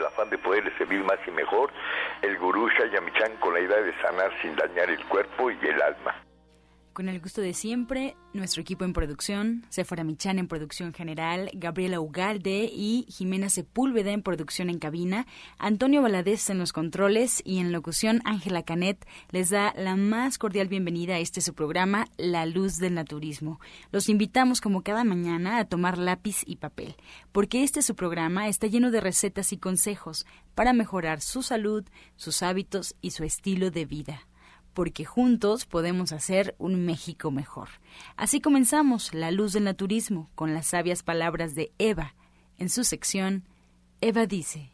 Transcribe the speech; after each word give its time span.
el 0.00 0.06
afán 0.06 0.30
de 0.30 0.38
poderle 0.38 0.72
servir 0.78 1.04
más 1.04 1.18
y 1.26 1.30
mejor, 1.30 1.70
el 2.22 2.36
gurú 2.38 2.68
Shayamichan 2.68 3.36
con 3.36 3.54
la 3.54 3.60
idea 3.60 3.80
de 3.80 3.94
sanar 4.00 4.32
sin 4.42 4.56
dañar 4.56 4.90
el 4.90 5.04
cuerpo 5.06 5.50
y 5.50 5.58
el 5.62 5.80
alma. 5.80 6.29
Con 6.92 7.08
el 7.08 7.20
gusto 7.20 7.40
de 7.40 7.54
siempre, 7.54 8.16
nuestro 8.32 8.62
equipo 8.62 8.84
en 8.84 8.92
producción, 8.92 9.64
Sephora 9.68 10.02
Michan 10.02 10.40
en 10.40 10.48
producción 10.48 10.92
general, 10.92 11.48
Gabriela 11.54 12.00
Ugalde 12.00 12.68
y 12.72 13.06
Jimena 13.08 13.48
Sepúlveda 13.48 14.10
en 14.10 14.22
producción 14.22 14.68
en 14.70 14.80
cabina, 14.80 15.28
Antonio 15.56 16.02
Valadez 16.02 16.50
en 16.50 16.58
los 16.58 16.72
controles 16.72 17.42
y 17.44 17.58
en 17.58 17.70
locución 17.70 18.20
Ángela 18.24 18.64
Canet 18.64 19.06
les 19.30 19.50
da 19.50 19.72
la 19.76 19.94
más 19.94 20.36
cordial 20.36 20.66
bienvenida 20.66 21.14
a 21.14 21.18
este 21.20 21.40
su 21.40 21.54
programa, 21.54 22.08
La 22.18 22.44
Luz 22.44 22.78
del 22.78 22.94
Naturismo. 22.94 23.60
Los 23.92 24.08
invitamos 24.08 24.60
como 24.60 24.82
cada 24.82 25.04
mañana 25.04 25.58
a 25.58 25.66
tomar 25.66 25.96
lápiz 25.96 26.42
y 26.44 26.56
papel, 26.56 26.96
porque 27.30 27.62
este 27.62 27.82
su 27.82 27.94
programa 27.94 28.48
está 28.48 28.66
lleno 28.66 28.90
de 28.90 29.00
recetas 29.00 29.52
y 29.52 29.58
consejos 29.58 30.26
para 30.56 30.72
mejorar 30.72 31.20
su 31.20 31.44
salud, 31.44 31.84
sus 32.16 32.42
hábitos 32.42 32.96
y 33.00 33.12
su 33.12 33.22
estilo 33.22 33.70
de 33.70 33.84
vida 33.86 34.26
porque 34.80 35.04
juntos 35.04 35.66
podemos 35.66 36.10
hacer 36.10 36.54
un 36.56 36.86
México 36.86 37.30
mejor. 37.30 37.68
Así 38.16 38.40
comenzamos 38.40 39.12
La 39.12 39.30
Luz 39.30 39.52
del 39.52 39.64
Naturismo 39.64 40.30
con 40.34 40.54
las 40.54 40.68
sabias 40.68 41.02
palabras 41.02 41.54
de 41.54 41.70
Eva. 41.76 42.14
En 42.56 42.70
su 42.70 42.84
sección, 42.84 43.44
Eva 44.00 44.24
dice. 44.24 44.72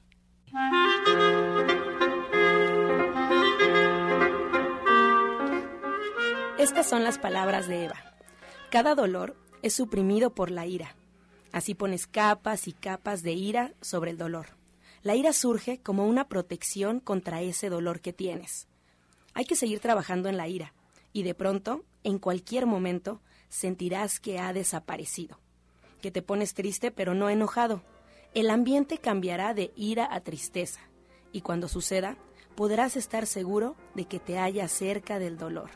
Estas 6.57 6.88
son 6.88 7.02
las 7.02 7.18
palabras 7.18 7.66
de 7.66 7.87
Eva. 7.87 7.96
Cada 8.70 8.95
dolor 8.95 9.37
es 9.62 9.74
suprimido 9.74 10.32
por 10.37 10.52
la 10.52 10.66
ira. 10.66 10.95
Así 11.51 11.74
pones 11.74 12.07
capas 12.07 12.68
y 12.68 12.73
capas 12.73 13.24
de 13.24 13.32
ira 13.32 13.73
sobre 13.80 14.12
el 14.12 14.18
dolor. 14.18 14.51
La 15.02 15.16
ira 15.16 15.32
surge 15.32 15.80
como 15.82 16.07
una 16.07 16.29
protección 16.29 17.01
contra 17.01 17.43
ese 17.43 17.68
dolor 17.71 18.01
que 18.01 18.12
tienes. 18.12 18.68
Hay 19.37 19.45
que 19.45 19.54
seguir 19.54 19.80
trabajando 19.80 20.30
en 20.30 20.38
la 20.38 20.48
ira 20.48 20.73
y 21.12 21.23
de 21.23 21.34
pronto, 21.34 21.84
en 22.04 22.18
cualquier 22.18 22.65
momento, 22.65 23.20
sentirás 23.51 24.18
que 24.18 24.38
ha 24.38 24.54
desaparecido, 24.54 25.38
que 26.01 26.10
te 26.10 26.23
pones 26.23 26.54
triste 26.54 26.90
pero 26.90 27.12
no 27.12 27.28
enojado. 27.28 27.82
El 28.32 28.48
ambiente 28.48 28.96
cambiará 28.96 29.52
de 29.52 29.74
ira 29.76 30.09
a 30.10 30.23
tristeza 30.23 30.80
y 31.32 31.43
cuando 31.43 31.68
suceda, 31.68 32.16
podrás 32.54 32.96
estar 32.96 33.26
seguro 33.26 33.76
de 33.95 34.06
que 34.06 34.18
te 34.18 34.38
halla 34.38 34.68
cerca 34.68 35.18
del 35.18 35.37
dolor. 35.37 35.68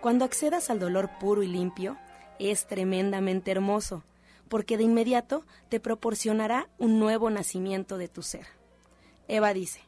Cuando 0.00 0.24
accedas 0.24 0.70
al 0.70 0.78
dolor 0.78 1.10
puro 1.18 1.42
y 1.42 1.48
limpio, 1.48 1.98
es 2.38 2.68
tremendamente 2.68 3.50
hermoso, 3.50 4.04
porque 4.48 4.76
de 4.76 4.84
inmediato 4.84 5.44
te 5.68 5.80
proporcionará 5.80 6.68
un 6.78 7.00
nuevo 7.00 7.30
nacimiento 7.30 7.98
de 7.98 8.06
tu 8.06 8.22
ser. 8.22 8.46
Eva 9.26 9.52
dice, 9.52 9.80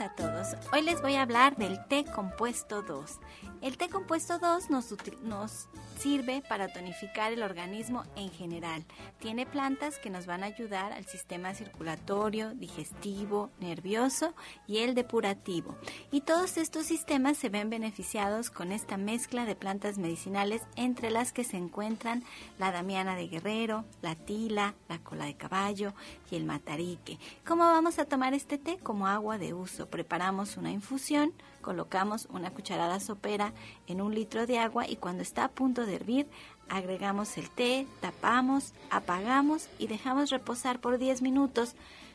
A 0.00 0.10
todos. 0.10 0.54
Hoy 0.72 0.82
les 0.82 1.02
voy 1.02 1.14
a 1.14 1.22
hablar 1.22 1.56
del 1.56 1.84
té 1.86 2.04
compuesto 2.04 2.82
2. 2.82 3.18
El 3.62 3.76
té 3.76 3.88
compuesto 3.88 4.38
2 4.38 4.70
nos, 4.70 4.94
nos 5.22 5.68
sirve 5.98 6.42
para 6.48 6.68
tonificar 6.68 7.32
el 7.32 7.42
organismo 7.42 8.04
en 8.14 8.30
general. 8.30 8.84
Tiene 9.18 9.46
plantas 9.46 9.98
que 9.98 10.10
nos 10.10 10.26
van 10.26 10.44
a 10.44 10.46
ayudar 10.46 10.92
al 10.92 11.06
sistema 11.06 11.54
circulatorio, 11.54 12.54
digestivo, 12.54 13.50
nervioso 13.58 14.34
y 14.68 14.78
el 14.78 14.94
depurativo. 14.94 15.76
Y 16.12 16.20
todos 16.20 16.56
estos 16.58 16.86
sistemas 16.86 17.36
se 17.36 17.48
ven 17.48 17.68
beneficiados 17.68 18.50
con 18.50 18.70
esta 18.70 18.96
mezcla 18.96 19.44
de 19.46 19.56
plantas 19.56 19.98
medicinales 19.98 20.62
entre 20.76 21.10
las 21.10 21.32
que 21.32 21.42
se 21.42 21.56
encuentran 21.56 22.22
la 22.58 22.70
damiana 22.70 23.16
de 23.16 23.26
guerrero, 23.26 23.84
la 24.02 24.14
tila, 24.14 24.76
la 24.88 24.98
cola 24.98 25.24
de 25.24 25.36
caballo 25.36 25.94
y 26.30 26.36
el 26.36 26.44
matarique. 26.44 27.18
¿Cómo 27.46 27.64
vamos 27.64 27.98
a 27.98 28.04
tomar 28.04 28.34
este 28.34 28.58
té? 28.58 28.78
Como 28.82 29.06
agua 29.06 29.38
de 29.38 29.54
uso. 29.54 29.86
Preparamos 29.86 30.56
una 30.56 30.70
infusión 30.70 31.32
colocamos 31.68 32.28
una 32.30 32.50
cucharada 32.50 32.98
sopera 32.98 33.52
en 33.88 34.00
un 34.00 34.14
litro 34.14 34.46
de 34.46 34.58
agua 34.58 34.88
y 34.88 34.96
cuando 34.96 35.22
está 35.22 35.44
a 35.44 35.48
punto 35.50 35.84
de 35.84 35.96
hervir 35.96 36.26
agregamos 36.70 37.36
el 37.36 37.50
té, 37.50 37.86
tapamos, 38.00 38.72
apagamos 38.90 39.68
y 39.78 39.86
dejamos 39.86 40.30
reposar 40.30 40.80
por 40.80 40.96
10 40.96 41.20
minutos. 41.20 41.74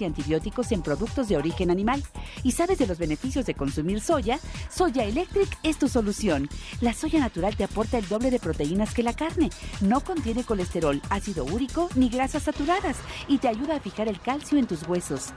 y 0.00 0.04
antibióticos 0.04 0.72
en 0.72 0.82
productos 0.82 1.28
de 1.28 1.36
origen 1.36 1.70
animal. 1.70 2.02
¿Y 2.42 2.52
sabes 2.52 2.78
de 2.78 2.86
los 2.86 2.98
beneficios 2.98 3.46
de 3.46 3.54
consumir 3.54 4.00
soya? 4.00 4.38
Soya 4.70 5.04
Electric 5.04 5.48
es 5.62 5.78
tu 5.78 5.88
solución. 5.88 6.48
La 6.80 6.92
soya 6.92 7.20
natural 7.20 7.56
te 7.56 7.64
aporta 7.64 7.98
el 7.98 8.08
doble 8.08 8.30
de 8.30 8.38
proteínas 8.38 8.94
que 8.94 9.02
la 9.02 9.14
carne. 9.14 9.50
No 9.80 10.00
contiene 10.00 10.44
colesterol, 10.44 11.00
ácido 11.10 11.44
úrico 11.44 11.88
ni 11.94 12.08
grasas 12.08 12.44
saturadas 12.44 12.96
y 13.28 13.38
te 13.38 13.48
ayuda 13.48 13.76
a 13.76 13.80
fijar 13.80 14.08
el 14.08 14.20
calcio 14.20 14.58
en 14.58 14.66
tus 14.66 14.86
huesos. 14.86 15.32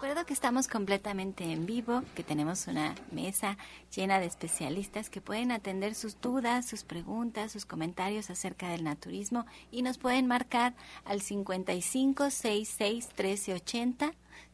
Recuerdo 0.00 0.24
que 0.24 0.32
estamos 0.32 0.66
completamente 0.66 1.44
en 1.52 1.66
vivo, 1.66 2.02
que 2.14 2.24
tenemos 2.24 2.66
una 2.68 2.94
mesa 3.12 3.58
llena 3.94 4.18
de 4.18 4.24
especialistas 4.24 5.10
que 5.10 5.20
pueden 5.20 5.52
atender 5.52 5.94
sus 5.94 6.18
dudas, 6.22 6.66
sus 6.66 6.84
preguntas, 6.84 7.52
sus 7.52 7.66
comentarios 7.66 8.30
acerca 8.30 8.70
del 8.70 8.82
naturismo 8.82 9.44
y 9.70 9.82
nos 9.82 9.98
pueden 9.98 10.26
marcar 10.26 10.72
al 11.04 11.20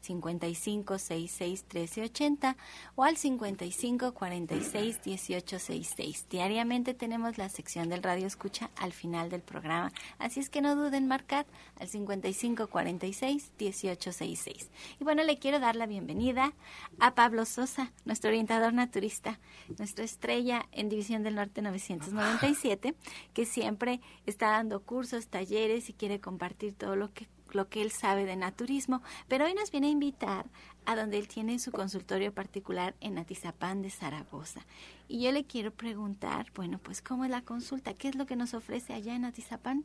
55 0.07 0.99
66 0.99 1.65
13 1.65 2.03
80 2.03 2.07
55 2.07 2.57
66 2.57 2.57
1380 2.57 2.57
o 2.95 3.05
al 3.05 3.17
55 3.17 4.15
46 4.15 5.03
18 5.03 5.59
66. 5.59 6.27
Diariamente 6.31 6.95
tenemos 6.95 7.39
la 7.39 7.49
sección 7.49 7.89
del 7.89 8.03
radio 8.03 8.27
escucha 8.27 8.71
al 8.77 8.93
final 8.93 9.31
del 9.31 9.43
programa, 9.43 9.93
así 10.19 10.41
es 10.41 10.51
que 10.51 10.63
no 10.63 10.77
duden 10.77 11.09
marcar 11.09 11.47
al 11.79 11.89
55 11.89 12.69
46 12.69 13.53
18 13.59 14.13
66. 14.13 14.71
Y 15.01 15.05
bueno, 15.05 15.23
le 15.25 15.39
quiero 15.39 15.59
dar 15.59 15.77
la 15.77 15.87
bienvenida 15.87 16.53
a 17.01 17.15
Pablo 17.15 17.45
Sosa, 17.45 17.93
nuestro 18.05 18.29
orientador 18.29 18.73
naturista, 18.73 19.39
nuestra 19.79 20.05
estrella 20.05 20.67
en 20.73 20.89
División 20.89 21.23
del 21.23 21.35
Norte 21.35 21.63
997, 21.63 22.95
que 23.35 23.47
siempre 23.47 24.01
está 24.27 24.51
dando 24.51 24.81
cursos, 24.81 25.29
talleres 25.29 25.89
y 25.89 25.93
quiere 25.93 26.21
compartir 26.21 26.75
todo 26.75 26.97
lo 26.97 27.13
que 27.13 27.29
lo 27.57 27.69
que 27.69 27.83
él 27.83 27.91
sabe 27.91 28.25
de 28.25 28.37
naturismo, 28.37 29.03
pero 29.27 29.47
hoy 29.47 29.55
nos 29.55 29.71
viene 29.71 29.89
a 29.89 29.91
invitar 29.91 30.47
a 30.85 30.95
donde 30.95 31.19
él 31.19 31.27
tiene 31.27 31.59
su 31.59 31.73
consultorio 31.73 32.33
particular 32.33 32.95
en 33.01 33.19
Atizapán 33.19 33.83
de 33.83 33.91
Zaragoza. 33.91 34.65
Y 35.09 35.23
yo 35.23 35.33
le 35.33 35.45
quiero 35.45 35.73
preguntar, 35.73 36.47
bueno, 36.55 36.79
pues 36.79 37.03
¿cómo 37.03 37.25
es 37.25 37.31
la 37.31 37.43
consulta? 37.43 37.95
¿Qué 37.95 38.09
es 38.09 38.15
lo 38.15 38.27
que 38.27 38.37
nos 38.37 38.55
ofrece 38.55 38.93
allá 38.93 39.17
en 39.17 39.25
Atizapán? 39.25 39.85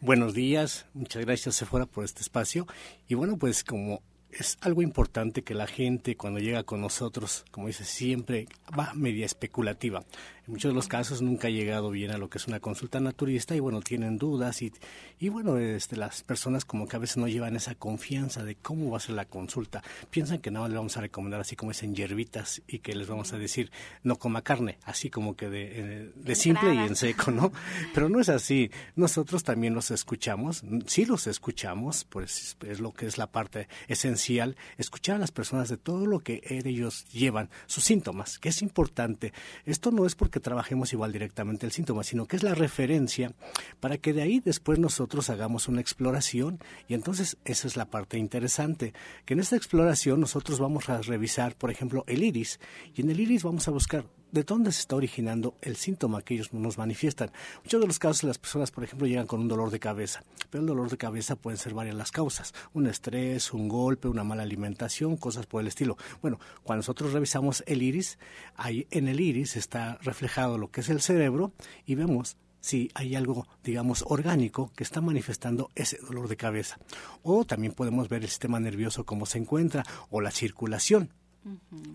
Buenos 0.00 0.34
días, 0.34 0.86
muchas 0.94 1.24
gracias 1.24 1.56
Sephora 1.56 1.86
por 1.86 2.04
este 2.04 2.20
espacio. 2.20 2.66
Y 3.08 3.14
bueno, 3.14 3.36
pues 3.38 3.64
como 3.64 4.02
es 4.30 4.58
algo 4.60 4.82
importante 4.82 5.42
que 5.42 5.54
la 5.54 5.66
gente 5.66 6.16
cuando 6.16 6.40
llega 6.40 6.64
con 6.64 6.80
nosotros, 6.80 7.44
como 7.50 7.68
dice, 7.68 7.84
siempre 7.84 8.46
va 8.78 8.92
media 8.94 9.24
especulativa. 9.24 10.04
En 10.46 10.52
muchos 10.52 10.70
de 10.70 10.76
los 10.76 10.86
casos 10.86 11.22
nunca 11.22 11.48
ha 11.48 11.50
llegado 11.50 11.90
bien 11.90 12.12
a 12.12 12.18
lo 12.18 12.30
que 12.30 12.38
es 12.38 12.46
una 12.46 12.60
consulta 12.60 13.00
naturista 13.00 13.56
y 13.56 13.60
bueno, 13.60 13.80
tienen 13.80 14.16
dudas 14.16 14.62
y, 14.62 14.72
y 15.18 15.28
bueno, 15.28 15.58
este, 15.58 15.96
las 15.96 16.22
personas 16.22 16.64
como 16.64 16.86
que 16.86 16.94
a 16.94 17.00
veces 17.00 17.16
no 17.16 17.26
llevan 17.26 17.56
esa 17.56 17.74
confianza 17.74 18.44
de 18.44 18.54
cómo 18.54 18.92
va 18.92 18.98
a 18.98 19.00
ser 19.00 19.16
la 19.16 19.24
consulta. 19.24 19.82
Piensan 20.08 20.38
que 20.38 20.52
no 20.52 20.68
le 20.68 20.76
vamos 20.76 20.96
a 20.96 21.00
recomendar 21.00 21.40
así 21.40 21.56
como 21.56 21.72
es 21.72 21.82
en 21.82 21.96
hierbitas 21.96 22.62
y 22.68 22.78
que 22.78 22.94
les 22.94 23.08
vamos 23.08 23.32
a 23.32 23.38
decir 23.38 23.72
no 24.04 24.20
coma 24.20 24.42
carne, 24.42 24.78
así 24.84 25.10
como 25.10 25.34
que 25.34 25.48
de, 25.48 25.68
eh, 25.72 26.12
de 26.14 26.34
simple 26.36 26.72
y 26.74 26.78
en 26.78 26.94
seco, 26.94 27.32
¿no? 27.32 27.50
Pero 27.92 28.08
no 28.08 28.20
es 28.20 28.28
así. 28.28 28.70
Nosotros 28.94 29.42
también 29.42 29.74
los 29.74 29.90
escuchamos, 29.90 30.62
sí 30.86 31.06
los 31.06 31.26
escuchamos, 31.26 32.04
pues 32.04 32.56
es 32.64 32.78
lo 32.78 32.92
que 32.92 33.06
es 33.06 33.18
la 33.18 33.32
parte 33.32 33.66
esencial, 33.88 34.56
escuchar 34.78 35.16
a 35.16 35.18
las 35.18 35.32
personas 35.32 35.68
de 35.70 35.76
todo 35.76 36.06
lo 36.06 36.20
que 36.20 36.40
ellos 36.48 37.04
llevan, 37.08 37.50
sus 37.66 37.82
síntomas, 37.82 38.38
que 38.38 38.50
es 38.50 38.62
importante. 38.62 39.32
Esto 39.64 39.90
no 39.90 40.06
es 40.06 40.14
porque 40.14 40.35
trabajemos 40.40 40.92
igual 40.92 41.12
directamente 41.12 41.66
el 41.66 41.72
síntoma, 41.72 42.04
sino 42.04 42.26
que 42.26 42.36
es 42.36 42.42
la 42.42 42.54
referencia 42.54 43.32
para 43.80 43.98
que 43.98 44.12
de 44.12 44.22
ahí 44.22 44.40
después 44.40 44.78
nosotros 44.78 45.30
hagamos 45.30 45.68
una 45.68 45.80
exploración. 45.80 46.58
Y 46.88 46.94
entonces 46.94 47.36
esa 47.44 47.66
es 47.66 47.76
la 47.76 47.86
parte 47.86 48.18
interesante, 48.18 48.92
que 49.24 49.34
en 49.34 49.40
esta 49.40 49.56
exploración 49.56 50.20
nosotros 50.20 50.58
vamos 50.58 50.88
a 50.88 51.00
revisar, 51.02 51.56
por 51.56 51.70
ejemplo, 51.70 52.04
el 52.06 52.22
iris 52.22 52.60
y 52.94 53.02
en 53.02 53.10
el 53.10 53.20
iris 53.20 53.42
vamos 53.42 53.68
a 53.68 53.70
buscar 53.70 54.04
de 54.32 54.42
dónde 54.42 54.72
se 54.72 54.80
está 54.80 54.96
originando 54.96 55.54
el 55.62 55.76
síntoma 55.76 56.22
que 56.22 56.34
ellos 56.34 56.52
nos 56.52 56.78
manifiestan. 56.78 57.30
Muchos 57.62 57.80
de 57.80 57.86
los 57.86 57.98
casos 57.98 58.24
las 58.24 58.38
personas, 58.38 58.70
por 58.70 58.84
ejemplo, 58.84 59.06
llegan 59.06 59.26
con 59.26 59.40
un 59.40 59.48
dolor 59.48 59.70
de 59.70 59.78
cabeza, 59.78 60.24
pero 60.50 60.62
el 60.62 60.68
dolor 60.68 60.90
de 60.90 60.96
cabeza 60.96 61.36
pueden 61.36 61.58
ser 61.58 61.74
varias 61.74 61.96
las 61.96 62.12
causas, 62.12 62.54
un 62.74 62.86
estrés, 62.86 63.52
un 63.52 63.68
golpe, 63.68 64.08
una 64.08 64.24
mala 64.24 64.42
alimentación, 64.42 65.16
cosas 65.16 65.46
por 65.46 65.60
el 65.60 65.68
estilo. 65.68 65.96
Bueno, 66.22 66.38
cuando 66.62 66.80
nosotros 66.80 67.12
revisamos 67.12 67.62
el 67.66 67.82
iris, 67.82 68.18
ahí 68.56 68.86
en 68.90 69.08
el 69.08 69.20
iris 69.20 69.56
está 69.56 69.98
reflejado 70.02 70.58
lo 70.58 70.70
que 70.70 70.80
es 70.80 70.88
el 70.88 71.00
cerebro 71.00 71.52
y 71.86 71.94
vemos 71.94 72.36
si 72.66 72.90
hay 72.94 73.14
algo, 73.14 73.46
digamos, 73.62 74.04
orgánico 74.08 74.72
que 74.74 74.82
está 74.82 75.00
manifestando 75.00 75.70
ese 75.76 75.98
dolor 75.98 76.26
de 76.26 76.36
cabeza. 76.36 76.78
O 77.22 77.44
también 77.44 77.72
podemos 77.72 78.08
ver 78.08 78.22
el 78.22 78.28
sistema 78.28 78.58
nervioso 78.58 79.04
cómo 79.04 79.24
se 79.24 79.38
encuentra 79.38 79.84
o 80.10 80.20
la 80.20 80.32
circulación. 80.32 81.12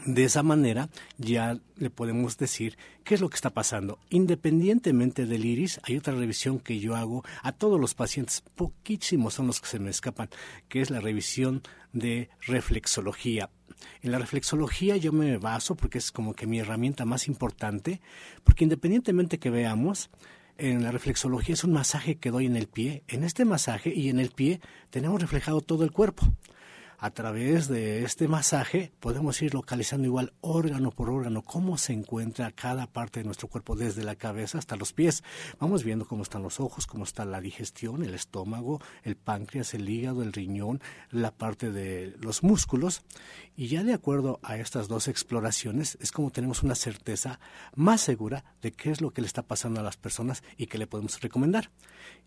De 0.05 0.23
esa 0.23 0.43
manera 0.43 0.89
ya 1.17 1.59
le 1.75 1.89
podemos 1.89 2.37
decir 2.37 2.77
qué 3.03 3.15
es 3.15 3.21
lo 3.21 3.29
que 3.29 3.35
está 3.35 3.49
pasando. 3.49 3.99
Independientemente 4.09 5.25
del 5.25 5.45
iris, 5.45 5.81
hay 5.83 5.97
otra 5.97 6.13
revisión 6.13 6.59
que 6.59 6.79
yo 6.79 6.95
hago 6.95 7.23
a 7.43 7.51
todos 7.51 7.79
los 7.79 7.93
pacientes, 7.93 8.43
poquísimos 8.55 9.33
son 9.33 9.47
los 9.47 9.59
que 9.59 9.67
se 9.67 9.79
me 9.79 9.89
escapan, 9.89 10.29
que 10.69 10.81
es 10.81 10.89
la 10.89 11.01
revisión 11.01 11.63
de 11.91 12.29
reflexología. 12.47 13.49
En 14.01 14.11
la 14.11 14.19
reflexología 14.19 14.95
yo 14.95 15.11
me 15.11 15.37
baso 15.37 15.75
porque 15.75 15.97
es 15.97 16.11
como 16.11 16.33
que 16.33 16.47
mi 16.47 16.59
herramienta 16.59 17.03
más 17.03 17.27
importante, 17.27 17.99
porque 18.43 18.63
independientemente 18.63 19.39
que 19.39 19.49
veamos, 19.49 20.09
en 20.57 20.83
la 20.83 20.91
reflexología 20.91 21.55
es 21.55 21.63
un 21.63 21.73
masaje 21.73 22.15
que 22.15 22.31
doy 22.31 22.45
en 22.45 22.55
el 22.55 22.67
pie. 22.67 23.03
En 23.07 23.23
este 23.23 23.45
masaje 23.45 23.93
y 23.93 24.09
en 24.09 24.19
el 24.19 24.29
pie 24.29 24.61
tenemos 24.91 25.19
reflejado 25.19 25.61
todo 25.61 25.83
el 25.83 25.91
cuerpo 25.91 26.31
a 27.01 27.09
través 27.09 27.67
de 27.67 28.03
este 28.03 28.27
masaje 28.27 28.91
podemos 28.99 29.41
ir 29.41 29.55
localizando 29.55 30.05
igual 30.05 30.33
órgano 30.39 30.91
por 30.91 31.09
órgano 31.09 31.41
cómo 31.41 31.79
se 31.79 31.93
encuentra 31.93 32.51
cada 32.51 32.85
parte 32.85 33.19
de 33.19 33.25
nuestro 33.25 33.47
cuerpo 33.47 33.75
desde 33.75 34.03
la 34.03 34.15
cabeza 34.15 34.59
hasta 34.59 34.75
los 34.75 34.93
pies. 34.93 35.23
Vamos 35.59 35.83
viendo 35.83 36.05
cómo 36.05 36.21
están 36.21 36.43
los 36.43 36.59
ojos, 36.59 36.85
cómo 36.85 37.03
está 37.03 37.25
la 37.25 37.41
digestión, 37.41 38.03
el 38.03 38.13
estómago, 38.13 38.79
el 39.01 39.15
páncreas, 39.15 39.73
el 39.73 39.89
hígado, 39.89 40.21
el 40.21 40.31
riñón, 40.31 40.79
la 41.09 41.31
parte 41.31 41.71
de 41.71 42.13
los 42.19 42.43
músculos 42.43 43.01
y 43.55 43.65
ya 43.65 43.83
de 43.83 43.95
acuerdo 43.95 44.39
a 44.43 44.57
estas 44.57 44.87
dos 44.87 45.07
exploraciones 45.07 45.97
es 46.01 46.11
como 46.11 46.29
tenemos 46.29 46.61
una 46.61 46.75
certeza 46.75 47.39
más 47.73 48.01
segura 48.01 48.45
de 48.61 48.73
qué 48.73 48.91
es 48.91 49.01
lo 49.01 49.09
que 49.09 49.21
le 49.21 49.27
está 49.27 49.41
pasando 49.41 49.79
a 49.79 49.83
las 49.83 49.97
personas 49.97 50.43
y 50.55 50.67
qué 50.67 50.77
le 50.77 50.85
podemos 50.85 51.19
recomendar. 51.19 51.71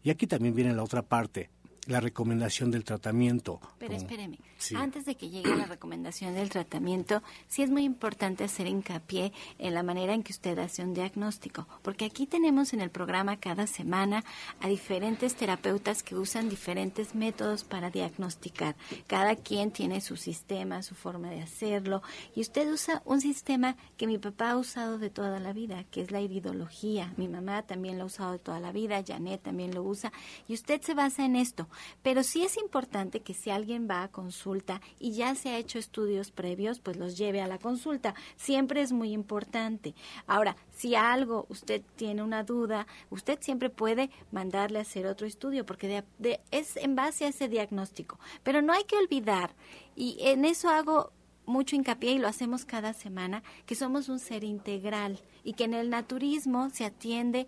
Y 0.03 0.11
aquí 0.11 0.27
también 0.27 0.57
viene 0.57 0.75
la 0.75 0.83
otra 0.83 1.03
parte, 1.03 1.51
la 1.89 2.01
recomendación 2.01 2.71
del 2.71 2.85
tratamiento. 2.85 3.61
Pero 3.79 3.95
espéreme, 3.95 4.39
antes 4.77 5.05
de 5.05 5.15
que 5.17 5.29
llegue 5.29 5.55
la 5.57 5.67
recomendación 5.67 6.35
del 6.35 6.49
tratamiento, 6.49 7.23
sí 7.49 7.63
es 7.63 7.71
muy 7.71 7.85
importante 7.85 8.45
hacer 8.45 8.67
hincapié 8.67 9.33
en 9.59 9.75
la 9.75 9.83
manera 9.83 10.15
en 10.15 10.23
que 10.23 10.33
usted 10.33 10.59
hace 10.59 10.83
un 10.83 10.95
diagnóstico, 10.95 11.67
porque 11.83 12.05
aquí 12.05 12.27
tenemos 12.27 12.73
en 12.73 12.81
el 12.81 12.91
programa 12.91 13.37
cada 13.39 13.67
semana 13.67 14.25
a 14.61 14.69
diferentes 14.69 15.35
terapeutas 15.35 16.03
que 16.03 16.15
usan 16.15 16.49
diferentes 16.49 17.15
métodos 17.15 17.65
para 17.65 17.91
diagnosticar. 17.91 18.77
Cada 19.07 19.37
quien 19.37 19.71
tiene 19.71 20.01
su 20.01 20.17
sistema, 20.17 20.83
su 20.83 20.95
forma 20.95 21.31
de 21.31 21.43
hacerlo, 21.43 22.03
y 22.35 22.41
usted 22.41 22.71
usa 22.73 23.03
un 23.05 23.21
sistema 23.21 23.77
que 23.97 24.07
mi 24.07 24.19
papá 24.19 24.53
ha 24.53 24.57
usado 24.57 24.99
de 24.99 25.11
toda 25.11 25.41
la 25.41 25.53
vida, 25.53 25.85
que 25.91 26.01
es 26.01 26.11
la 26.11 26.21
iridología. 26.21 27.13
Mi 27.17 27.29
mamá 27.29 27.63
también 27.63 27.99
lo 27.99 28.05
ha 28.05 28.07
usado 28.07 28.33
de 28.33 28.39
toda 28.39 28.61
la 28.61 28.73
vida, 28.73 29.03
Janet 29.07 29.43
también 29.43 29.75
lo 29.75 29.83
usa, 29.83 30.13
y 30.49 30.55
usted 30.55 30.81
se 30.81 30.95
basa 30.95 31.25
en 31.25 31.37
esto. 31.37 31.69
Pero 32.03 32.23
sí 32.23 32.45
es 32.45 32.57
importante 32.57 33.21
que 33.21 33.35
si 33.35 33.51
alguien 33.51 33.89
va 33.89 34.03
a 34.03 34.09
consulta 34.09 34.81
y 34.99 35.13
ya 35.13 35.35
se 35.35 35.51
ha 35.51 35.59
hecho 35.59 35.79
estudios 35.79 36.31
previos, 36.31 36.81
pues 36.81 36.97
los 36.97 37.17
lleve 37.17 37.41
a 37.41 37.49
la 37.49 37.59
consulta. 37.59 38.15
Siempre 38.37 38.83
es 38.83 38.93
muy 38.93 39.13
importante. 39.13 39.95
Ahora, 40.27 40.57
si 40.71 40.95
algo 40.95 41.47
usted 41.49 41.83
tiene 41.97 42.23
una 42.23 42.45
duda, 42.45 42.87
usted 43.11 43.39
siempre 43.41 43.71
puede 43.71 44.11
mandarle 44.33 44.79
a 44.79 44.83
hacer 44.83 45.07
otro 45.07 45.27
estudio 45.27 45.65
porque 45.67 46.05
es 46.51 46.77
en 46.77 46.97
base 46.97 47.25
a 47.25 47.29
ese 47.29 47.49
diagnóstico. 47.49 48.19
Pero 48.43 48.63
no 48.63 48.73
hay 48.73 48.85
que 48.85 48.97
olvidar, 48.97 49.55
y 49.97 50.17
en 50.21 50.45
eso 50.45 50.69
hago 50.69 51.13
mucho 51.47 51.77
hincapié 51.77 52.13
y 52.13 52.19
lo 52.19 52.29
hacemos 52.29 52.65
cada 52.65 52.93
semana, 52.93 53.43
que 53.67 53.75
somos 53.75 54.09
un 54.09 54.19
ser 54.19 54.45
integral 54.45 55.21
y 55.43 55.53
que 55.53 55.65
en 55.65 55.75
el 55.75 55.91
naturismo 55.91 56.71
se 56.71 56.85
atiende 56.85 57.47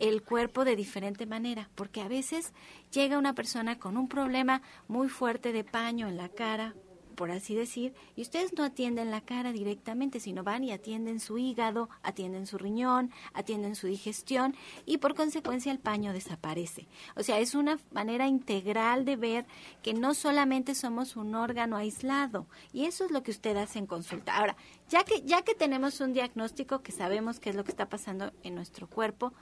el 0.00 0.22
cuerpo 0.22 0.64
de 0.64 0.74
diferente 0.74 1.26
manera, 1.26 1.68
porque 1.76 2.00
a 2.00 2.08
veces 2.08 2.52
llega 2.92 3.18
una 3.18 3.34
persona 3.34 3.78
con 3.78 3.96
un 3.96 4.08
problema 4.08 4.62
muy 4.88 5.08
fuerte 5.08 5.52
de 5.52 5.62
paño 5.62 6.08
en 6.08 6.16
la 6.16 6.30
cara, 6.30 6.74
por 7.20 7.30
así 7.30 7.54
decir, 7.54 7.92
y 8.16 8.22
ustedes 8.22 8.54
no 8.54 8.64
atienden 8.64 9.10
la 9.10 9.20
cara 9.20 9.52
directamente, 9.52 10.20
sino 10.20 10.42
van 10.42 10.64
y 10.64 10.72
atienden 10.72 11.20
su 11.20 11.36
hígado, 11.36 11.90
atienden 12.02 12.46
su 12.46 12.56
riñón, 12.56 13.10
atienden 13.34 13.74
su 13.74 13.88
digestión 13.88 14.56
y 14.86 14.96
por 14.96 15.14
consecuencia 15.14 15.70
el 15.70 15.80
paño 15.80 16.14
desaparece. 16.14 16.88
O 17.16 17.22
sea, 17.22 17.38
es 17.38 17.54
una 17.54 17.78
manera 17.92 18.26
integral 18.26 19.04
de 19.04 19.16
ver 19.16 19.46
que 19.82 19.92
no 19.92 20.14
solamente 20.14 20.74
somos 20.74 21.14
un 21.14 21.34
órgano 21.34 21.76
aislado 21.76 22.46
y 22.72 22.86
eso 22.86 23.04
es 23.04 23.10
lo 23.10 23.22
que 23.22 23.32
usted 23.32 23.54
hace 23.58 23.78
en 23.78 23.86
consulta. 23.86 24.38
Ahora, 24.38 24.56
ya 24.88 25.04
que 25.04 25.20
ya 25.20 25.42
que 25.42 25.54
tenemos 25.54 26.00
un 26.00 26.14
diagnóstico 26.14 26.80
que 26.80 26.90
sabemos 26.90 27.38
qué 27.38 27.50
es 27.50 27.56
lo 27.56 27.64
que 27.64 27.70
está 27.70 27.90
pasando 27.90 28.32
en 28.44 28.54
nuestro 28.54 28.88
cuerpo, 28.88 29.34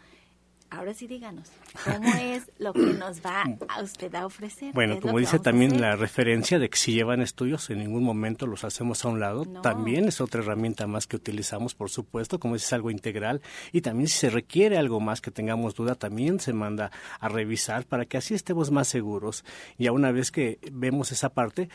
Ahora 0.70 0.92
sí 0.92 1.06
díganos, 1.06 1.50
¿cómo 1.84 2.08
es 2.20 2.50
lo 2.58 2.74
que 2.74 2.80
nos 2.80 3.20
va 3.24 3.44
a 3.68 3.82
usted 3.82 4.14
a 4.14 4.26
ofrecer? 4.26 4.74
Bueno, 4.74 5.00
como 5.00 5.18
dice 5.18 5.38
también 5.38 5.80
la 5.80 5.96
referencia 5.96 6.58
de 6.58 6.68
que 6.68 6.76
si 6.76 6.92
llevan 6.92 7.22
estudios 7.22 7.70
en 7.70 7.78
ningún 7.78 8.04
momento 8.04 8.46
los 8.46 8.64
hacemos 8.64 9.04
a 9.04 9.08
un 9.08 9.18
lado, 9.18 9.46
también 9.62 10.04
es 10.06 10.20
otra 10.20 10.42
herramienta 10.42 10.86
más 10.86 11.06
que 11.06 11.16
utilizamos, 11.16 11.74
por 11.74 11.88
supuesto, 11.88 12.38
como 12.38 12.54
es 12.54 12.70
algo 12.72 12.90
integral 12.90 13.40
y 13.72 13.80
también 13.80 14.08
si 14.08 14.18
se 14.18 14.30
requiere 14.30 14.76
algo 14.76 15.00
más 15.00 15.22
que 15.22 15.30
tengamos 15.30 15.74
duda, 15.74 15.94
también 15.94 16.38
se 16.38 16.52
manda 16.52 16.90
a 17.18 17.28
revisar 17.28 17.86
para 17.86 18.04
que 18.04 18.18
así 18.18 18.34
estemos 18.34 18.70
más 18.70 18.88
seguros. 18.88 19.44
Y 19.78 19.86
a 19.86 19.92
una 19.92 20.12
vez 20.12 20.30
que 20.30 20.58
vemos 20.70 21.12
esa 21.12 21.30
parte, 21.30 21.70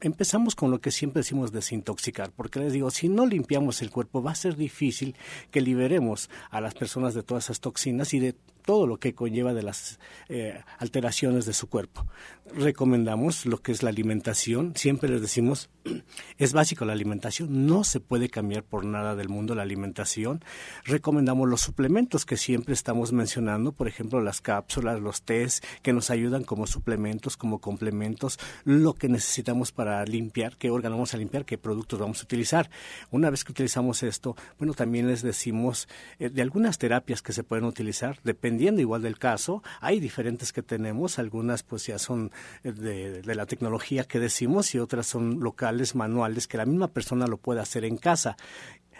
empezamos 0.00 0.56
con 0.56 0.72
lo 0.72 0.80
que 0.80 0.90
siempre 0.90 1.20
decimos 1.20 1.52
desintoxicar, 1.52 2.32
porque 2.32 2.58
les 2.58 2.72
digo, 2.72 2.90
si 2.90 3.08
no 3.08 3.26
limpiamos 3.26 3.80
el 3.80 3.90
cuerpo 3.90 4.22
va 4.22 4.32
a 4.32 4.36
ser 4.36 4.56
difícil 4.56 5.14
que 5.52 5.60
liberemos 5.60 6.30
a 6.50 6.60
las 6.60 6.74
personas 6.74 7.14
de 7.14 7.22
todas 7.22 7.44
esas 7.44 7.60
toxinas 7.60 8.12
y 8.12 8.23
it 8.24 8.36
todo 8.64 8.86
lo 8.86 8.98
que 8.98 9.14
conlleva 9.14 9.54
de 9.54 9.62
las 9.62 9.98
eh, 10.28 10.60
alteraciones 10.78 11.46
de 11.46 11.52
su 11.52 11.68
cuerpo. 11.68 12.06
Recomendamos 12.54 13.46
lo 13.46 13.62
que 13.62 13.72
es 13.72 13.82
la 13.82 13.90
alimentación, 13.90 14.74
siempre 14.76 15.08
les 15.08 15.20
decimos, 15.20 15.70
es 16.38 16.52
básico 16.52 16.84
la 16.84 16.92
alimentación, 16.92 17.66
no 17.66 17.84
se 17.84 18.00
puede 18.00 18.28
cambiar 18.28 18.64
por 18.64 18.84
nada 18.84 19.14
del 19.16 19.28
mundo 19.28 19.54
la 19.54 19.62
alimentación. 19.62 20.44
Recomendamos 20.84 21.48
los 21.48 21.60
suplementos 21.60 22.24
que 22.24 22.36
siempre 22.36 22.74
estamos 22.74 23.12
mencionando, 23.12 23.72
por 23.72 23.88
ejemplo, 23.88 24.20
las 24.20 24.40
cápsulas, 24.40 25.00
los 25.00 25.22
test 25.22 25.64
que 25.82 25.92
nos 25.92 26.10
ayudan 26.10 26.44
como 26.44 26.66
suplementos, 26.66 27.36
como 27.36 27.60
complementos, 27.60 28.38
lo 28.64 28.94
que 28.94 29.08
necesitamos 29.08 29.72
para 29.72 30.04
limpiar, 30.04 30.56
qué 30.56 30.70
órgano 30.70 30.96
vamos 30.96 31.14
a 31.14 31.18
limpiar, 31.18 31.44
qué 31.44 31.58
productos 31.58 31.98
vamos 31.98 32.20
a 32.20 32.24
utilizar. 32.24 32.70
Una 33.10 33.30
vez 33.30 33.44
que 33.44 33.52
utilizamos 33.52 34.02
esto, 34.02 34.36
bueno, 34.58 34.74
también 34.74 35.08
les 35.08 35.22
decimos 35.22 35.88
eh, 36.18 36.30
de 36.30 36.42
algunas 36.42 36.78
terapias 36.78 37.22
que 37.22 37.32
se 37.32 37.42
pueden 37.42 37.64
utilizar, 37.64 38.20
dependiendo 38.54 38.80
igual 38.80 39.02
del 39.02 39.18
caso. 39.18 39.62
Hay 39.80 39.98
diferentes 39.98 40.52
que 40.52 40.62
tenemos, 40.62 41.18
algunas 41.18 41.64
pues 41.64 41.86
ya 41.86 41.98
son 41.98 42.30
eh, 42.62 42.72
de, 42.72 43.22
de 43.22 43.34
la 43.34 43.46
tecnología 43.46 44.04
que 44.04 44.20
decimos 44.20 44.74
y 44.74 44.78
otras 44.78 45.06
son 45.06 45.40
locales, 45.40 45.96
manuales, 45.96 46.46
que 46.46 46.56
la 46.56 46.64
misma 46.64 46.88
persona 46.88 47.26
lo 47.26 47.36
puede 47.38 47.60
hacer 47.60 47.84
en 47.84 47.96
casa. 47.96 48.36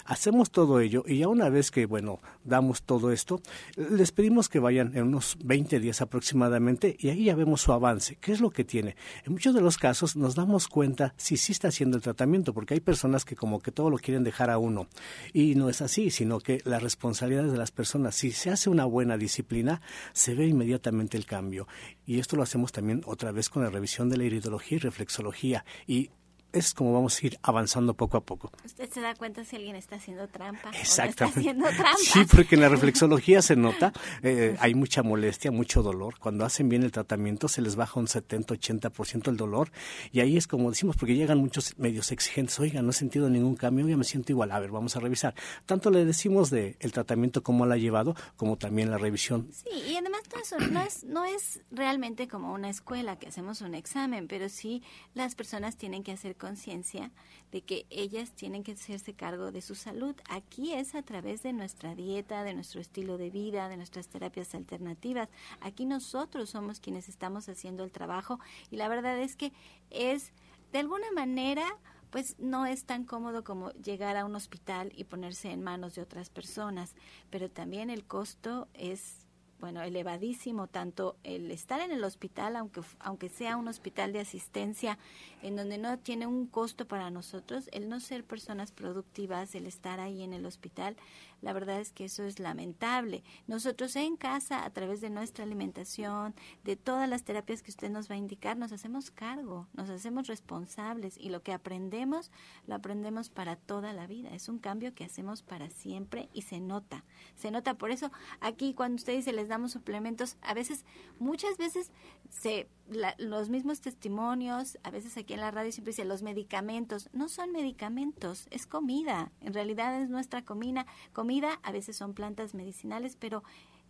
Hacemos 0.05 0.51
todo 0.51 0.81
ello 0.81 1.05
y 1.07 1.19
ya 1.19 1.29
una 1.29 1.49
vez 1.49 1.71
que, 1.71 1.87
bueno, 1.87 2.21
damos 2.45 2.83
todo 2.83 3.11
esto, 3.11 3.41
les 3.77 4.13
pedimos 4.13 4.49
que 4.49 4.59
vayan 4.59 4.97
en 4.97 5.05
unos 5.05 5.37
20 5.43 5.81
días 5.81 6.01
aproximadamente 6.01 6.97
y 6.99 7.09
ahí 7.09 7.25
ya 7.25 7.35
vemos 7.35 7.63
su 7.63 7.73
avance. 7.73 8.17
¿Qué 8.21 8.33
es 8.33 8.41
lo 8.41 8.51
que 8.51 8.65
tiene? 8.65 8.97
En 9.25 9.33
muchos 9.33 9.55
de 9.55 9.61
los 9.61 9.79
casos 9.79 10.17
nos 10.17 10.35
damos 10.35 10.69
cuenta 10.69 11.15
si 11.17 11.37
sí 11.37 11.53
está 11.53 11.69
haciendo 11.69 11.97
el 11.97 12.03
tratamiento, 12.03 12.53
porque 12.53 12.75
hay 12.75 12.81
personas 12.81 13.25
que 13.25 13.37
como 13.37 13.61
que 13.61 13.73
todo 13.73 13.91
lo 13.91 13.99
quieren 13.99 14.25
dejar 14.25 14.51
a 14.51 14.59
uno. 14.59 14.89
Y 15.33 15.55
no 15.55 15.69
es 15.69 15.81
así, 15.81 16.11
sino 16.11 16.41
que 16.41 16.61
las 16.65 16.83
responsabilidades 16.83 17.53
de 17.53 17.59
las 17.59 17.71
personas, 17.71 18.15
si 18.15 18.33
se 18.33 18.51
hace 18.51 18.71
una 18.71 18.85
buena 18.85 19.17
disciplina, 19.17 19.81
se 20.13 20.35
ve 20.35 20.47
inmediatamente 20.47 21.17
el 21.17 21.27
cambio. 21.27 21.67
Y 22.07 22.19
esto 22.19 22.37
lo 22.37 22.43
hacemos 22.43 22.73
también 22.73 23.03
otra 23.07 23.33
vez 23.33 23.49
con 23.49 23.63
la 23.63 23.71
revisión 23.71 24.09
de 24.09 24.19
la 24.19 24.25
iridología 24.25 24.77
y 24.77 24.81
reflexología. 24.81 25.65
Y 25.87 26.11
es 26.55 26.73
como 26.73 26.93
vamos 26.93 27.21
a 27.21 27.27
ir 27.27 27.39
avanzando 27.43 27.95
poco 27.95 28.17
a 28.17 28.21
poco. 28.23 28.51
Usted 28.65 28.89
se 28.91 29.01
da 29.01 29.15
cuenta 29.15 29.45
si 29.45 29.57
alguien 29.57 29.77
está 29.77 29.97
haciendo 29.97 30.29
trampa. 30.29 30.71
Exactamente. 30.71 31.25
O 31.25 31.27
está 31.27 31.41
haciendo 31.41 31.67
trampa. 31.67 31.99
Sí, 32.05 32.25
porque 32.31 32.55
en 32.55 32.61
la 32.61 32.69
reflexología 32.75 33.43
se 33.43 33.57
nota, 33.57 33.93
eh, 34.23 34.57
hay 34.61 34.75
mucha 34.75 35.03
molestia, 35.03 35.51
mucho 35.51 35.83
dolor. 35.83 36.19
Cuando 36.19 36.45
hacen 36.45 36.69
bien 36.69 36.83
el 36.83 36.93
tratamiento 36.93 37.49
se 37.49 37.61
les 37.61 37.77
baja 37.77 37.99
un 37.99 38.07
70-80% 38.07 39.29
el 39.29 39.37
dolor. 39.37 39.71
Y 40.13 40.21
ahí 40.21 40.37
es 40.37 40.47
como 40.47 40.71
decimos, 40.71 40.97
porque 40.97 41.15
llegan 41.15 41.39
muchos 41.39 41.77
medios 41.79 42.13
exigentes. 42.13 42.59
Oiga, 42.61 42.83
no 42.83 42.91
he 42.91 42.95
sentido 42.95 43.29
ningún 43.29 43.57
cambio, 43.57 43.89
ya 43.89 43.97
me 43.97 44.05
siento 44.05 44.33
igual. 44.33 44.53
A 44.53 44.61
ver, 44.61 44.71
vamos 44.71 44.97
a 44.97 45.01
revisar. 45.01 45.35
Tanto 45.67 45.91
le 45.91 46.05
decimos 46.05 46.51
de 46.51 46.77
el 46.81 46.93
tratamiento, 46.93 47.43
cómo 47.43 47.67
lo 47.67 47.75
ha 47.75 47.79
llevado, 47.79 48.15
como 48.37 48.57
también 48.57 48.91
la 48.91 48.99
revisión. 48.99 49.49
Sí, 49.53 49.71
y 49.91 49.97
además 49.97 50.23
no 50.31 50.41
es, 50.41 50.71
no 50.71 50.81
es, 50.81 51.05
no 51.05 51.25
es 51.25 51.61
realmente 51.71 52.29
como 52.29 52.53
una 52.53 52.71
escuela 52.71 53.19
que 53.19 53.29
hacemos 53.29 53.61
un 53.61 53.75
examen, 53.75 54.29
pero 54.29 54.49
sí 54.49 54.83
las 55.15 55.35
personas 55.35 55.77
tienen 55.77 56.03
que 56.03 56.13
hacer 56.13 56.37
conciencia 56.45 57.11
de 57.53 57.63
que 57.63 57.87
ellas 57.89 58.33
tienen 58.33 58.63
que 58.65 58.73
hacerse 58.73 59.15
cargo 59.15 59.51
de 59.51 59.63
su 59.63 59.75
salud. 59.75 60.15
Aquí 60.29 60.75
es 60.75 60.95
a 60.95 61.01
través 61.01 61.43
de 61.43 61.55
nuestra 61.55 61.95
dieta, 61.95 62.45
de 62.45 62.53
nuestro 62.53 62.83
estilo 62.83 63.17
de 63.17 63.31
vida, 63.31 63.71
de 63.71 63.79
nuestras 63.79 64.09
terapias 64.09 64.55
alternativas. 64.55 65.31
Aquí 65.61 65.87
nosotros 65.87 66.51
somos 66.51 66.81
quienes 66.81 67.09
estamos 67.09 67.49
haciendo 67.49 67.83
el 67.83 67.93
trabajo 67.93 68.41
y 68.71 68.77
la 68.77 68.89
verdad 68.89 69.19
es 69.19 69.37
que 69.37 69.55
es 69.89 70.33
de 70.71 70.81
alguna 70.81 71.11
manera 71.13 71.65
pues 72.11 72.37
no 72.39 72.67
es 72.67 72.85
tan 72.85 73.05
cómodo 73.05 73.43
como 73.43 73.71
llegar 73.73 74.19
a 74.19 74.27
un 74.27 74.37
hospital 74.37 74.93
y 74.95 75.05
ponerse 75.05 75.51
en 75.51 75.63
manos 75.63 75.95
de 75.95 76.03
otras 76.03 76.29
personas, 76.29 76.95
pero 77.31 77.51
también 77.51 77.89
el 77.89 78.05
costo 78.05 78.69
es 78.75 79.24
bueno, 79.65 79.81
elevadísimo, 79.81 80.67
tanto 80.67 81.17
el 81.25 81.51
estar 81.51 81.81
en 81.81 81.91
el 81.91 82.05
hospital, 82.05 82.55
aunque, 82.55 82.83
aunque 83.01 83.31
sea 83.31 83.57
un 83.57 83.67
hospital 83.67 84.13
de 84.13 84.21
asistencia, 84.21 84.99
en 85.41 85.57
donde 85.57 85.79
no 85.79 85.99
tiene 85.99 86.27
un 86.27 86.47
costo 86.47 86.87
para 86.87 87.09
nosotros, 87.09 87.71
el 87.73 87.89
no 87.89 87.99
ser 87.99 88.25
personas 88.25 88.73
productivas, 88.73 89.55
el 89.55 89.65
estar 89.65 90.01
ahí 90.01 90.23
en 90.23 90.35
el 90.35 90.45
hospital, 90.45 90.97
la 91.45 91.53
verdad 91.53 91.79
es 91.79 91.93
que 91.93 92.07
eso 92.07 92.25
es 92.25 92.39
lamentable. 92.41 93.23
Nosotros 93.47 93.95
en 93.97 94.17
casa, 94.17 94.65
a 94.65 94.71
través 94.71 95.03
de 95.03 95.11
nuestra 95.11 95.45
alimentación, 95.45 96.35
de 96.65 96.75
todas 96.75 97.07
las 97.07 97.23
terapias 97.23 97.63
que 97.63 97.71
usted 97.71 97.91
nos 97.91 98.11
va 98.11 98.15
a 98.15 98.19
indicar, 98.19 98.57
nos 98.57 98.73
hacemos 98.73 99.11
cargo, 99.11 99.69
nos 99.75 99.91
hacemos 99.91 100.27
responsables 100.27 101.19
y 101.19 101.29
lo 101.29 101.43
que 101.43 101.53
aprendemos, 101.53 102.31
lo 102.67 102.75
aprendemos 102.75 103.29
para 103.29 103.57
toda 103.57 103.93
la 103.93 104.07
vida. 104.07 104.31
Es 104.31 104.49
un 104.49 104.59
cambio 104.59 104.95
que 104.95 105.05
hacemos 105.05 105.43
para 105.43 105.69
siempre 105.69 106.31
y 106.33 106.43
se 106.43 106.61
nota. 106.61 107.05
Se 107.37 107.51
nota. 107.51 107.75
Por 107.75 107.91
eso 107.91 108.11
aquí 108.41 108.73
cuando 108.73 108.97
usted 108.97 109.15
dice 109.15 109.35
les 109.35 109.49
damos 109.49 109.73
suplementos, 109.73 110.39
a 110.41 110.55
veces, 110.55 110.87
muchas 111.19 111.59
veces 111.59 111.91
se, 112.31 112.71
los 113.19 113.49
mismos 113.49 113.81
testimonios, 113.81 114.79
a 114.83 114.91
veces 114.91 115.17
aquí 115.17 115.35
en 115.35 115.41
la 115.41 115.51
radio 115.51 115.73
siempre 115.73 115.93
dice 115.93 116.05
los 116.05 116.23
medicamentos, 116.23 117.09
no 117.13 117.29
son 117.29 117.53
medicamentos, 117.53 118.47
es 118.51 118.67
comida. 118.67 119.33
En 119.41 119.55
realidad 119.55 120.01
es 120.03 120.11
nuestra 120.11 120.45
comida, 120.45 120.87
comida 121.13 121.61
a 121.63 121.73
veces 121.73 121.97
son 121.97 122.15
plantas 122.15 122.55
medicinales, 122.55 123.17
pero, 123.19 123.43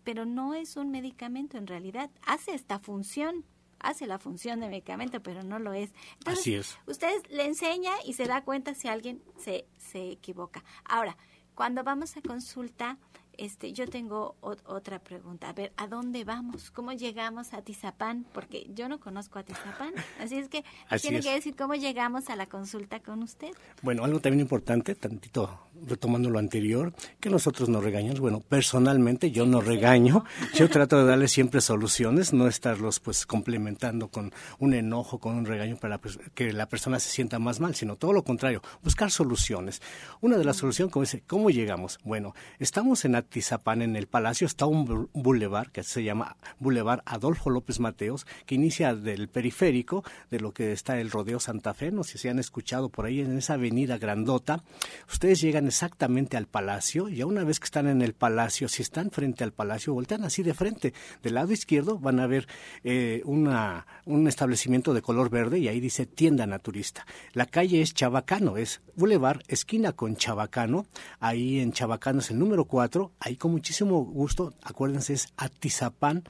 pero 0.05 0.25
no 0.25 0.55
es 0.55 0.77
un 0.77 0.91
medicamento 0.91 1.59
en 1.59 1.67
realidad. 1.67 2.11
Hace 2.25 2.55
esta 2.55 2.79
función, 2.79 3.45
hace 3.81 4.07
la 4.07 4.19
función 4.19 4.61
de 4.61 4.69
medicamento, 4.69 5.23
pero 5.23 5.43
no 5.43 5.59
lo 5.59 5.73
es. 5.73 5.93
Entonces, 6.19 6.41
Así 6.41 6.55
es. 6.55 6.79
Usted 6.87 7.13
le 7.31 7.47
enseña 7.47 7.93
y 8.07 8.13
se 8.13 8.27
da 8.27 8.45
cuenta 8.45 8.75
si 8.75 8.89
alguien 8.89 9.23
se, 9.39 9.67
se 9.77 10.13
equivoca. 10.13 10.63
Ahora, 10.85 11.17
cuando 11.55 11.83
vamos 11.83 12.17
a 12.17 12.23
consulta, 12.23 12.99
este, 13.39 13.73
yo 13.73 13.87
tengo 13.87 14.37
otra 14.41 14.99
pregunta. 14.99 15.49
A 15.49 15.53
ver, 15.53 15.73
¿a 15.77 15.87
dónde 15.87 16.25
vamos? 16.25 16.71
¿Cómo 16.71 16.93
llegamos 16.93 17.53
a 17.55 17.63
Tizapán? 17.63 18.27
Porque 18.33 18.67
yo 18.75 18.89
no 18.89 19.01
conozco 19.01 19.39
a 19.39 19.43
Tizapán. 19.43 19.93
Así 20.21 20.37
es 20.37 20.49
que 20.49 20.65
Así 20.89 21.03
tiene 21.03 21.19
es. 21.19 21.25
que 21.25 21.33
decir 21.33 21.57
cómo 21.57 21.75
llegamos 21.75 22.31
a 22.31 22.37
la 22.37 22.47
consulta 22.47 23.01
con 23.01 23.23
usted. 23.23 23.51
Bueno, 23.83 24.05
algo 24.05 24.21
también 24.21 24.41
importante, 24.41 24.95
tantito 24.95 25.59
retomando 25.87 26.31
lo 26.31 26.39
anterior, 26.39 26.93
que 27.21 27.31
nosotros 27.31 27.69
nos 27.69 27.83
regañamos. 27.85 28.21
Bueno, 28.21 28.41
personalmente 28.41 29.31
yo 29.31 29.45
no 29.47 29.61
regaño, 29.61 30.25
yo 30.55 30.69
trato 30.71 30.99
de 30.99 31.05
darle 31.05 31.29
siempre 31.29 31.61
soluciones, 31.61 32.33
no 32.33 32.47
estarlos 32.47 33.01
pues 33.01 33.27
complementando 33.27 34.09
con 34.09 34.33
un 34.59 34.75
enojo, 34.75 35.19
con 35.19 35.35
un 35.35 35.45
regaño 35.47 35.77
para 35.77 36.01
pers- 36.01 36.19
que 36.35 36.53
la 36.53 36.67
persona 36.69 36.99
se 37.01 37.11
sienta 37.11 37.39
más 37.39 37.61
mal, 37.61 37.75
sino 37.75 37.97
todo 37.97 38.13
lo 38.13 38.25
contrario, 38.25 38.63
buscar 38.83 39.11
soluciones. 39.11 39.83
Una 40.21 40.37
de 40.39 40.45
las 40.45 40.57
soluciones, 40.57 40.93
como 40.93 41.03
dice, 41.05 41.23
¿cómo 41.27 41.51
llegamos? 41.51 41.99
Bueno, 42.05 42.35
estamos 42.59 43.05
en 43.05 43.15
Atizapán, 43.17 43.83
en 43.83 43.97
el 43.97 44.07
Palacio, 44.07 44.47
está 44.47 44.67
un 44.67 44.87
bu- 44.87 45.09
bulevar 45.13 45.71
que 45.71 45.83
se 45.83 46.03
llama 46.03 46.37
Boulevard 46.59 47.01
Adolfo 47.05 47.51
López 47.51 47.81
Mateos, 47.81 48.27
que 48.47 48.55
inicia 48.55 48.95
del 48.95 49.29
periférico, 49.29 50.05
de 50.31 50.41
lo 50.41 50.53
que 50.53 50.73
está 50.73 50.99
el 51.01 51.11
Rodeo 51.11 51.41
Santa 51.41 51.75
Fe, 51.75 51.91
no 51.91 52.05
sé 52.05 52.19
si 52.19 52.29
han 52.29 52.39
escuchado 52.39 52.89
por 52.89 53.07
ahí 53.07 53.21
en 53.21 53.37
esa 53.39 53.55
avenida 53.55 53.99
grandota. 53.99 54.63
Ustedes 55.11 55.41
llegan 55.41 55.64
exactamente 55.67 56.37
al 56.37 56.47
palacio 56.47 57.09
y 57.09 57.23
una 57.23 57.45
vez 57.45 57.61
que 57.61 57.65
están 57.65 57.87
en 57.87 58.03
el 58.03 58.15
palacio, 58.15 58.69
si 58.69 58.83
están 58.83 59.11
frente 59.11 59.45
al 59.45 59.53
palacio, 59.53 59.95
voltean 59.95 60.25
así 60.25 60.43
de 60.43 60.55
frente. 60.55 60.95
Del 61.23 61.35
lado 61.35 61.53
izquierdo 61.53 61.99
van 61.99 62.21
a 62.21 62.27
ver 62.27 62.47
eh, 62.83 63.23
una, 63.25 63.87
un 64.05 64.29
establecimiento 64.29 64.95
de 64.95 65.03
color 65.03 65.31
verde 65.31 65.59
y 65.59 65.69
ahí 65.69 65.81
dice 65.81 66.07
tienda 66.07 66.47
naturista. 66.47 67.07
La 67.33 67.47
calle 67.47 67.83
es 67.83 67.95
Chabacano, 67.95 68.57
es 68.57 68.81
Boulevard, 68.97 69.41
esquina 69.49 69.93
con 69.93 70.17
Chabacano. 70.17 70.87
Ahí 71.21 71.61
en 71.61 71.73
Chabacano 71.73 72.21
es 72.21 72.31
el 72.31 72.39
número 72.39 72.65
4. 72.65 73.13
Ahí 73.21 73.37
con 73.37 73.53
muchísimo 73.53 74.05
gusto, 74.05 74.55
acuérdense, 74.63 75.15
es 75.15 75.33
Atizapán 75.37 76.25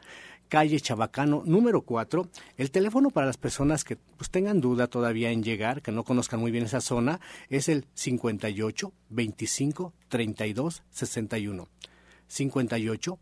calle 0.49 0.81
Chabacano 0.81 1.43
número 1.45 1.83
4. 1.83 2.29
El 2.57 2.71
teléfono 2.71 3.11
para 3.11 3.27
las 3.27 3.37
personas 3.37 3.85
que 3.85 3.97
pues, 3.97 4.31
tengan 4.31 4.61
duda 4.61 4.87
todavía 4.87 5.31
en 5.31 5.43
llegar, 5.43 5.83
que 5.83 5.93
no 5.93 6.05
conozcan 6.05 6.41
muy 6.41 6.51
bien 6.51 6.65
esa 6.65 6.81
zona, 6.81 7.21
es 7.49 7.69
el 7.69 7.87
58 7.95 8.93
25 9.11 9.93
32 10.09 10.83
61. 10.91 11.69
58 12.27 13.19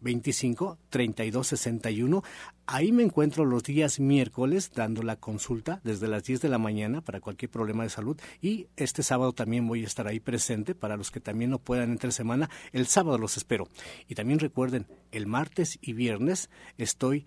25 0.00 0.78
32 0.88 1.46
61. 1.46 2.22
Ahí 2.66 2.92
me 2.92 3.02
encuentro 3.02 3.44
los 3.44 3.62
días 3.62 4.00
miércoles 4.00 4.70
dando 4.74 5.02
la 5.02 5.16
consulta 5.16 5.80
desde 5.84 6.08
las 6.08 6.24
10 6.24 6.40
de 6.40 6.48
la 6.48 6.58
mañana 6.58 7.00
para 7.00 7.20
cualquier 7.20 7.50
problema 7.50 7.82
de 7.82 7.90
salud 7.90 8.18
y 8.40 8.68
este 8.76 9.02
sábado 9.02 9.32
también 9.32 9.66
voy 9.66 9.82
a 9.82 9.86
estar 9.86 10.06
ahí 10.06 10.20
presente 10.20 10.74
para 10.74 10.96
los 10.96 11.10
que 11.10 11.20
también 11.20 11.50
no 11.50 11.58
puedan 11.58 11.90
entre 11.90 12.12
semana. 12.12 12.50
El 12.72 12.86
sábado 12.86 13.18
los 13.18 13.36
espero. 13.36 13.68
Y 14.08 14.14
también 14.14 14.38
recuerden, 14.38 14.86
el 15.12 15.26
martes 15.26 15.78
y 15.80 15.92
viernes 15.92 16.50
estoy 16.78 17.26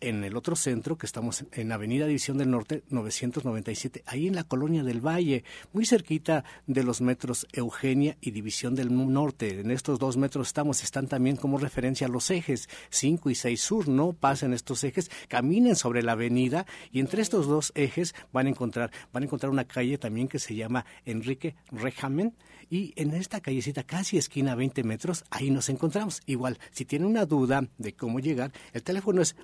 en 0.00 0.24
el 0.24 0.36
otro 0.36 0.56
centro, 0.56 0.96
que 0.96 1.06
estamos 1.06 1.44
en 1.52 1.72
Avenida 1.72 2.06
División 2.06 2.38
del 2.38 2.50
Norte 2.50 2.82
997, 2.90 4.02
ahí 4.06 4.26
en 4.26 4.34
la 4.34 4.44
Colonia 4.44 4.82
del 4.82 5.00
Valle, 5.00 5.44
muy 5.72 5.86
cerquita 5.86 6.44
de 6.66 6.82
los 6.82 7.00
metros 7.00 7.46
Eugenia 7.52 8.16
y 8.20 8.30
División 8.30 8.74
del 8.74 8.94
Norte. 9.12 9.60
En 9.60 9.70
estos 9.70 9.98
dos 9.98 10.16
metros 10.16 10.48
estamos, 10.48 10.82
están 10.82 11.06
también 11.06 11.36
como 11.36 11.58
referencia 11.58 12.08
los 12.08 12.30
ejes 12.30 12.68
5 12.90 13.30
y 13.30 13.34
6 13.34 13.60
sur, 13.60 13.88
no 13.88 14.12
pasen 14.12 14.52
estos 14.52 14.84
ejes, 14.84 15.10
caminen 15.28 15.76
sobre 15.76 16.02
la 16.02 16.12
avenida 16.12 16.66
y 16.92 17.00
entre 17.00 17.22
estos 17.22 17.46
dos 17.46 17.72
ejes 17.74 18.14
van 18.32 18.46
a 18.46 18.50
encontrar, 18.50 18.90
van 19.12 19.22
a 19.22 19.26
encontrar 19.26 19.50
una 19.50 19.64
calle 19.64 19.98
también 19.98 20.28
que 20.28 20.38
se 20.38 20.54
llama 20.54 20.84
Enrique 21.04 21.56
Rejamen 21.70 22.34
y 22.70 22.92
en 22.96 23.14
esta 23.14 23.40
callecita, 23.40 23.84
casi 23.84 24.18
esquina 24.18 24.54
20 24.54 24.82
metros, 24.84 25.24
ahí 25.30 25.50
nos 25.50 25.68
encontramos. 25.68 26.22
Igual, 26.26 26.58
si 26.72 26.84
tiene 26.84 27.06
una 27.06 27.26
duda 27.26 27.68
de 27.78 27.94
cómo 27.94 28.20
llegar, 28.20 28.52
el 28.72 28.82
teléfono 28.82 29.22
es 29.22 29.36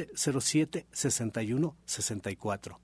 1107 0.00 0.86
61 0.92 1.76
64. 1.84 2.80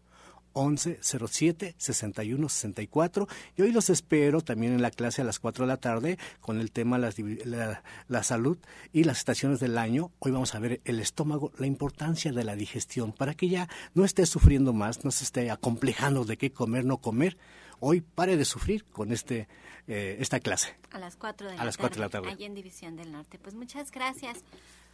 1107 0.55 1.75
6164 1.79 3.29
y 3.57 3.63
hoy 3.63 3.73
los 3.73 3.89
espero 3.91 4.41
también 4.41 4.73
en 4.73 4.83
la 4.83 4.91
clase 4.91 5.23
a 5.23 5.25
las 5.25 5.39
4 5.39 5.65
de 5.65 5.69
la 5.69 5.77
tarde 5.77 6.19
con 6.41 6.61
el 6.61 6.73
tema 6.73 6.99
la, 6.99 7.13
la, 8.09 8.23
salud 8.23 8.59
y 8.93 9.05
las 9.05 9.19
estaciones 9.19 9.61
del 9.61 9.79
año. 9.79 10.11
Hoy 10.19 10.33
vamos 10.33 10.55
a 10.55 10.59
ver 10.59 10.81
el 10.85 11.01
estómago, 11.01 11.53
la 11.59 11.67
importancia 11.67 12.33
de 12.33 12.45
la 12.45 12.57
digestión 12.57 13.13
para 13.13 13.35
que 13.35 13.49
ya 13.49 13.69
no 13.95 14.05
esté 14.05 14.27
sufriendo 14.27 14.73
más, 14.73 15.05
no 15.05 15.11
se 15.11 15.25
esté 15.25 15.51
acomplejando 15.51 16.25
de 16.25 16.37
qué 16.37 16.53
comer, 16.53 16.85
no 16.85 16.99
comer. 16.99 17.39
Hoy 17.79 18.03
pare 18.03 18.37
de 18.37 18.45
sufrir 18.45 18.85
con 18.85 19.13
este 19.13 19.49
eh, 19.87 20.17
esta 20.21 20.41
clase. 20.41 20.77
A 20.91 20.99
las 20.99 21.17
4 21.17 21.51
de, 21.51 21.57
a 21.57 21.65
las 21.65 21.77
4 21.77 21.97
de 21.97 22.01
la 22.01 22.09
tarde. 22.11 22.29
Allí 22.29 22.45
en 22.45 22.55
División 22.55 22.97
del 22.97 23.11
Norte. 23.11 23.39
Pues 23.39 23.55
muchas 23.55 23.91
gracias, 23.91 24.39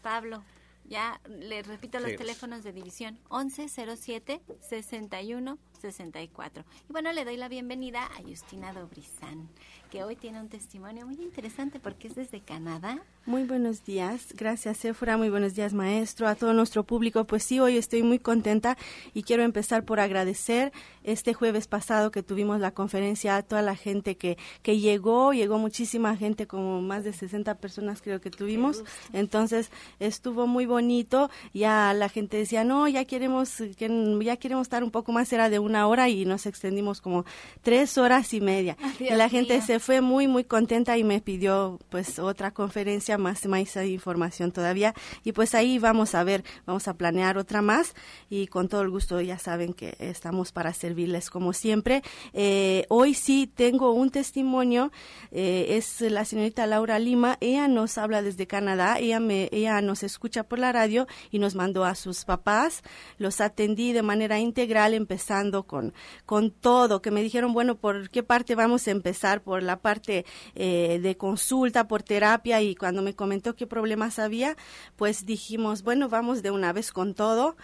Pablo. 0.02 0.44
Ya 0.88 1.20
le 1.28 1.62
repito 1.62 1.98
los 1.98 2.14
teléfonos 2.16 2.62
de 2.62 2.72
división. 2.72 3.18
1107 3.30 4.40
61 4.60 5.58
64. 5.76 6.64
Y 6.88 6.92
bueno, 6.92 7.12
le 7.12 7.24
doy 7.24 7.36
la 7.36 7.48
bienvenida 7.48 8.04
a 8.04 8.22
Justina 8.22 8.72
Dobrizán, 8.72 9.48
que 9.90 10.04
hoy 10.04 10.16
tiene 10.16 10.40
un 10.40 10.48
testimonio 10.48 11.06
muy 11.06 11.16
interesante 11.16 11.80
porque 11.80 12.08
es 12.08 12.14
desde 12.14 12.40
Canadá. 12.40 13.02
Muy 13.26 13.42
buenos 13.42 13.84
días, 13.84 14.28
gracias 14.36 14.76
Sephora, 14.76 15.16
muy 15.16 15.30
buenos 15.30 15.54
días 15.54 15.72
maestro, 15.72 16.28
a 16.28 16.36
todo 16.36 16.52
nuestro 16.52 16.84
público. 16.84 17.24
Pues 17.24 17.42
sí, 17.42 17.58
hoy 17.58 17.76
estoy 17.76 18.04
muy 18.04 18.20
contenta 18.20 18.78
y 19.14 19.24
quiero 19.24 19.42
empezar 19.42 19.84
por 19.84 19.98
agradecer 19.98 20.72
este 21.02 21.34
jueves 21.34 21.66
pasado 21.66 22.12
que 22.12 22.22
tuvimos 22.22 22.60
la 22.60 22.70
conferencia 22.70 23.36
a 23.36 23.42
toda 23.42 23.62
la 23.62 23.74
gente 23.74 24.16
que, 24.16 24.38
que 24.62 24.78
llegó, 24.78 25.32
llegó 25.32 25.58
muchísima 25.58 26.16
gente, 26.16 26.46
como 26.46 26.80
más 26.82 27.02
de 27.02 27.12
60 27.12 27.56
personas 27.56 28.00
creo 28.00 28.20
que 28.20 28.30
tuvimos. 28.30 28.84
Entonces 29.12 29.70
estuvo 29.98 30.46
muy 30.46 30.66
bonito, 30.66 31.28
ya 31.52 31.94
la 31.94 32.08
gente 32.08 32.36
decía, 32.36 32.62
no, 32.62 32.86
ya 32.86 33.04
queremos, 33.06 33.58
ya 33.58 34.36
queremos 34.36 34.66
estar 34.66 34.84
un 34.84 34.90
poco 34.92 35.10
más, 35.10 35.32
era 35.32 35.50
de 35.50 35.58
una 35.66 35.86
hora 35.86 36.08
y 36.08 36.24
nos 36.24 36.46
extendimos 36.46 37.00
como 37.00 37.24
tres 37.62 37.98
horas 37.98 38.32
y 38.32 38.40
media. 38.40 38.76
y 38.98 39.14
la 39.14 39.28
gente 39.28 39.60
se 39.60 39.80
fue 39.80 40.00
muy, 40.00 40.26
muy 40.28 40.44
contenta 40.44 40.96
y 40.96 41.04
me 41.04 41.20
pidió 41.20 41.78
pues 41.90 42.18
otra 42.18 42.52
conferencia 42.52 43.18
más, 43.18 43.44
más 43.46 43.76
información 43.76 44.52
todavía. 44.52 44.94
Y 45.24 45.32
pues 45.32 45.54
ahí 45.54 45.78
vamos 45.78 46.14
a 46.14 46.24
ver, 46.24 46.44
vamos 46.64 46.88
a 46.88 46.94
planear 46.94 47.38
otra 47.38 47.62
más 47.62 47.94
y 48.30 48.46
con 48.46 48.68
todo 48.68 48.82
el 48.82 48.90
gusto 48.90 49.20
ya 49.20 49.38
saben 49.38 49.72
que 49.74 49.96
estamos 49.98 50.52
para 50.52 50.72
servirles 50.72 51.30
como 51.30 51.52
siempre. 51.52 52.02
Eh, 52.32 52.86
hoy 52.88 53.14
sí 53.14 53.50
tengo 53.52 53.92
un 53.92 54.10
testimonio, 54.10 54.92
eh, 55.32 55.76
es 55.76 56.00
la 56.00 56.24
señorita 56.24 56.66
Laura 56.66 56.98
Lima, 56.98 57.38
ella 57.40 57.68
nos 57.68 57.98
habla 57.98 58.22
desde 58.22 58.46
Canadá, 58.46 58.98
ella, 58.98 59.20
me, 59.20 59.48
ella 59.52 59.80
nos 59.80 60.02
escucha 60.02 60.44
por 60.44 60.58
la 60.58 60.72
radio 60.72 61.06
y 61.30 61.38
nos 61.38 61.54
mandó 61.54 61.84
a 61.84 61.94
sus 61.94 62.24
papás, 62.24 62.82
los 63.18 63.40
atendí 63.40 63.92
de 63.92 64.02
manera 64.02 64.38
integral 64.38 64.94
empezando 64.94 65.55
con, 65.64 65.94
con 66.24 66.50
todo, 66.50 67.02
que 67.02 67.10
me 67.10 67.22
dijeron, 67.22 67.52
bueno, 67.52 67.76
¿por 67.76 68.10
qué 68.10 68.22
parte 68.22 68.54
vamos 68.54 68.86
a 68.88 68.90
empezar? 68.90 69.42
Por 69.42 69.62
la 69.62 69.80
parte 69.80 70.24
eh, 70.54 70.98
de 71.02 71.16
consulta, 71.16 71.88
por 71.88 72.02
terapia 72.02 72.62
y 72.62 72.74
cuando 72.74 73.02
me 73.02 73.14
comentó 73.14 73.56
qué 73.56 73.66
problemas 73.66 74.18
había, 74.18 74.56
pues 74.96 75.26
dijimos, 75.26 75.82
bueno, 75.82 76.08
vamos 76.08 76.42
de 76.42 76.50
una 76.50 76.72
vez 76.72 76.92
con 76.92 77.14
todo 77.14 77.56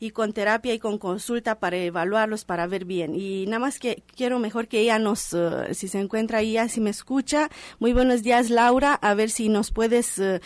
y 0.00 0.10
con 0.10 0.32
terapia 0.32 0.74
y 0.74 0.78
con 0.78 0.98
consulta 0.98 1.58
para 1.58 1.76
evaluarlos, 1.76 2.44
para 2.44 2.66
ver 2.66 2.84
bien. 2.84 3.14
Y 3.14 3.46
nada 3.46 3.58
más 3.58 3.78
que 3.78 4.02
quiero 4.16 4.38
mejor 4.38 4.68
que 4.68 4.80
ella 4.80 4.98
nos, 4.98 5.32
eh, 5.32 5.74
si 5.74 5.88
se 5.88 6.00
encuentra 6.00 6.38
ahí, 6.38 6.56
si 6.68 6.80
me 6.80 6.90
escucha. 6.90 7.50
Muy 7.78 7.92
buenos 7.92 8.22
días, 8.22 8.50
Laura. 8.50 8.94
A 8.94 9.14
ver 9.14 9.30
si 9.30 9.48
nos 9.48 9.72
puedes 9.72 10.18
eh, 10.18 10.40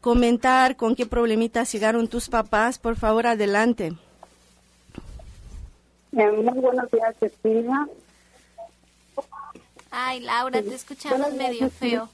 comentar 0.00 0.76
con 0.76 0.96
qué 0.96 1.06
problemitas 1.06 1.72
llegaron 1.72 2.08
tus 2.08 2.28
papás. 2.28 2.78
Por 2.78 2.96
favor, 2.96 3.26
adelante. 3.26 3.96
Eh, 6.16 6.32
muy 6.32 6.58
buenos 6.60 6.90
días, 6.90 7.14
Cecilia. 7.20 7.86
Ay, 9.90 10.20
Laura, 10.20 10.62
te 10.62 10.74
escuchamos 10.74 11.34
medio 11.34 11.68
feo. 11.68 12.08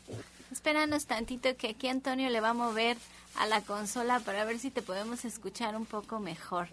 Espéranos 0.51 1.07
tantito 1.07 1.57
que 1.57 1.69
aquí 1.69 1.87
Antonio 1.87 2.29
le 2.29 2.41
va 2.41 2.51
a 2.51 2.55
mover 2.55 2.97
a 3.39 3.47
la 3.47 3.61
consola 3.61 4.19
para 4.19 4.45
ver 4.45 4.59
si 4.59 4.73
te 4.73 4.83
podemos 4.83 5.25
escuchar 5.25 5.77
un 5.77 5.87
poco 5.87 6.19
mejor. 6.19 6.67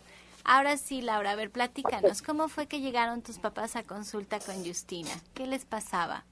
Ahora 0.43 0.77
sí, 0.77 1.03
Laura, 1.03 1.31
a 1.31 1.35
ver, 1.35 1.51
platícanos, 1.51 2.23
¿cómo 2.23 2.47
fue 2.47 2.65
que 2.65 2.81
llegaron 2.81 3.21
tus 3.21 3.37
papás 3.37 3.75
a 3.75 3.83
consulta 3.83 4.39
con 4.39 4.65
Justina? 4.65 5.11
¿Qué 5.35 5.45
les 5.45 5.65
pasaba? 5.65 6.23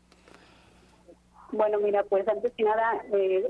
Bueno, 1.51 1.77
mira, 1.77 2.03
pues 2.05 2.27
antes 2.27 2.51
que 2.53 2.64
nada, 2.64 3.03
eh, 3.14 3.46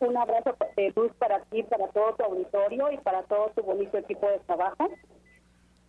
un 0.00 0.16
abrazo 0.16 0.56
de 0.76 0.92
luz 0.96 1.12
para 1.16 1.40
ti, 1.44 1.62
para 1.62 1.86
todo 1.88 2.14
tu 2.14 2.24
auditorio 2.24 2.90
y 2.90 2.96
para 2.98 3.22
todo 3.22 3.52
tu 3.54 3.62
bonito 3.62 3.98
equipo 3.98 4.28
de 4.28 4.40
trabajo. 4.40 4.90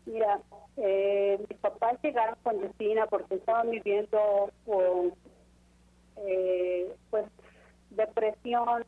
Mira, 0.09 0.41
eh, 0.77 1.39
mis 1.47 1.59
papás 1.59 1.99
llegaron 2.01 2.35
con 2.41 2.59
Justina 2.59 3.05
porque 3.05 3.35
estaban 3.35 3.69
viviendo 3.69 4.49
con, 4.65 5.13
eh, 6.25 6.91
pues, 7.11 7.25
depresión, 7.91 8.83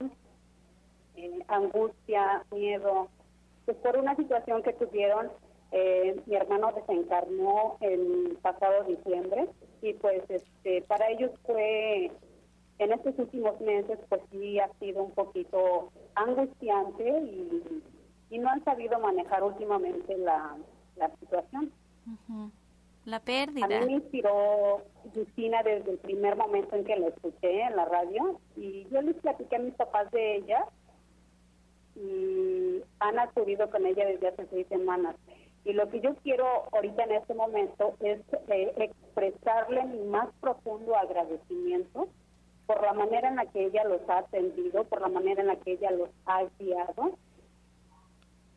eh, 1.16 1.40
angustia, 1.48 2.44
miedo, 2.52 3.08
pues 3.66 3.78
por 3.78 3.98
una 3.98 4.16
situación 4.16 4.64
que 4.64 4.74
tuvieron. 4.74 5.30
Eh, 5.72 6.20
mi 6.26 6.36
hermano 6.36 6.74
desencarnó 6.74 7.78
el 7.82 8.38
pasado 8.42 8.84
diciembre 8.84 9.48
y 9.82 9.94
pues 9.94 10.22
este 10.28 10.82
para 10.82 11.10
ellos 11.12 11.32
fue 11.46 12.12
en 12.78 12.92
estos 12.92 13.18
últimos 13.18 13.58
meses 13.62 13.98
pues 14.10 14.22
sí 14.32 14.60
ha 14.60 14.70
sido 14.80 15.04
un 15.04 15.12
poquito 15.12 15.90
angustiante 16.16 17.08
y, 17.22 17.82
y 18.32 18.40
no 18.40 18.50
han 18.50 18.62
sabido 18.66 19.00
manejar 19.00 19.46
últimamente 19.46 20.18
la, 20.18 20.58
la 21.02 21.16
situación. 21.18 21.72
La 23.06 23.20
pérdida. 23.20 23.66
A 23.66 23.80
mí 23.80 23.86
me 23.86 23.92
inspiró 23.94 24.82
Justina 25.14 25.64
desde 25.64 25.92
el 25.92 25.98
primer 25.98 26.36
momento 26.36 26.76
en 26.76 26.86
que 26.86 26.96
la 26.96 27.08
escuché 27.08 27.62
en 27.64 27.76
la 27.76 27.86
radio 27.86 28.40
y 28.56 28.88
yo 28.92 29.02
les 29.02 29.16
platiqué 29.16 29.56
a 29.56 29.60
mis 29.60 29.74
papás 29.74 30.12
de 30.12 30.36
ella 30.38 30.66
y 31.96 32.82
han 33.00 33.20
acudido 33.20 33.70
con 33.70 33.86
ella 33.86 34.06
desde 34.06 34.28
hace 34.28 34.46
seis 34.52 34.68
semanas. 34.68 35.16
Y 35.66 35.74
lo 35.74 35.90
que 35.90 36.00
yo 36.00 36.16
quiero 36.24 36.46
ahorita 36.72 37.04
en 37.04 37.12
este 37.14 37.34
momento 37.34 37.96
es 38.00 38.20
eh, 38.48 38.74
expresarle 38.78 39.84
mi 39.86 40.04
más 40.06 40.30
profundo 40.40 40.96
agradecimiento 40.96 42.08
por 42.66 42.82
la 42.84 42.94
manera 42.94 43.30
en 43.30 43.36
la 43.36 43.46
que 43.48 43.66
ella 43.66 43.84
los 43.84 44.02
ha 44.10 44.20
atendido, 44.20 44.84
por 44.86 45.02
la 45.02 45.10
manera 45.10 45.42
en 45.42 45.48
la 45.48 45.56
que 45.58 45.74
ella 45.74 45.92
los 45.92 46.10
ha 46.26 46.44
guiado 46.60 47.18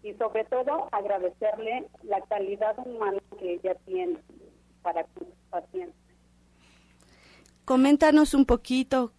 y 0.04 0.12
sobre 0.14 0.44
todo 0.44 0.88
agradecerle 0.92 1.88
la 2.02 2.20
calidad 2.20 2.78
humana 2.86 3.18
que 3.38 3.54
ella 3.54 3.74
tiene 3.86 4.18
para 4.82 5.06
sus 5.14 5.26
pacientes. 5.48 5.96
Coméntanos 7.64 8.34
un 8.34 8.44
poquito 8.44 9.12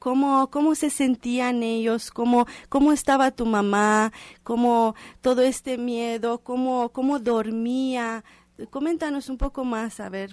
cómo, 0.00 0.50
cómo 0.50 0.74
se 0.74 0.90
sentían 0.90 1.62
ellos, 1.62 2.10
cómo, 2.10 2.46
cómo 2.68 2.90
estaba 2.92 3.30
tu 3.30 3.46
mamá, 3.46 4.12
cómo 4.42 4.96
todo 5.20 5.42
este 5.42 5.78
miedo, 5.78 6.38
cómo, 6.38 6.88
cómo 6.88 7.20
dormía. 7.20 8.24
Coméntanos 8.70 9.28
un 9.28 9.38
poco 9.38 9.64
más, 9.64 10.00
a 10.00 10.08
ver. 10.08 10.30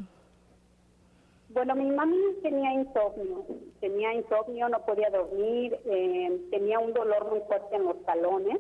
Bueno, 1.50 1.76
mi 1.76 1.86
mamá 1.92 2.16
tenía 2.42 2.74
insomnio, 2.74 3.46
tenía 3.80 4.16
insomnio, 4.16 4.68
no 4.68 4.84
podía 4.84 5.12
dormir, 5.12 5.78
eh, 5.86 6.42
tenía 6.50 6.80
un 6.80 6.92
dolor 6.92 7.30
muy 7.30 7.40
fuerte 7.42 7.76
en 7.76 7.86
los 7.86 8.04
talones 8.04 8.60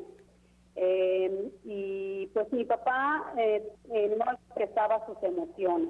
eh, 0.75 1.51
y 1.63 2.27
pues 2.33 2.51
mi 2.51 2.65
papá 2.65 3.33
eh, 3.37 3.65
eh, 3.91 4.17
no 4.17 4.31
expresaba 4.33 5.05
sus 5.05 5.21
emociones. 5.23 5.89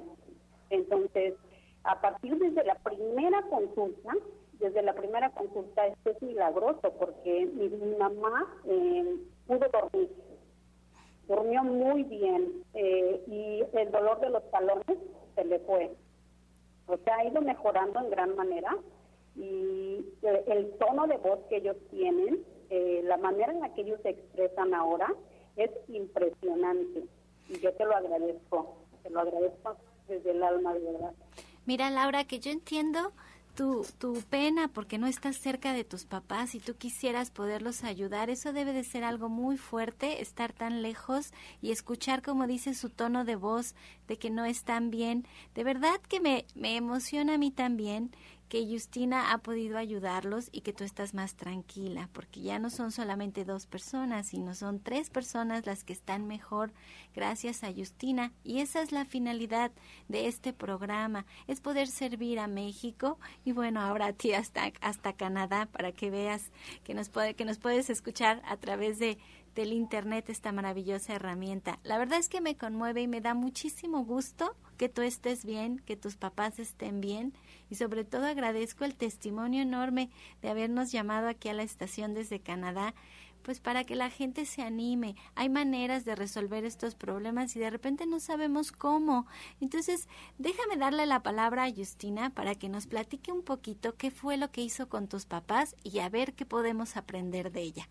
Entonces, 0.70 1.34
a 1.82 2.00
partir 2.00 2.38
desde 2.38 2.64
la 2.64 2.76
primera 2.76 3.42
consulta, 3.42 4.12
desde 4.60 4.82
la 4.82 4.94
primera 4.94 5.30
consulta, 5.30 5.86
esto 5.86 6.10
es 6.10 6.22
milagroso 6.22 6.92
porque 6.98 7.46
mi, 7.46 7.68
mamá 7.98 8.46
pudo 9.46 9.68
dormir, 9.68 10.10
durmió 11.28 11.62
muy 11.62 12.04
bien 12.04 12.64
y 12.74 13.64
el 13.72 13.90
dolor 13.90 14.20
de 14.20 14.30
los 14.30 14.50
talones 14.50 14.98
se 15.34 15.44
le 15.44 15.58
fue. 15.60 15.94
O 16.86 16.96
sea, 16.98 17.16
ha 17.16 17.24
ido 17.26 17.42
mejorando 17.42 18.00
en 18.00 18.10
gran 18.10 18.34
manera 18.34 18.76
y 19.36 20.04
el 20.22 20.70
tono 20.78 21.06
de 21.06 21.18
voz 21.18 21.40
que 21.48 21.56
ellos 21.56 21.76
tienen 21.90 22.44
eh, 22.70 23.02
la 23.04 23.16
manera 23.16 23.52
en 23.52 23.60
la 23.60 23.72
que 23.74 23.82
ellos 23.82 24.00
se 24.02 24.10
expresan 24.10 24.74
ahora 24.74 25.14
Es 25.56 25.70
impresionante 25.88 27.04
y 27.48 27.60
yo 27.60 27.72
te 27.74 27.84
lo 27.84 27.94
agradezco, 27.96 28.76
te 29.02 29.10
lo 29.10 29.20
agradezco 29.20 29.76
desde 30.08 30.32
el 30.32 30.42
alma, 30.42 30.74
de 30.74 30.80
verdad. 30.80 31.12
Mira, 31.64 31.90
Laura, 31.90 32.24
que 32.24 32.40
yo 32.40 32.50
entiendo 32.50 33.12
tu, 33.54 33.86
tu 33.98 34.22
pena 34.28 34.68
porque 34.68 34.98
no 34.98 35.06
estás 35.06 35.36
cerca 35.36 35.72
de 35.72 35.82
tus 35.82 36.04
papás 36.04 36.54
y 36.54 36.60
tú 36.60 36.76
quisieras 36.76 37.30
poderlos 37.30 37.84
ayudar. 37.84 38.30
Eso 38.30 38.52
debe 38.52 38.72
de 38.72 38.84
ser 38.84 39.02
algo 39.02 39.28
muy 39.28 39.56
fuerte, 39.56 40.20
estar 40.20 40.52
tan 40.52 40.82
lejos 40.82 41.32
y 41.62 41.72
escuchar 41.72 42.22
como 42.22 42.46
dice 42.46 42.74
su 42.74 42.90
tono 42.90 43.24
de 43.24 43.36
voz 43.36 43.74
de 44.06 44.18
que 44.18 44.30
no 44.30 44.44
están 44.44 44.90
bien. 44.90 45.26
De 45.54 45.64
verdad 45.64 46.00
que 46.08 46.20
me, 46.20 46.44
me 46.54 46.76
emociona 46.76 47.34
a 47.34 47.38
mí 47.38 47.50
también 47.50 48.10
que 48.48 48.66
Justina 48.66 49.32
ha 49.32 49.38
podido 49.38 49.78
ayudarlos 49.78 50.48
y 50.52 50.60
que 50.60 50.72
tú 50.72 50.84
estás 50.84 51.14
más 51.14 51.34
tranquila, 51.34 52.08
porque 52.12 52.40
ya 52.40 52.58
no 52.58 52.70
son 52.70 52.92
solamente 52.92 53.44
dos 53.44 53.66
personas, 53.66 54.28
sino 54.28 54.54
son 54.54 54.80
tres 54.80 55.10
personas 55.10 55.66
las 55.66 55.84
que 55.84 55.92
están 55.92 56.26
mejor 56.26 56.72
gracias 57.14 57.64
a 57.64 57.72
Justina. 57.72 58.32
Y 58.44 58.60
esa 58.60 58.82
es 58.82 58.92
la 58.92 59.04
finalidad 59.04 59.72
de 60.08 60.28
este 60.28 60.52
programa, 60.52 61.26
es 61.46 61.60
poder 61.60 61.88
servir 61.88 62.38
a 62.38 62.46
México 62.46 63.18
y 63.44 63.52
bueno, 63.52 63.80
ahora 63.80 64.06
a 64.06 64.12
ti 64.12 64.32
hasta, 64.32 64.72
hasta 64.80 65.12
Canadá 65.12 65.66
para 65.66 65.92
que 65.92 66.10
veas 66.10 66.50
que 66.84 66.94
nos, 66.94 67.08
puede, 67.08 67.34
que 67.34 67.44
nos 67.44 67.58
puedes 67.58 67.90
escuchar 67.90 68.42
a 68.46 68.56
través 68.56 68.98
de 68.98 69.18
del 69.56 69.72
Internet 69.72 70.28
esta 70.28 70.52
maravillosa 70.52 71.14
herramienta. 71.14 71.80
La 71.82 71.96
verdad 71.96 72.18
es 72.18 72.28
que 72.28 72.42
me 72.42 72.56
conmueve 72.56 73.00
y 73.00 73.08
me 73.08 73.22
da 73.22 73.32
muchísimo 73.32 74.04
gusto 74.04 74.54
que 74.76 74.88
tú 74.88 75.02
estés 75.02 75.44
bien, 75.44 75.80
que 75.80 75.96
tus 75.96 76.16
papás 76.16 76.58
estén 76.58 77.00
bien 77.00 77.32
y 77.70 77.74
sobre 77.74 78.04
todo 78.04 78.26
agradezco 78.26 78.84
el 78.84 78.94
testimonio 78.94 79.62
enorme 79.62 80.10
de 80.42 80.50
habernos 80.50 80.92
llamado 80.92 81.28
aquí 81.28 81.48
a 81.48 81.54
la 81.54 81.62
estación 81.62 82.14
desde 82.14 82.40
Canadá 82.40 82.94
pues 83.46 83.60
para 83.60 83.84
que 83.84 83.94
la 83.94 84.10
gente 84.10 84.44
se 84.44 84.62
anime. 84.62 85.14
Hay 85.36 85.48
maneras 85.48 86.04
de 86.04 86.16
resolver 86.16 86.64
estos 86.64 86.96
problemas 86.96 87.54
y 87.54 87.60
de 87.60 87.70
repente 87.70 88.04
no 88.04 88.18
sabemos 88.18 88.72
cómo. 88.72 89.28
Entonces, 89.60 90.08
déjame 90.36 90.76
darle 90.76 91.06
la 91.06 91.22
palabra 91.22 91.62
a 91.62 91.72
Justina 91.72 92.30
para 92.30 92.56
que 92.56 92.68
nos 92.68 92.88
platique 92.88 93.30
un 93.30 93.42
poquito 93.42 93.94
qué 93.94 94.10
fue 94.10 94.36
lo 94.36 94.50
que 94.50 94.62
hizo 94.62 94.88
con 94.88 95.06
tus 95.06 95.26
papás 95.26 95.76
y 95.84 96.00
a 96.00 96.08
ver 96.08 96.34
qué 96.34 96.44
podemos 96.44 96.96
aprender 96.96 97.52
de 97.52 97.60
ella. 97.60 97.88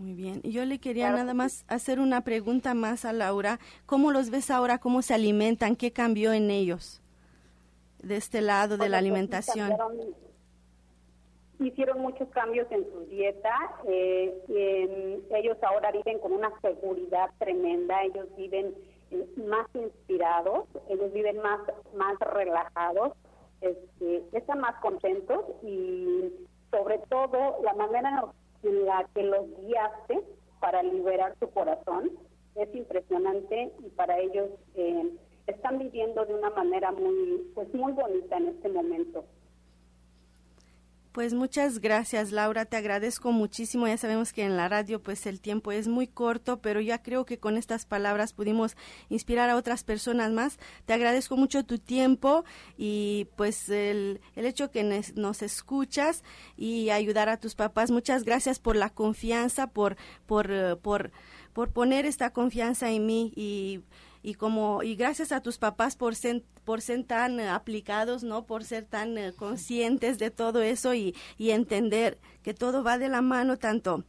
Muy 0.00 0.14
bien. 0.14 0.40
Yo 0.44 0.64
le 0.64 0.78
quería 0.78 1.10
nada 1.10 1.34
más 1.34 1.66
hacer 1.68 2.00
una 2.00 2.22
pregunta 2.22 2.72
más 2.72 3.04
a 3.04 3.12
Laura. 3.12 3.58
¿Cómo 3.84 4.12
los 4.12 4.30
ves 4.30 4.50
ahora? 4.50 4.78
¿Cómo 4.78 5.02
se 5.02 5.12
alimentan? 5.12 5.76
¿Qué 5.76 5.92
cambió 5.92 6.32
en 6.32 6.50
ellos 6.50 7.02
de 8.02 8.16
este 8.16 8.40
lado 8.40 8.78
de 8.78 8.88
la 8.88 8.96
alimentación? 8.96 9.76
hicieron 11.58 12.00
muchos 12.00 12.30
cambios 12.30 12.66
en 12.70 12.90
su 12.90 13.00
dieta. 13.10 13.52
Eh, 13.86 15.22
ellos 15.34 15.58
ahora 15.62 15.92
viven 15.92 16.18
con 16.20 16.32
una 16.32 16.50
seguridad 16.62 17.28
tremenda. 17.38 18.02
Ellos 18.02 18.26
viven 18.38 18.74
eh, 19.10 19.26
más 19.36 19.66
inspirados. 19.74 20.64
Ellos 20.88 21.12
viven 21.12 21.42
más 21.42 21.60
más 21.94 22.18
relajados. 22.20 23.12
Este, 23.60 24.24
están 24.32 24.60
más 24.60 24.80
contentos 24.80 25.44
y 25.62 26.32
sobre 26.70 26.96
todo 27.10 27.58
la 27.62 27.74
manera 27.74 28.08
en 28.08 28.39
la 28.62 29.08
que 29.14 29.22
los 29.22 29.46
guiaste 29.58 30.22
para 30.60 30.82
liberar 30.82 31.34
su 31.40 31.50
corazón 31.50 32.10
es 32.54 32.74
impresionante 32.74 33.72
y 33.78 33.88
para 33.90 34.18
ellos 34.18 34.50
eh, 34.74 35.10
están 35.46 35.78
viviendo 35.78 36.24
de 36.24 36.34
una 36.34 36.50
manera 36.50 36.92
muy 36.92 37.50
pues 37.54 37.72
muy 37.74 37.92
bonita 37.92 38.36
en 38.36 38.48
este 38.48 38.68
momento. 38.68 39.24
Pues 41.12 41.34
muchas 41.34 41.80
gracias 41.80 42.30
Laura, 42.30 42.66
te 42.66 42.76
agradezco 42.76 43.32
muchísimo. 43.32 43.88
Ya 43.88 43.96
sabemos 43.96 44.32
que 44.32 44.44
en 44.44 44.56
la 44.56 44.68
radio 44.68 45.02
pues 45.02 45.26
el 45.26 45.40
tiempo 45.40 45.72
es 45.72 45.88
muy 45.88 46.06
corto, 46.06 46.60
pero 46.60 46.80
ya 46.80 47.02
creo 47.02 47.24
que 47.24 47.40
con 47.40 47.56
estas 47.56 47.84
palabras 47.84 48.32
pudimos 48.32 48.76
inspirar 49.08 49.50
a 49.50 49.56
otras 49.56 49.82
personas 49.82 50.30
más. 50.30 50.58
Te 50.86 50.92
agradezco 50.92 51.36
mucho 51.36 51.64
tu 51.64 51.78
tiempo 51.78 52.44
y 52.78 53.26
pues 53.34 53.68
el, 53.70 54.20
el 54.36 54.46
hecho 54.46 54.70
que 54.70 54.84
nos 55.16 55.42
escuchas 55.42 56.22
y 56.56 56.90
ayudar 56.90 57.28
a 57.28 57.38
tus 57.38 57.56
papás. 57.56 57.90
Muchas 57.90 58.22
gracias 58.22 58.60
por 58.60 58.76
la 58.76 58.90
confianza, 58.90 59.66
por, 59.66 59.96
por, 60.26 60.78
por, 60.78 61.10
por 61.52 61.72
poner 61.72 62.06
esta 62.06 62.30
confianza 62.30 62.88
en 62.88 63.06
mí 63.06 63.32
y 63.34 63.80
y 64.22 64.34
como 64.34 64.82
y 64.82 64.96
gracias 64.96 65.32
a 65.32 65.40
tus 65.40 65.58
papás 65.58 65.96
por 65.96 66.14
ser, 66.14 66.42
por 66.64 66.80
ser 66.80 67.04
tan 67.04 67.40
eh, 67.40 67.48
aplicados, 67.48 68.22
¿no? 68.22 68.46
Por 68.46 68.64
ser 68.64 68.84
tan 68.84 69.16
eh, 69.18 69.32
conscientes 69.32 70.18
de 70.18 70.30
todo 70.30 70.62
eso 70.62 70.94
y, 70.94 71.14
y 71.38 71.50
entender 71.50 72.18
que 72.42 72.54
todo 72.54 72.82
va 72.82 72.98
de 72.98 73.08
la 73.08 73.22
mano 73.22 73.56
tanto 73.56 74.04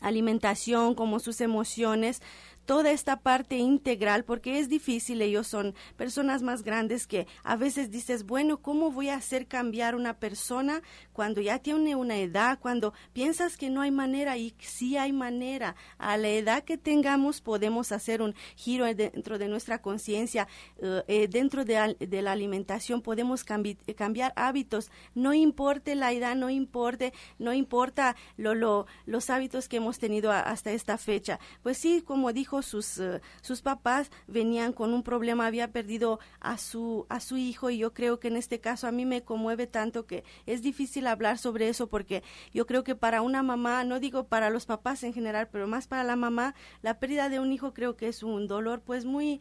alimentación 0.00 0.94
como 0.94 1.20
sus 1.20 1.40
emociones 1.40 2.22
toda 2.64 2.90
esta 2.90 3.20
parte 3.20 3.56
integral, 3.56 4.24
porque 4.24 4.58
es 4.58 4.68
difícil, 4.68 5.22
ellos 5.22 5.46
son 5.46 5.74
personas 5.96 6.42
más 6.42 6.62
grandes 6.62 7.06
que 7.06 7.26
a 7.42 7.56
veces 7.56 7.90
dices, 7.90 8.24
bueno, 8.24 8.58
¿cómo 8.58 8.90
voy 8.90 9.08
a 9.08 9.16
hacer 9.16 9.46
cambiar 9.46 9.94
una 9.94 10.18
persona 10.18 10.82
cuando 11.12 11.40
ya 11.40 11.58
tiene 11.58 11.96
una 11.96 12.16
edad, 12.18 12.58
cuando 12.60 12.94
piensas 13.12 13.56
que 13.56 13.70
no 13.70 13.80
hay 13.80 13.90
manera 13.90 14.36
y 14.36 14.54
sí 14.58 14.96
hay 14.96 15.12
manera? 15.12 15.74
A 15.98 16.16
la 16.16 16.28
edad 16.28 16.64
que 16.64 16.78
tengamos 16.78 17.40
podemos 17.40 17.92
hacer 17.92 18.22
un 18.22 18.34
giro 18.56 18.84
dentro 18.94 19.38
de 19.38 19.48
nuestra 19.48 19.80
conciencia, 19.80 20.48
eh, 20.80 21.02
eh, 21.08 21.28
dentro 21.28 21.64
de, 21.64 21.96
de, 21.98 22.22
la 22.22 22.32
alimentación 22.32 23.02
podemos 23.02 23.44
cambiar 23.44 24.32
hábitos, 24.36 24.90
no 25.14 25.34
importe 25.34 25.94
la 25.94 26.12
edad, 26.12 26.36
no 26.36 26.50
importe, 26.50 27.12
no 27.38 27.52
importa 27.52 28.16
lo, 28.36 28.54
lo, 28.54 28.86
los 29.06 29.30
hábitos 29.30 29.68
que 29.68 29.78
hemos 29.78 29.98
tenido 29.98 30.30
hasta 30.30 30.72
esta 30.72 30.98
fecha. 30.98 31.40
Pues 31.62 31.78
sí, 31.78 32.02
como 32.02 32.32
dijo 32.32 32.51
sus, 32.60 32.98
eh, 32.98 33.22
sus 33.40 33.62
papás 33.62 34.10
venían 34.26 34.74
con 34.74 34.92
un 34.92 35.02
problema, 35.02 35.46
había 35.46 35.72
perdido 35.72 36.20
a 36.40 36.58
su, 36.58 37.06
a 37.08 37.20
su 37.20 37.38
hijo 37.38 37.70
y 37.70 37.78
yo 37.78 37.94
creo 37.94 38.20
que 38.20 38.28
en 38.28 38.36
este 38.36 38.60
caso 38.60 38.86
a 38.86 38.92
mí 38.92 39.06
me 39.06 39.22
conmueve 39.22 39.66
tanto 39.66 40.06
que 40.06 40.24
es 40.44 40.60
difícil 40.60 41.06
hablar 41.06 41.38
sobre 41.38 41.70
eso 41.70 41.86
porque 41.86 42.22
yo 42.52 42.66
creo 42.66 42.84
que 42.84 42.94
para 42.94 43.22
una 43.22 43.42
mamá, 43.42 43.84
no 43.84 44.00
digo 44.00 44.24
para 44.24 44.50
los 44.50 44.66
papás 44.66 45.02
en 45.04 45.14
general, 45.14 45.48
pero 45.50 45.66
más 45.66 45.86
para 45.86 46.04
la 46.04 46.16
mamá, 46.16 46.54
la 46.82 46.98
pérdida 46.98 47.30
de 47.30 47.40
un 47.40 47.52
hijo 47.52 47.72
creo 47.72 47.96
que 47.96 48.08
es 48.08 48.22
un 48.22 48.46
dolor 48.46 48.82
pues 48.82 49.04
muy 49.04 49.40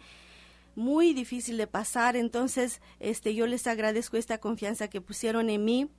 muy 0.74 1.14
difícil 1.14 1.58
de 1.58 1.68
pasar. 1.68 2.16
Entonces 2.16 2.82
este 3.00 3.36
yo 3.36 3.48
les 3.48 3.68
agradezco 3.68 4.18
esta 4.18 4.38
confianza 4.38 4.88
que 4.88 5.02
pusieron 5.02 5.50
en 5.50 5.66
mí 5.66 5.90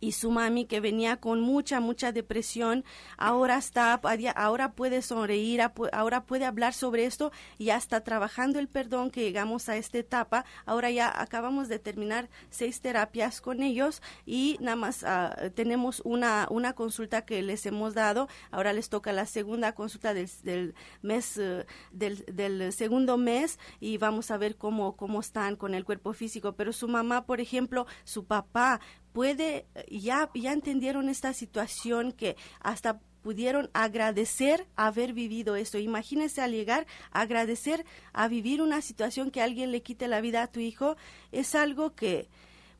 y 0.00 0.12
su 0.12 0.30
mami 0.30 0.66
que 0.66 0.80
venía 0.80 1.16
con 1.16 1.40
mucha 1.40 1.80
mucha 1.80 2.12
depresión 2.12 2.84
ahora 3.16 3.58
está 3.58 4.00
ahora 4.36 4.72
puede 4.72 5.02
sonreír 5.02 5.60
ahora 5.92 6.24
puede 6.24 6.44
hablar 6.44 6.72
sobre 6.72 7.04
esto 7.04 7.32
ya 7.58 7.76
está 7.76 8.02
trabajando 8.02 8.58
el 8.58 8.68
perdón 8.68 9.10
que 9.10 9.22
llegamos 9.22 9.68
a 9.68 9.76
esta 9.76 9.98
etapa. 9.98 10.44
Ahora 10.64 10.90
ya 10.90 11.12
acabamos 11.20 11.68
de 11.68 11.78
terminar 11.78 12.28
seis 12.50 12.80
terapias 12.80 13.40
con 13.40 13.62
ellos 13.62 14.02
y 14.24 14.56
nada 14.60 14.76
más 14.76 15.04
ah, 15.04 15.36
tenemos 15.54 16.00
una 16.04 16.46
una 16.50 16.72
consulta 16.72 17.26
que 17.26 17.42
les 17.42 17.66
hemos 17.66 17.94
dado. 17.94 18.28
Ahora 18.50 18.72
les 18.72 18.88
toca 18.88 19.12
la 19.12 19.26
segunda 19.26 19.74
consulta 19.74 20.14
del, 20.14 20.30
del 20.42 20.74
mes 21.02 21.36
eh, 21.36 21.66
del, 21.92 22.24
del 22.26 22.72
segundo 22.72 23.18
mes 23.18 23.58
y 23.80 23.98
vamos 23.98 24.30
a 24.30 24.38
ver 24.38 24.56
cómo 24.56 24.96
cómo 24.96 25.20
están 25.20 25.56
con 25.56 25.74
el 25.74 25.84
cuerpo 25.84 26.12
físico. 26.12 26.52
Pero 26.52 26.72
su 26.72 26.88
mamá 26.88 27.26
por 27.26 27.40
ejemplo 27.40 27.86
su 28.04 28.24
papá 28.24 28.80
puede, 29.18 29.66
ya, 29.90 30.30
ya 30.32 30.52
entendieron 30.52 31.08
esta 31.08 31.32
situación 31.32 32.12
que 32.12 32.36
hasta 32.60 33.00
pudieron 33.20 33.68
agradecer 33.72 34.68
haber 34.76 35.12
vivido 35.12 35.56
esto. 35.56 35.76
Imagínense 35.76 36.40
al 36.40 36.52
llegar 36.52 36.86
a 37.10 37.22
agradecer 37.22 37.84
a 38.12 38.28
vivir 38.28 38.62
una 38.62 38.80
situación 38.80 39.32
que 39.32 39.42
alguien 39.42 39.72
le 39.72 39.82
quite 39.82 40.06
la 40.06 40.20
vida 40.20 40.44
a 40.44 40.46
tu 40.46 40.60
hijo, 40.60 40.96
es 41.32 41.56
algo 41.56 41.96
que 41.96 42.28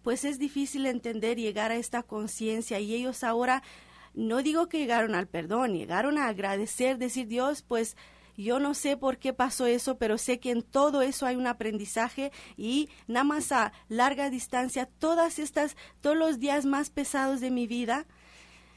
pues 0.05 0.24
es 0.24 0.38
difícil 0.38 0.87
entender, 0.87 1.38
llegar 1.38 1.72
a 1.72 1.74
esta 1.74 2.05
conciencia 2.05 2.79
y 2.79 2.94
ellos 2.94 3.24
ahora, 3.24 3.64
no 4.14 4.40
digo 4.40 4.68
que 4.68 4.79
llegaron 4.79 5.16
al 5.16 5.27
perdón, 5.27 5.74
llegaron 5.74 6.18
a 6.18 6.29
agradecer, 6.29 6.98
decir 6.98 7.27
Dios, 7.27 7.62
pues 7.62 7.96
yo 8.44 8.61
no 8.61 8.72
sé 8.72 8.96
por 8.96 9.18
qué 9.18 9.33
pasó 9.33 9.66
eso, 9.66 9.98
pero 9.98 10.16
sé 10.16 10.38
que 10.38 10.53
en 10.53 10.62
todo 10.62 11.03
eso 11.03 11.27
hay 11.27 11.37
un 11.37 11.46
aprendizaje 11.46 12.33
y 12.57 12.88
nada 13.09 13.24
más 13.24 13.53
a 13.53 13.72
larga 13.88 14.31
distancia, 14.31 14.87
todas 14.87 15.38
estas, 15.38 15.77
todos 16.01 16.16
los 16.16 16.38
días 16.38 16.64
más 16.64 16.88
pesados 16.88 17.40
de 17.40 17.51
mi 17.51 17.66
vida, 17.66 18.07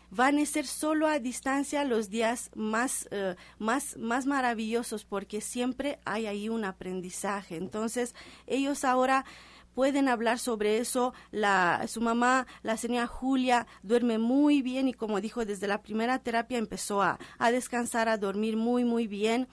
van 0.09 0.39
a 0.39 0.45
ser 0.45 0.67
solo 0.67 1.07
a 1.07 1.19
distancia 1.19 1.85
los 1.85 2.09
días 2.09 2.49
más, 2.55 3.07
eh, 3.11 3.35
más, 3.59 3.97
más 3.97 4.25
maravillosos 4.25 5.05
porque 5.05 5.41
siempre 5.41 5.99
hay 6.05 6.25
ahí 6.25 6.49
un 6.49 6.65
aprendizaje. 6.65 7.55
Entonces, 7.55 8.13
ellos 8.47 8.83
ahora 8.83 9.25
pueden 9.73 10.07
hablar 10.07 10.39
sobre 10.39 10.77
eso. 10.77 11.13
La, 11.31 11.85
su 11.87 12.01
mamá, 12.01 12.47
la 12.63 12.77
señora 12.77 13.07
Julia, 13.07 13.67
duerme 13.83 14.17
muy 14.17 14.61
bien 14.61 14.87
y 14.87 14.93
como 14.93 15.21
dijo, 15.21 15.45
desde 15.45 15.67
la 15.67 15.81
primera 15.81 16.19
terapia 16.19 16.57
empezó 16.57 17.01
a, 17.01 17.19
a 17.37 17.51
descansar, 17.51 18.09
a 18.09 18.17
dormir 18.17 18.57
muy, 18.57 18.83
muy 18.83 19.07
bien 19.07 19.47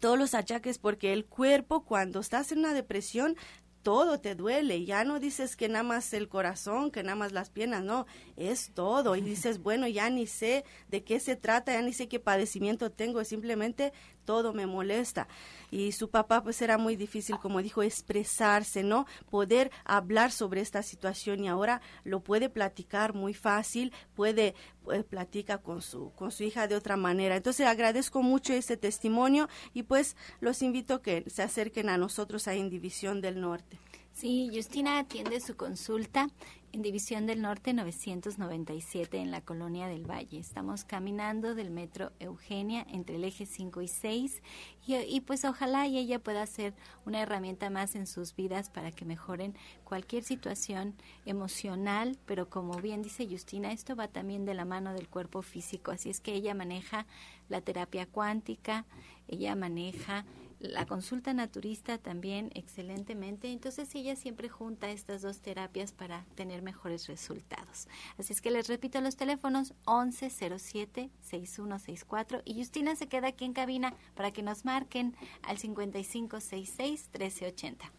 todos 0.00 0.18
los 0.18 0.34
achaques 0.34 0.78
porque 0.78 1.12
el 1.12 1.26
cuerpo 1.26 1.84
cuando 1.84 2.20
estás 2.20 2.52
en 2.52 2.60
una 2.60 2.72
depresión 2.72 3.36
todo 3.82 4.20
te 4.20 4.34
duele, 4.34 4.84
ya 4.84 5.04
no 5.04 5.20
dices 5.20 5.56
que 5.56 5.68
nada 5.68 5.82
más 5.82 6.12
el 6.12 6.28
corazón, 6.28 6.90
que 6.90 7.02
nada 7.02 7.16
más 7.16 7.32
las 7.32 7.50
piernas, 7.50 7.82
no, 7.82 8.06
es 8.36 8.72
todo. 8.74 9.16
Y 9.16 9.20
dices, 9.22 9.58
bueno, 9.62 9.88
ya 9.88 10.10
ni 10.10 10.26
sé 10.26 10.64
de 10.88 11.02
qué 11.02 11.20
se 11.20 11.36
trata, 11.36 11.72
ya 11.72 11.82
ni 11.82 11.92
sé 11.92 12.08
qué 12.08 12.20
padecimiento 12.20 12.90
tengo, 12.90 13.24
simplemente 13.24 13.92
todo 14.30 14.52
me 14.52 14.64
molesta. 14.64 15.26
Y 15.72 15.90
su 15.90 16.08
papá 16.08 16.40
pues 16.44 16.62
era 16.62 16.78
muy 16.78 16.94
difícil, 16.94 17.40
como 17.40 17.62
dijo, 17.62 17.82
expresarse, 17.82 18.84
¿no? 18.84 19.04
Poder 19.28 19.72
hablar 19.84 20.30
sobre 20.30 20.60
esta 20.60 20.84
situación 20.84 21.42
y 21.42 21.48
ahora 21.48 21.80
lo 22.04 22.20
puede 22.20 22.48
platicar 22.48 23.12
muy 23.12 23.34
fácil, 23.34 23.92
puede, 24.14 24.54
pues, 24.84 25.02
platica 25.02 25.58
con 25.58 25.82
su, 25.82 26.12
con 26.12 26.30
su 26.30 26.44
hija 26.44 26.68
de 26.68 26.76
otra 26.76 26.96
manera. 26.96 27.34
Entonces 27.34 27.66
agradezco 27.66 28.22
mucho 28.22 28.52
este 28.52 28.76
testimonio 28.76 29.48
y 29.74 29.82
pues 29.82 30.14
los 30.38 30.62
invito 30.62 30.94
a 30.94 31.02
que 31.02 31.24
se 31.26 31.42
acerquen 31.42 31.88
a 31.88 31.98
nosotros 31.98 32.46
ahí 32.46 32.60
en 32.60 32.70
División 32.70 33.20
del 33.20 33.40
Norte. 33.40 33.80
Sí, 34.12 34.48
Justina 34.54 35.00
atiende 35.00 35.40
su 35.40 35.56
consulta 35.56 36.28
en 36.72 36.82
División 36.82 37.26
del 37.26 37.42
Norte 37.42 37.72
997 37.72 39.18
en 39.18 39.30
la 39.30 39.40
Colonia 39.40 39.88
del 39.88 40.08
Valle. 40.08 40.38
Estamos 40.38 40.84
caminando 40.84 41.54
del 41.54 41.70
metro 41.70 42.12
Eugenia 42.18 42.86
entre 42.90 43.16
el 43.16 43.24
eje 43.24 43.46
5 43.46 43.82
y 43.82 43.88
6 43.88 44.42
y, 44.86 45.20
pues 45.20 45.44
ojalá 45.44 45.86
y 45.86 45.98
ella 45.98 46.18
pueda 46.18 46.46
ser 46.46 46.74
una 47.06 47.20
herramienta 47.20 47.70
más 47.70 47.94
en 47.94 48.06
sus 48.06 48.34
vidas 48.34 48.70
para 48.70 48.92
que 48.92 49.04
mejoren 49.04 49.54
cualquier 49.84 50.24
situación 50.24 50.94
emocional, 51.26 52.18
pero 52.26 52.48
como 52.48 52.74
bien 52.80 53.02
dice 53.02 53.26
Justina, 53.28 53.72
esto 53.72 53.96
va 53.96 54.08
también 54.08 54.44
de 54.44 54.54
la 54.54 54.64
mano 54.64 54.92
del 54.92 55.08
cuerpo 55.08 55.42
físico, 55.42 55.90
así 55.90 56.10
es 56.10 56.20
que 56.20 56.34
ella 56.34 56.54
maneja 56.54 57.06
la 57.48 57.60
terapia 57.60 58.06
cuántica, 58.06 58.84
ella 59.28 59.54
maneja 59.54 60.24
la 60.60 60.86
consulta 60.86 61.34
naturista 61.34 61.98
también 61.98 62.50
excelentemente. 62.54 63.50
Entonces 63.50 63.92
ella 63.94 64.14
siempre 64.16 64.48
junta 64.48 64.90
estas 64.90 65.20
dos 65.22 65.40
terapias 65.40 65.92
para 65.92 66.26
tener 66.34 66.62
mejores 66.62 67.06
resultados. 67.08 67.86
Así 68.18 68.32
es 68.32 68.40
que 68.40 68.50
les 68.50 68.66
repito 68.68 69.00
los 69.00 69.14
teléfonos 69.16 69.74
1107-6164 69.86 72.42
y 72.44 72.58
Justina 72.58 72.96
se 72.96 73.06
queda 73.08 73.28
aquí 73.28 73.44
en 73.44 73.52
cabina 73.54 73.94
para 74.14 74.30
que 74.30 74.42
nos 74.42 74.64
marquen 74.64 75.16
al 75.42 75.58
5566-1380. 75.58 77.90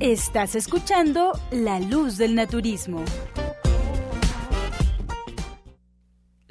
Estás 0.00 0.54
escuchando 0.56 1.32
La 1.50 1.78
Luz 1.78 2.16
del 2.18 2.34
Naturismo. 2.34 3.02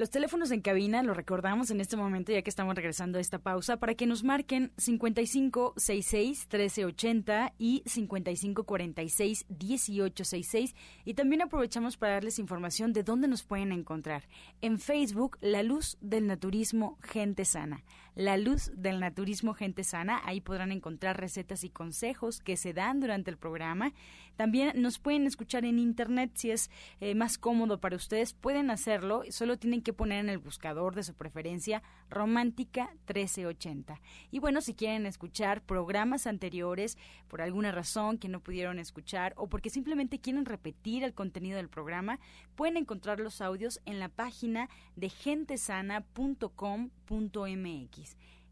Los 0.02 0.10
teléfonos 0.10 0.50
en 0.50 0.62
cabina 0.62 1.04
los 1.04 1.16
recordamos 1.16 1.70
en 1.70 1.80
este 1.80 1.96
momento 1.96 2.32
ya 2.32 2.42
que 2.42 2.50
estamos 2.50 2.74
regresando 2.74 3.20
a 3.20 3.22
esta 3.22 3.38
pausa 3.38 3.78
para 3.78 3.94
que 3.94 4.08
nos 4.08 4.24
marquen 4.24 4.72
5566 4.78 6.48
1380 6.52 7.54
y 7.60 7.84
5546 7.86 9.46
1866 9.48 10.76
y 11.06 11.14
también 11.14 11.44
aprovechamos 11.44 11.98
para 11.98 12.14
darles 12.14 12.40
información 12.40 12.94
de 12.94 13.04
dónde 13.04 13.28
nos 13.28 13.44
pueden 13.44 13.72
encontrar. 13.72 14.24
En 14.62 14.80
Facebook, 14.80 15.38
La 15.40 15.62
Luz 15.62 16.00
del 16.02 16.26
Naturismo 16.26 16.98
Gente 17.04 17.46
Sana. 17.46 17.84
La 18.16 18.36
Luz 18.36 18.72
del 18.76 19.00
Naturismo 19.00 19.54
Gente 19.54 19.86
Sana, 19.86 20.20
ahí 20.26 20.42
podrán 20.42 20.74
encontrar 20.74 21.18
recetas 21.18 21.64
y 21.64 21.70
consejos 21.70 22.42
que 22.42 22.58
se 22.58 22.74
dan 22.74 23.00
durante 23.00 23.32
el 23.32 23.38
programa. 23.38 23.94
También 24.36 24.82
nos 24.82 25.00
pueden 25.00 25.28
escuchar 25.28 25.64
en 25.64 25.80
internet 25.80 26.32
si 26.34 26.52
es 26.52 26.70
eh, 27.00 27.16
más 27.16 27.38
cómodo 27.38 27.80
para 27.80 27.96
ustedes, 27.96 28.34
pueden 28.34 28.70
hacerlo, 28.70 29.24
solo 29.30 29.58
tienen 29.58 29.82
que 29.82 29.94
poner 29.94 30.20
en 30.20 30.30
el 30.30 30.40
buscador 30.40 30.94
de 30.94 31.04
su 31.04 31.14
preferencia 31.14 31.84
Romántica 32.10 32.90
1380. 33.08 34.02
Y 34.30 34.40
bueno, 34.40 34.60
si 34.60 34.74
quieren 34.74 35.06
escuchar 35.06 35.62
programas 35.62 36.28
anteriores 36.28 36.98
por 37.30 37.42
alguna 37.42 37.72
razón 37.72 38.18
que 38.18 38.28
no 38.28 38.42
pudieron 38.42 38.78
escuchar 38.78 39.34
o 39.38 39.48
porque 39.48 39.70
simplemente 39.70 40.20
quieren 40.20 40.44
repetir 40.44 41.06
el 41.06 41.14
contenido 41.14 41.56
del 41.56 41.70
programa, 41.70 42.20
pueden 42.56 42.76
encontrar 42.76 43.22
los 43.22 43.40
audios 43.40 43.80
en 43.86 44.00
la 44.00 44.10
página 44.10 44.68
de 44.98 45.08
gentesana.com.mx 45.08 48.01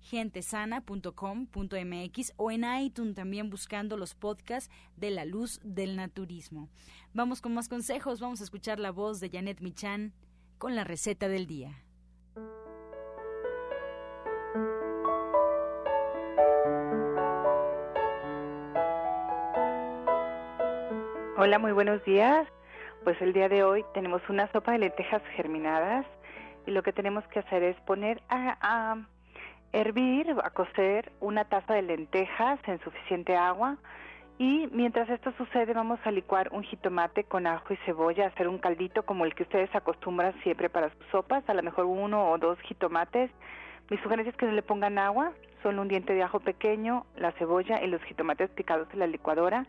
gentesana.com.mx 0.02 2.34
o 2.38 2.52
en 2.52 2.64
iTunes 2.82 3.16
también 3.16 3.50
buscando 3.50 3.98
los 3.98 4.16
podcasts 4.16 4.72
de 4.96 5.12
la 5.12 5.26
luz 5.26 5.60
del 5.64 5.96
naturismo. 5.96 6.70
Vamos 7.14 7.42
con 7.42 7.54
más 7.54 7.70
consejos, 7.70 8.20
vamos 8.20 8.42
a 8.42 8.46
escuchar 8.46 8.80
la 8.80 8.92
voz 8.92 9.20
de 9.20 9.30
Janet 9.30 9.62
Michan 9.62 10.14
con 10.58 10.76
la 10.76 10.84
receta 10.84 11.28
del 11.28 11.46
día. 11.48 11.84
Hola, 21.38 21.58
muy 21.58 21.72
buenos 21.72 22.04
días. 22.04 22.48
Pues 23.06 23.16
el 23.22 23.32
día 23.32 23.48
de 23.48 23.64
hoy 23.64 23.86
tenemos 23.94 24.22
una 24.28 24.52
sopa 24.52 24.74
de 24.74 24.80
lentejas 24.80 25.22
germinadas 25.38 26.06
y 26.68 26.72
lo 26.72 26.84
que 26.84 26.92
tenemos 26.92 27.26
que 27.30 27.40
hacer 27.40 27.64
es 27.64 27.80
poner 27.82 28.22
a, 28.28 28.58
a 28.60 29.08
hervir, 29.74 30.36
a 30.44 30.50
cocer 30.50 31.12
una 31.20 31.46
taza 31.46 31.74
de 31.74 31.82
lentejas 31.82 32.60
en 32.68 32.80
suficiente 32.80 33.36
agua 33.36 33.78
y 34.38 34.70
mientras 34.72 35.10
esto 35.10 35.34
sucede 35.38 35.74
vamos 35.74 36.00
a 36.06 36.12
licuar 36.12 36.48
un 36.54 36.64
jitomate 36.64 37.26
con 37.26 37.46
ajo 37.46 37.74
y 37.74 37.78
cebolla, 37.86 38.28
hacer 38.28 38.48
un 38.48 38.58
caldito 38.58 39.04
como 39.04 39.26
el 39.26 39.36
que 39.36 39.44
ustedes 39.44 39.70
acostumbran 39.76 40.34
siempre 40.44 40.70
para 40.70 40.90
sus 40.90 41.06
sopas, 41.12 41.44
a 41.50 41.54
lo 41.54 41.62
mejor 41.62 41.86
uno 41.86 42.32
o 42.32 42.38
dos 42.38 42.58
jitomates. 42.62 43.30
Mi 43.90 43.98
sugerencia 43.98 44.32
es 44.32 44.38
que 44.38 44.46
no 44.46 44.54
le 44.54 44.62
pongan 44.62 44.98
agua, 44.98 45.34
solo 45.62 45.82
un 45.82 45.90
diente 45.90 46.14
de 46.14 46.24
ajo 46.24 46.40
pequeño, 46.40 47.06
la 47.18 47.34
cebolla 47.34 47.84
y 47.84 47.88
los 47.88 48.02
jitomates 48.04 48.50
picados 48.52 48.88
en 48.94 49.00
la 49.00 49.08
licuadora. 49.08 49.66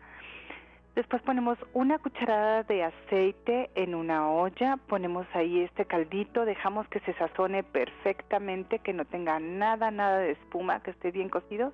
Después 0.95 1.21
ponemos 1.21 1.57
una 1.73 1.99
cucharada 1.99 2.63
de 2.63 2.83
aceite 2.83 3.69
en 3.75 3.95
una 3.95 4.29
olla, 4.29 4.77
ponemos 4.87 5.25
ahí 5.33 5.61
este 5.61 5.85
caldito, 5.85 6.43
dejamos 6.43 6.85
que 6.89 6.99
se 7.01 7.13
sazone 7.13 7.63
perfectamente, 7.63 8.79
que 8.79 8.91
no 8.91 9.05
tenga 9.05 9.39
nada, 9.39 9.89
nada 9.89 10.17
de 10.17 10.31
espuma, 10.31 10.81
que 10.81 10.91
esté 10.91 11.11
bien 11.11 11.29
cocido. 11.29 11.71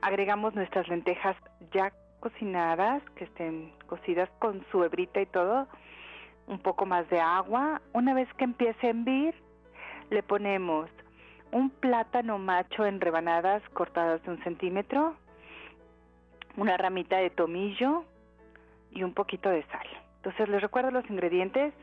Agregamos 0.00 0.54
nuestras 0.54 0.88
lentejas 0.88 1.36
ya 1.72 1.92
cocinadas, 2.20 3.02
que 3.16 3.24
estén 3.24 3.70
cocidas 3.86 4.30
con 4.38 4.64
su 4.72 4.82
hebrita 4.82 5.20
y 5.20 5.26
todo, 5.26 5.68
un 6.46 6.58
poco 6.58 6.86
más 6.86 7.08
de 7.10 7.20
agua. 7.20 7.82
Una 7.92 8.14
vez 8.14 8.32
que 8.38 8.44
empiece 8.44 8.86
a 8.86 8.90
hervir, 8.90 9.34
le 10.08 10.22
ponemos 10.22 10.88
un 11.50 11.68
plátano 11.68 12.38
macho 12.38 12.86
en 12.86 12.98
rebanadas 12.98 13.62
cortadas 13.74 14.22
de 14.22 14.30
un 14.30 14.42
centímetro, 14.42 15.16
una 16.56 16.78
ramita 16.78 17.18
de 17.18 17.28
tomillo 17.28 18.06
y 18.92 19.02
un 19.02 19.14
poquito 19.14 19.48
de 19.50 19.62
sal. 19.64 19.86
Entonces 20.16 20.48
les 20.48 20.62
recuerdo 20.62 20.90
los 20.90 21.08
ingredientes, 21.10 21.74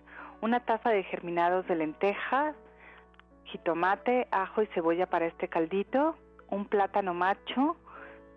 una 0.42 0.62
taza 0.62 0.90
de 0.90 1.04
germinados 1.04 1.68
de 1.68 1.76
lentejas, 1.76 2.56
jitomate, 3.46 4.28
ajo 4.32 4.62
y 4.62 4.68
cebolla 4.68 5.08
para 5.08 5.26
este 5.26 5.48
caldito, 5.48 6.16
un 6.50 6.66
plátano 6.66 7.14
macho, 7.14 7.76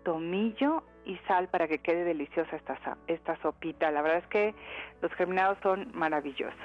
tomillo 0.03 0.83
y 1.05 1.17
sal 1.27 1.47
para 1.47 1.67
que 1.67 1.79
quede 1.79 2.03
deliciosa 2.03 2.55
esta, 2.55 2.97
esta 3.07 3.37
sopita. 3.41 3.91
La 3.91 4.01
verdad 4.01 4.19
es 4.19 4.27
que 4.27 4.55
los 5.01 5.11
germinados 5.13 5.57
son 5.63 5.91
maravillosos. 5.93 6.59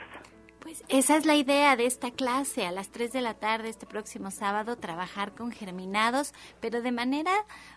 Pues 0.61 0.83
esa 0.89 1.17
es 1.17 1.25
la 1.25 1.37
idea 1.37 1.77
de 1.77 1.87
esta 1.87 2.11
clase, 2.11 2.67
a 2.67 2.73
las 2.73 2.89
3 2.91 3.13
de 3.13 3.21
la 3.21 3.35
tarde 3.35 3.69
este 3.69 3.87
próximo 3.87 4.31
sábado, 4.31 4.77
trabajar 4.77 5.33
con 5.35 5.53
germinados, 5.53 6.35
pero 6.61 6.83
de 6.83 6.93
manera 6.93 7.33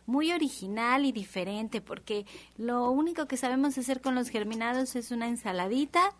muy 0.05 0.31
original 0.31 1.05
y 1.05 1.11
diferente, 1.11 1.79
porque 1.81 2.25
lo 2.57 2.89
único 2.89 3.27
que 3.27 3.37
sabemos 3.37 3.77
hacer 3.77 4.01
con 4.01 4.15
los 4.15 4.29
germinados 4.29 4.95
es 4.95 5.11
una 5.11 5.27
ensaladita 5.27 6.13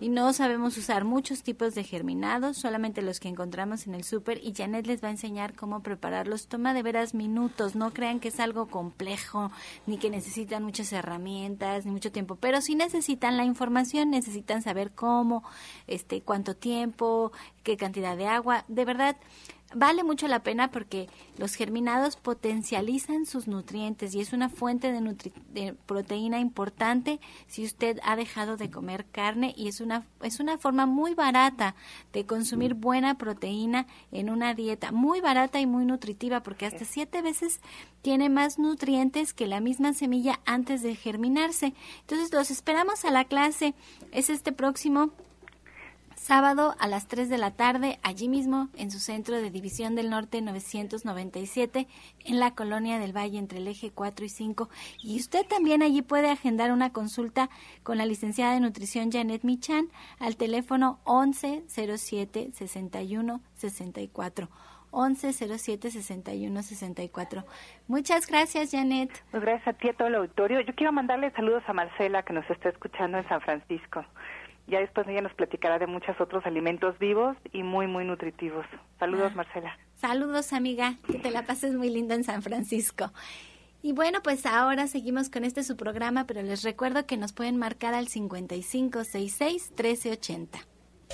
y 0.00 0.08
no 0.08 0.32
sabemos 0.32 0.76
usar 0.76 1.04
muchos 1.04 1.42
tipos 1.42 1.74
de 1.74 1.84
germinados, 1.84 2.56
solamente 2.56 3.02
los 3.02 3.20
que 3.20 3.28
encontramos 3.28 3.86
en 3.86 3.94
el 3.94 4.04
súper 4.04 4.38
y 4.42 4.54
Janet 4.54 4.86
les 4.86 5.02
va 5.02 5.08
a 5.08 5.12
enseñar 5.12 5.54
cómo 5.54 5.82
prepararlos. 5.82 6.46
Toma 6.46 6.74
de 6.74 6.82
veras 6.82 7.14
minutos, 7.14 7.74
no 7.74 7.92
crean 7.92 8.20
que 8.20 8.28
es 8.28 8.38
algo 8.40 8.66
complejo, 8.66 9.50
ni 9.86 9.98
que 9.98 10.10
necesitan 10.10 10.62
muchas 10.62 10.92
herramientas, 10.92 11.84
ni 11.84 11.92
mucho 11.92 12.12
tiempo, 12.12 12.36
pero 12.36 12.60
si 12.60 12.74
necesitan 12.74 13.36
la 13.36 13.44
información, 13.44 14.10
necesitan 14.10 14.62
saber 14.62 14.92
cómo, 14.92 15.42
este, 15.86 16.22
cuánto 16.22 16.54
tiempo, 16.54 17.32
qué 17.62 17.76
cantidad 17.76 18.16
de 18.16 18.26
agua, 18.26 18.64
de 18.68 18.84
verdad 18.84 19.16
vale 19.74 20.02
mucho 20.02 20.28
la 20.28 20.42
pena 20.42 20.70
porque 20.70 21.08
los 21.36 21.54
germinados 21.54 22.16
potencializan 22.16 23.26
sus 23.26 23.48
nutrientes 23.48 24.14
y 24.14 24.20
es 24.20 24.32
una 24.32 24.48
fuente 24.48 24.92
de, 24.92 25.74
proteína 25.86 26.38
importante 26.38 27.20
si 27.46 27.64
usted 27.64 27.98
ha 28.02 28.16
dejado 28.16 28.56
de 28.56 28.70
comer 28.70 29.04
carne 29.06 29.54
y 29.56 29.68
es 29.68 29.80
una, 29.80 30.06
es 30.22 30.40
una 30.40 30.58
forma 30.58 30.86
muy 30.86 31.14
barata 31.14 31.74
de 32.12 32.24
consumir 32.24 32.74
buena 32.74 33.18
proteína 33.18 33.86
en 34.10 34.30
una 34.30 34.54
dieta, 34.54 34.90
muy 34.90 35.20
barata 35.20 35.60
y 35.60 35.66
muy 35.66 35.84
nutritiva 35.84 36.42
porque 36.42 36.66
hasta 36.66 36.84
siete 36.84 37.20
veces 37.20 37.60
tiene 38.00 38.30
más 38.30 38.58
nutrientes 38.58 39.34
que 39.34 39.46
la 39.46 39.60
misma 39.60 39.92
semilla 39.92 40.40
antes 40.46 40.82
de 40.82 40.94
germinarse. 40.94 41.74
Entonces 42.00 42.32
los 42.32 42.50
esperamos 42.50 43.04
a 43.04 43.10
la 43.10 43.24
clase, 43.24 43.74
es 44.12 44.30
este 44.30 44.52
próximo 44.52 45.10
Sábado 46.18 46.74
a 46.80 46.88
las 46.88 47.06
3 47.06 47.30
de 47.30 47.38
la 47.38 47.52
tarde, 47.52 48.00
allí 48.02 48.28
mismo, 48.28 48.68
en 48.76 48.90
su 48.90 48.98
centro 48.98 49.36
de 49.36 49.50
División 49.50 49.94
del 49.94 50.10
Norte 50.10 50.42
997, 50.42 51.86
en 52.24 52.40
la 52.40 52.54
colonia 52.54 52.98
del 52.98 53.16
Valle, 53.16 53.38
entre 53.38 53.58
el 53.58 53.68
eje 53.68 53.92
4 53.92 54.26
y 54.26 54.28
5. 54.28 54.68
Y 55.00 55.20
usted 55.20 55.46
también 55.46 55.80
allí 55.80 56.02
puede 56.02 56.28
agendar 56.28 56.72
una 56.72 56.92
consulta 56.92 57.48
con 57.82 57.98
la 57.98 58.04
licenciada 58.04 58.52
de 58.52 58.60
nutrición 58.60 59.12
Janet 59.12 59.44
Michan 59.44 59.86
al 60.18 60.36
teléfono 60.36 60.98
11 61.04 61.62
07 61.68 62.50
61 62.52 63.40
64. 63.54 64.48
11 64.90 65.32
07 65.32 65.90
61 65.90 66.62
64. 66.62 67.44
Muchas 67.86 68.26
gracias, 68.26 68.72
Janet. 68.72 69.10
Pues 69.30 69.42
gracias 69.42 69.68
a 69.68 69.72
ti, 69.72 69.88
a 69.88 69.92
todo 69.92 70.08
el 70.08 70.16
auditorio. 70.16 70.60
Yo 70.62 70.74
quiero 70.74 70.92
mandarle 70.92 71.30
saludos 71.30 71.62
a 71.68 71.72
Marcela, 71.72 72.22
que 72.24 72.32
nos 72.32 72.48
está 72.50 72.70
escuchando 72.70 73.18
en 73.18 73.28
San 73.28 73.40
Francisco. 73.40 74.04
Ya 74.68 74.80
después 74.80 75.08
ella 75.08 75.22
nos 75.22 75.32
platicará 75.34 75.78
de 75.78 75.86
muchos 75.86 76.20
otros 76.20 76.44
alimentos 76.46 76.98
vivos 76.98 77.36
y 77.52 77.62
muy, 77.62 77.86
muy 77.86 78.04
nutritivos. 78.04 78.66
Saludos, 78.98 79.30
Ah. 79.32 79.36
Marcela. 79.36 79.78
Saludos, 79.94 80.52
amiga. 80.52 80.94
Que 81.06 81.18
te 81.18 81.30
la 81.30 81.42
pases 81.44 81.74
muy 81.74 81.88
linda 81.90 82.14
en 82.14 82.22
San 82.22 82.42
Francisco. 82.42 83.10
Y 83.82 83.92
bueno, 83.92 84.18
pues 84.22 84.44
ahora 84.44 84.86
seguimos 84.86 85.30
con 85.30 85.44
este 85.44 85.62
su 85.62 85.76
programa, 85.76 86.26
pero 86.26 86.42
les 86.42 86.62
recuerdo 86.64 87.06
que 87.06 87.16
nos 87.16 87.32
pueden 87.32 87.56
marcar 87.56 87.94
al 87.94 88.08
5566 88.08 89.70
1380. 89.70 90.58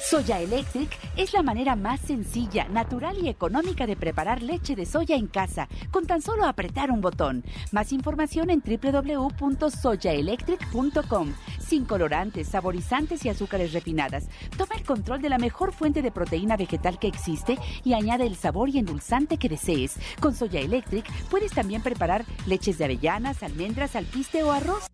Soya 0.00 0.40
Electric 0.40 0.90
es 1.16 1.32
la 1.32 1.42
manera 1.42 1.74
más 1.76 2.00
sencilla, 2.00 2.66
natural 2.68 3.16
y 3.22 3.28
económica 3.28 3.86
de 3.86 3.94
preparar 3.96 4.42
leche 4.42 4.74
de 4.76 4.84
soya 4.86 5.14
en 5.16 5.28
casa, 5.28 5.68
con 5.90 6.06
tan 6.06 6.20
solo 6.20 6.44
apretar 6.44 6.90
un 6.90 7.00
botón. 7.00 7.42
Más 7.72 7.92
información 7.92 8.50
en 8.50 8.60
www.soyaelectric.com. 8.60 11.32
Sin 11.58 11.84
colorantes, 11.84 12.48
saborizantes 12.48 13.24
y 13.24 13.28
azúcares 13.28 13.72
refinadas. 13.72 14.28
Toma 14.58 14.74
el 14.76 14.82
control 14.84 15.22
de 15.22 15.30
la 15.30 15.38
mejor 15.38 15.72
fuente 15.72 16.02
de 16.02 16.10
proteína 16.10 16.56
vegetal 16.56 16.98
que 16.98 17.06
existe 17.08 17.56
y 17.84 17.92
añade 17.94 18.26
el 18.26 18.34
sabor 18.36 18.68
y 18.68 18.78
endulzante 18.78 19.38
que 19.38 19.48
desees. 19.48 19.96
Con 20.20 20.34
Soya 20.34 20.60
Electric 20.60 21.06
puedes 21.30 21.52
también 21.52 21.82
preparar 21.82 22.24
leches 22.46 22.78
de 22.78 22.84
avellanas, 22.84 23.42
almendras, 23.42 23.96
alpiste 23.96 24.42
o 24.42 24.52
arroz. 24.52 24.84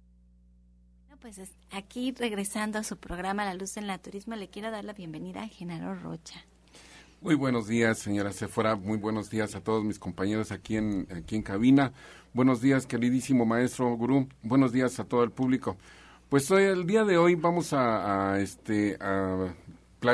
Pues 1.20 1.38
es- 1.38 1.52
aquí 1.70 2.12
regresando 2.12 2.78
a 2.78 2.85
su 2.85 2.96
programa 2.96 3.44
La 3.44 3.54
Luz 3.54 3.76
en 3.76 3.88
el 3.90 4.00
Turismo, 4.00 4.37
le 4.37 4.48
quiero 4.48 4.70
dar 4.70 4.85
la 4.85 4.92
bienvenida 4.94 5.42
a 5.42 5.48
Genaro 5.48 5.94
Rocha. 5.94 6.44
Muy 7.20 7.35
buenos 7.35 7.66
días, 7.68 7.98
señora 7.98 8.33
Sephora. 8.33 8.76
Muy 8.76 8.96
buenos 8.96 9.28
días 9.28 9.54
a 9.54 9.61
todos 9.61 9.85
mis 9.85 9.98
compañeros 9.98 10.50
aquí 10.52 10.76
en, 10.76 11.06
aquí 11.14 11.37
en 11.37 11.42
cabina. 11.42 11.92
Buenos 12.33 12.62
días, 12.62 12.87
queridísimo 12.87 13.44
maestro 13.44 13.94
Gurú. 13.94 14.28
Buenos 14.42 14.72
días 14.72 14.98
a 14.98 15.04
todo 15.04 15.22
el 15.22 15.30
público. 15.30 15.76
Pues 16.30 16.50
hoy, 16.50 16.62
el 16.62 16.87
día 16.87 17.04
de 17.04 17.18
hoy 17.18 17.35
vamos 17.35 17.74
a, 17.74 18.40
este, 18.40 18.96
a 19.00 19.52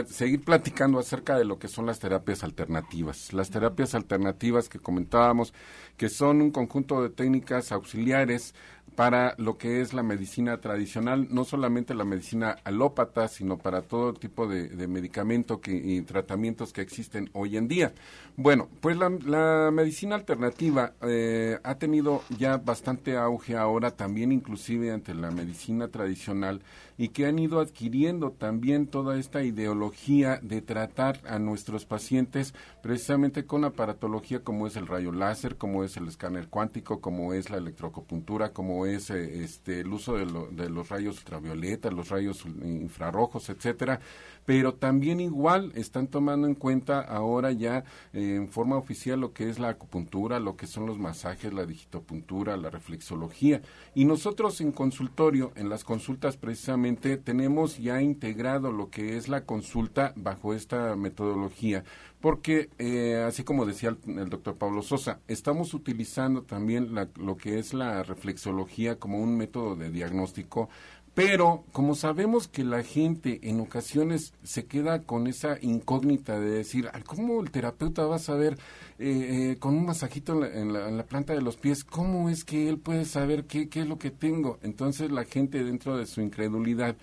seguir 0.09 0.41
platicando 0.43 0.99
acerca 0.99 1.39
de 1.39 1.45
lo 1.45 1.61
que 1.61 1.69
son 1.69 1.87
las 1.87 2.01
terapias 2.01 2.43
alternativas. 2.43 3.33
Las 3.33 3.51
terapias 3.51 3.95
alternativas 3.95 4.69
que 4.69 4.81
comentábamos, 4.81 5.55
que 5.97 6.09
son 6.09 6.43
un 6.43 6.51
conjunto 6.51 7.03
de 7.03 7.11
técnicas 7.11 7.71
auxiliares 7.71 8.55
para 8.97 9.35
lo 9.37 9.59
que 9.59 9.83
es 9.83 9.93
la 9.93 10.03
medicina 10.03 10.59
tradicional, 10.59 11.29
no 11.31 11.45
solamente 11.45 11.95
la 11.95 12.05
medicina 12.05 12.57
alópata, 12.65 13.29
sino 13.29 13.59
para 13.59 13.83
todo 13.83 14.15
tipo 14.15 14.49
de, 14.49 14.69
de 14.69 14.89
medicamento 14.89 15.61
que, 15.61 15.77
y 15.77 16.01
tratamientos 16.01 16.73
que 16.73 16.81
existen 16.81 17.31
hoy 17.35 17.57
en 17.57 17.69
día. 17.69 17.93
Bueno, 18.39 18.69
pues 18.81 18.99
la, 18.99 19.71
medicina 19.71 20.15
alternativa 20.15 20.93
eh, 21.03 21.59
ha 21.63 21.77
tenido 21.77 22.23
ya 22.39 22.59
bastante 22.59 23.17
auge 23.17 23.57
ahora 23.57 23.93
también 23.93 24.31
inclusive 24.31 24.93
ante 24.93 25.15
la 25.15 25.31
medicina 25.31 25.89
tradicional 25.89 26.61
y 26.99 27.09
que 27.09 27.27
han 27.27 27.39
ido 27.39 27.61
adquiriendo 27.61 28.31
también 28.31 28.87
toda 28.87 29.19
esta 29.19 29.43
ideología 29.43 30.39
de 30.43 30.63
tratar 30.63 31.21
a 31.27 31.39
nuestros 31.39 31.85
pacientes 31.85 32.55
precisamente 32.83 33.47
con 33.47 33.65
aparatología 33.65 34.41
como 34.45 34.67
es 34.67 34.77
el 34.77 34.87
rayo 34.87 35.13
láser, 35.13 35.57
como 35.57 35.85
es 35.85 35.97
el 35.97 36.09
escáner 36.09 36.49
cuántico, 36.49 37.01
como 37.01 37.33
es 37.33 37.51
la 37.51 37.57
electroacupuntura, 37.57 38.53
como 38.53 38.86
es 38.87 39.11
eh, 39.11 39.43
este 39.45 39.81
el 39.81 39.93
uso 39.93 40.17
de, 40.17 40.27
de 40.53 40.71
los 40.71 40.89
rayos 40.89 41.19
ultravioleta, 41.19 41.91
los 41.91 42.09
rayos 42.09 42.45
infrarrojos, 42.47 43.49
etcétera, 43.49 44.01
pero 44.47 44.75
también 44.75 45.21
igual 45.21 45.73
están 45.75 46.07
tomando 46.07 46.47
en 46.47 46.55
cuenta 46.55 47.01
ahora 47.01 47.53
ya 47.53 47.85
eh, 48.15 48.37
en 48.37 48.49
forma 48.49 48.77
oficial 48.77 49.21
lo 49.21 49.33
que 49.35 49.51
es 49.51 49.59
la 49.59 49.69
acupuntura, 49.71 50.41
lo 50.41 50.57
que 50.57 50.67
son 50.67 50.87
los 50.87 50.99
masajes, 50.99 51.53
la 51.53 51.67
digitopuntura, 51.67 52.57
la 52.57 52.71
reflexología. 52.71 53.61
Y 53.95 54.05
nosotros 54.07 54.61
en 54.61 54.73
consultorio, 54.73 55.53
en 55.57 55.69
las 55.69 55.85
consultas 55.85 56.37
precisamente, 56.37 57.17
tenemos 57.19 57.79
ya 57.79 58.01
integrado 58.01 58.73
lo 58.73 58.89
que 58.91 59.17
es 59.17 59.29
la 59.29 59.45
consulta 59.45 60.13
bajo 60.17 60.55
esta 60.55 60.97
metodología, 60.97 61.85
porque 62.21 62.71
eh, 62.79 63.23
así 63.27 63.45
como 63.45 63.67
decía 63.67 63.91
el, 63.91 64.19
el 64.19 64.29
doctor 64.29 64.55
Pablo 64.57 64.83
Sosa, 64.83 65.21
estamos 65.29 65.75
utilizando 65.75 66.43
también 66.43 66.95
la- 66.95 67.09
lo 67.17 67.37
que 67.37 67.59
es 67.59 67.75
la 67.75 68.03
reflexología 68.03 68.99
como 68.99 69.19
un 69.21 69.37
método 69.37 69.77
de 69.77 69.91
diagnóstico 69.91 70.69
pero 71.17 71.65
como 71.73 71.95
sabemos 71.95 72.47
que 72.47 72.63
la 72.63 72.83
gente 72.83 73.41
en 73.45 73.61
ocasiones 73.61 74.35
se 74.43 74.67
queda 74.67 75.05
con 75.05 75.27
esa 75.27 75.57
incógnita 75.63 76.39
de 76.39 76.51
decir, 76.51 76.91
"Ay, 76.93 77.03
¿cómo 77.05 77.41
el 77.41 77.51
terapeuta 77.51 78.05
va 78.05 78.17
a 78.17 78.19
saber 78.19 78.59
eh, 78.99 79.53
eh, 79.53 79.57
con 79.59 79.75
un 79.75 79.87
masajito 79.87 80.35
en 80.35 80.41
la, 80.41 80.49
en, 80.61 80.73
la, 80.75 80.89
en 80.91 80.99
la 80.99 81.07
planta 81.07 81.33
de 81.33 81.41
los 81.41 81.57
pies, 81.57 81.85
cómo 81.85 82.29
es 82.29 82.45
que 82.45 82.69
él 82.69 82.79
puede 82.79 83.07
saber 83.07 83.47
qué, 83.47 83.71
qué 83.71 83.81
es 83.81 83.87
lo 83.89 83.99
que 83.99 84.11
tengo? 84.11 84.59
Entonces 84.63 85.11
la 85.11 85.25
gente 85.25 85.65
dentro 85.65 85.97
de 85.97 86.05
su 86.05 86.21
incredulidad 86.21 86.97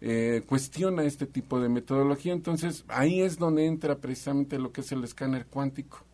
eh, 0.00 0.42
cuestiona 0.46 1.04
este 1.04 1.26
tipo 1.26 1.60
de 1.60 1.68
metodología. 1.68 2.32
Entonces 2.32 2.86
ahí 2.88 3.20
es 3.20 3.36
donde 3.38 3.66
entra 3.66 3.98
precisamente 3.98 4.58
lo 4.58 4.72
que 4.72 4.80
es 4.80 4.92
el 4.92 5.04
escáner 5.04 5.44
cuántico. 5.46 6.07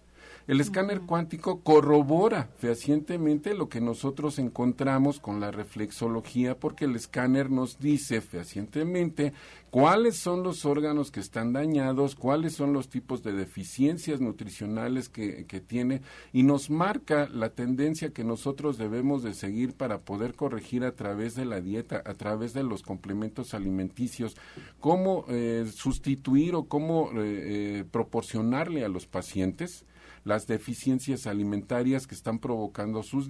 El 0.47 0.61
escáner 0.61 1.01
cuántico 1.01 1.61
corrobora 1.61 2.51
fehacientemente 2.59 3.55
lo 3.55 3.71
que 3.71 3.81
nosotros 3.81 4.39
encontramos 4.39 5.19
con 5.19 5.41
la 5.41 5.51
reflexología 5.51 6.59
porque 6.59 6.85
el 6.85 6.95
escáner 6.97 7.51
nos 7.51 7.79
dice 7.79 8.21
fehacientemente 8.21 9.33
cuáles 9.71 10.17
son 10.17 10.43
los 10.43 10.67
órganos 10.67 11.11
que 11.11 11.21
están 11.21 11.55
dañados, 11.55 12.15
cuáles 12.15 12.53
son 12.53 12.75
los 12.75 12.91
tipos 12.91 13.23
de 13.23 13.33
deficiencias 13.33 14.21
nutricionales 14.21 15.09
que, 15.09 15.47
que 15.47 15.61
tiene 15.61 16.03
y 16.31 16.43
nos 16.43 16.69
marca 16.69 17.27
la 17.33 17.49
tendencia 17.49 18.13
que 18.13 18.23
nosotros 18.23 18.77
debemos 18.77 19.23
de 19.23 19.33
seguir 19.33 19.73
para 19.73 20.01
poder 20.01 20.35
corregir 20.35 20.85
a 20.85 20.93
través 20.93 21.35
de 21.35 21.47
la 21.47 21.63
dieta, 21.63 22.03
a 22.05 22.13
través 22.13 22.53
de 22.53 22.65
los 22.65 22.83
complementos 22.83 23.55
alimenticios, 23.55 24.37
cómo 24.79 25.25
eh, 25.29 25.65
sustituir 25.75 26.55
o 26.55 26.65
cómo 26.65 27.13
eh, 27.13 27.79
eh, 27.81 27.85
proporcionarle 27.91 28.85
a 28.85 28.89
los 28.89 29.07
pacientes 29.07 29.87
las 30.25 30.47
deficiencias 30.47 31.27
alimentarias 31.27 32.07
que 32.07 32.15
están 32.15 32.39
provocando 32.39 33.03
sus, 33.03 33.29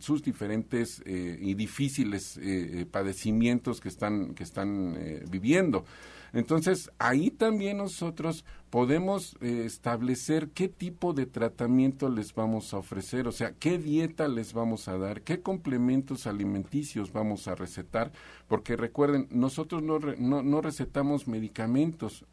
sus 0.00 0.22
diferentes 0.22 1.00
eh, 1.06 1.38
y 1.40 1.54
difíciles 1.54 2.36
eh, 2.36 2.80
eh, 2.80 2.86
padecimientos 2.86 3.80
que 3.80 3.88
están, 3.88 4.34
que 4.34 4.42
están 4.42 4.98
viviendo. 5.30 5.84
Entonces, 6.32 6.90
ahí 6.98 7.30
también 7.30 7.76
nosotros 7.76 8.44
podemos 8.68 9.36
establecer 9.40 10.50
qué 10.50 10.68
tipo 10.68 11.12
de 11.12 11.26
tratamiento 11.26 12.08
les 12.08 12.34
vamos 12.34 12.74
a 12.74 12.78
ofrecer, 12.78 13.28
o 13.28 13.32
sea, 13.32 13.52
qué 13.52 13.78
dieta 13.78 14.26
les 14.26 14.52
vamos 14.52 14.88
a 14.88 14.98
dar, 14.98 15.22
qué 15.22 15.40
complementos 15.40 16.26
alimenticios 16.26 17.12
vamos 17.12 17.46
a 17.46 17.54
recetar, 17.54 18.10
porque 18.48 18.76
recuerden, 18.76 19.26
nosotros 19.30 19.82
no, 19.82 19.98
re- 19.98 20.16
no, 20.18 20.42
no 20.42 20.60
recetamos 20.60 21.26
medicamentos. 21.26 22.24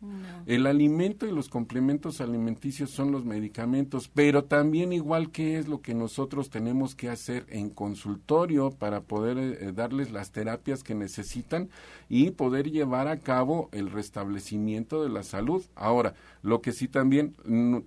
El 0.45 0.67
alimento 0.67 1.25
y 1.25 1.31
los 1.31 1.47
complementos 1.49 2.21
alimenticios 2.21 2.91
son 2.91 3.11
los 3.11 3.23
medicamentos, 3.25 4.09
pero 4.13 4.43
también 4.43 4.91
igual 4.93 5.31
que 5.31 5.57
es 5.57 5.67
lo 5.67 5.81
que 5.81 5.93
nosotros 5.93 6.49
tenemos 6.49 6.95
que 6.95 7.09
hacer 7.09 7.45
en 7.49 7.69
consultorio 7.69 8.71
para 8.71 9.01
poder 9.01 9.37
eh, 9.37 9.71
darles 9.73 10.11
las 10.11 10.31
terapias 10.31 10.83
que 10.83 10.95
necesitan 10.95 11.69
y 12.09 12.31
poder 12.31 12.69
llevar 12.71 13.07
a 13.07 13.19
cabo 13.19 13.69
el 13.71 13.89
restablecimiento 13.89 15.03
de 15.03 15.09
la 15.09 15.23
salud. 15.23 15.63
Ahora, 15.75 16.13
lo 16.43 16.61
que 16.61 16.71
sí 16.71 16.87
también 16.87 17.35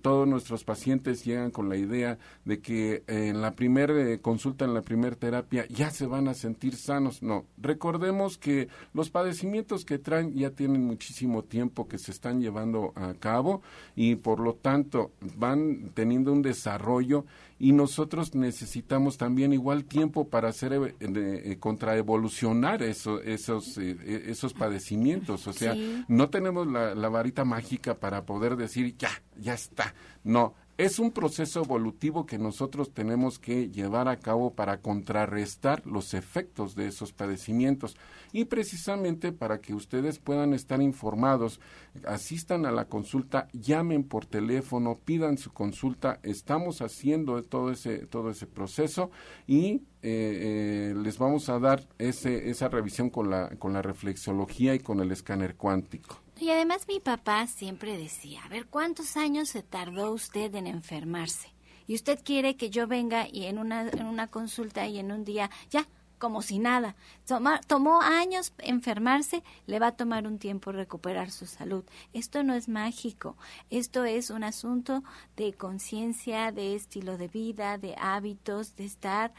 todos 0.01 0.27
nuestros 0.27 0.63
pacientes 0.63 1.25
llegan 1.25 1.51
con 1.51 1.69
la 1.69 1.77
idea 1.77 2.17
de 2.45 2.59
que 2.59 3.03
eh, 3.07 3.27
en 3.27 3.41
la 3.41 3.55
primera 3.55 4.17
consulta, 4.19 4.65
en 4.65 4.73
la 4.73 4.81
primera 4.81 5.15
terapia, 5.15 5.65
ya 5.67 5.89
se 5.91 6.05
van 6.05 6.27
a 6.27 6.33
sentir 6.33 6.75
sanos. 6.75 7.21
No, 7.21 7.45
recordemos 7.57 8.37
que 8.37 8.67
los 8.93 9.09
padecimientos 9.09 9.85
que 9.85 9.97
traen 9.99 10.33
ya 10.33 10.51
tienen 10.51 10.85
muchísimo 10.85 11.43
tiempo 11.43 11.87
que 11.87 11.97
se 11.97 12.11
están 12.11 12.41
llevando 12.41 12.93
a 12.95 13.13
cabo 13.15 13.61
y 13.95 14.15
por 14.15 14.39
lo 14.39 14.53
tanto 14.53 15.11
van 15.37 15.91
teniendo 15.93 16.31
un 16.31 16.41
desarrollo 16.41 17.25
y 17.57 17.71
nosotros 17.71 18.35
necesitamos 18.35 19.17
también 19.17 19.53
igual 19.53 19.85
tiempo 19.85 20.27
para 20.27 20.49
hacer 20.49 20.73
eh, 20.73 20.93
eh, 20.99 21.57
contraevolucionar 21.59 22.83
eso, 22.83 23.21
esos 23.21 23.77
eh, 23.77 23.95
eh, 24.03 24.23
esos 24.27 24.53
padecimientos 24.53 25.47
o 25.47 25.53
sea 25.53 25.73
Sí. 25.73 26.03
no 26.07 26.29
tenemos 26.29 26.67
la, 26.67 26.93
la 26.93 27.09
varita 27.09 27.43
mágica 27.43 27.95
para 27.95 28.25
poder 28.25 28.44
decir 28.53 28.95
ya 28.97 29.09
ya 29.37 29.55
está 29.55 29.95
no 30.23 30.53
Es 30.77 30.99
un 30.99 31.11
proceso 31.11 31.63
evolutivo 31.63 32.25
que 32.25 32.37
nosotros 32.37 32.93
tenemos 32.93 33.39
que 33.39 33.69
llevar 33.69 34.09
a 34.09 34.17
cabo 34.17 34.55
para 34.55 34.81
contrarrestar 34.81 35.87
los 35.87 36.13
efectos 36.13 36.75
de 36.75 36.87
esos 36.87 37.13
padecimientos. 37.13 37.95
Y 38.33 38.45
precisamente 38.45 39.31
para 39.31 39.61
que 39.61 39.73
ustedes 39.73 40.19
puedan 40.19 40.53
estar 40.53 40.81
informados, 40.81 41.61
asistan 42.05 42.65
a 42.65 42.73
la 42.73 42.89
consulta, 42.89 43.47
llamen 43.53 44.03
por 44.03 44.25
teléfono, 44.25 44.99
pidan 45.05 45.37
su 45.37 45.53
consulta, 45.53 46.19
estamos 46.23 46.81
haciendo 46.81 47.41
todo 47.43 47.71
ese 47.71 48.05
todo 48.07 48.29
ese 48.29 48.45
proceso 48.45 49.11
y 49.47 49.83
eh, 50.01 50.91
eh, 50.91 50.93
les 51.01 51.17
vamos 51.17 51.47
a 51.47 51.57
dar 51.57 51.87
ese, 51.99 52.49
esa 52.49 52.67
revisión 52.67 53.09
con 53.09 53.29
la 53.29 53.55
con 53.59 53.71
la 53.71 53.81
reflexología 53.81 54.75
y 54.75 54.79
con 54.79 54.99
el 54.99 55.13
escáner 55.13 55.55
cuántico. 55.55 56.24
Y 56.39 56.49
además 56.49 56.87
mi 56.87 56.99
papá 56.99 57.47
siempre 57.47 57.97
decía, 57.97 58.43
a 58.43 58.49
ver, 58.49 58.67
¿cuántos 58.67 59.15
años 59.15 59.49
se 59.49 59.63
tardó 59.63 60.11
usted 60.11 60.53
en 60.55 60.67
enfermarse? 60.67 61.53
Y 61.87 61.95
usted 61.95 62.19
quiere 62.23 62.57
que 62.57 62.69
yo 62.69 62.87
venga 62.87 63.27
y 63.31 63.45
en 63.45 63.57
una, 63.57 63.87
en 63.89 64.05
una 64.05 64.27
consulta 64.27 64.87
y 64.87 64.99
en 64.99 65.11
un 65.11 65.23
día, 65.23 65.49
ya, 65.69 65.87
como 66.17 66.41
si 66.41 66.59
nada. 66.59 66.95
tomó 67.67 68.01
años 68.01 68.53
enfermarse, 68.59 69.43
le 69.67 69.79
va 69.79 69.87
a 69.87 69.95
tomar 69.95 70.27
un 70.27 70.39
tiempo 70.39 70.71
recuperar 70.71 71.31
su 71.31 71.45
salud. 71.45 71.83
Esto 72.13 72.43
no 72.43 72.53
es 72.53 72.67
mágico, 72.67 73.37
esto 73.69 74.05
es 74.05 74.29
un 74.29 74.43
asunto 74.43 75.03
de 75.35 75.53
conciencia, 75.53 76.51
de 76.51 76.75
estilo 76.75 77.17
de 77.17 77.27
vida, 77.27 77.77
de 77.77 77.95
hábitos, 77.97 78.75
de 78.75 78.85
estar, 78.85 79.33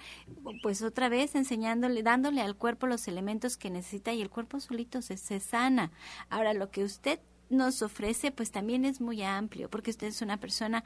pues 0.63 0.83
otra 0.83 1.09
vez 1.09 1.35
enseñándole, 1.35 2.03
dándole 2.03 2.41
al 2.41 2.57
cuerpo 2.57 2.87
los 2.87 3.09
elementos 3.09 3.57
que 3.57 3.71
necesita 3.71 4.13
y 4.13 4.23
el 4.23 4.31
cuerpo 4.31 4.61
solito 4.61 5.03
se, 5.03 5.17
se 5.17 5.41
sana. 5.41 5.91
Ahora, 6.31 6.55
lo 6.55 6.71
que 6.71 6.85
usted 6.85 7.21
nos 7.49 7.83
ofrece 7.83 8.33
pues 8.33 8.51
también 8.51 8.85
es 8.85 9.01
muy 9.01 9.23
amplio 9.23 9.71
porque 9.71 9.91
usted 9.91 10.09
es 10.09 10.23
una 10.23 10.39
persona 10.39 10.85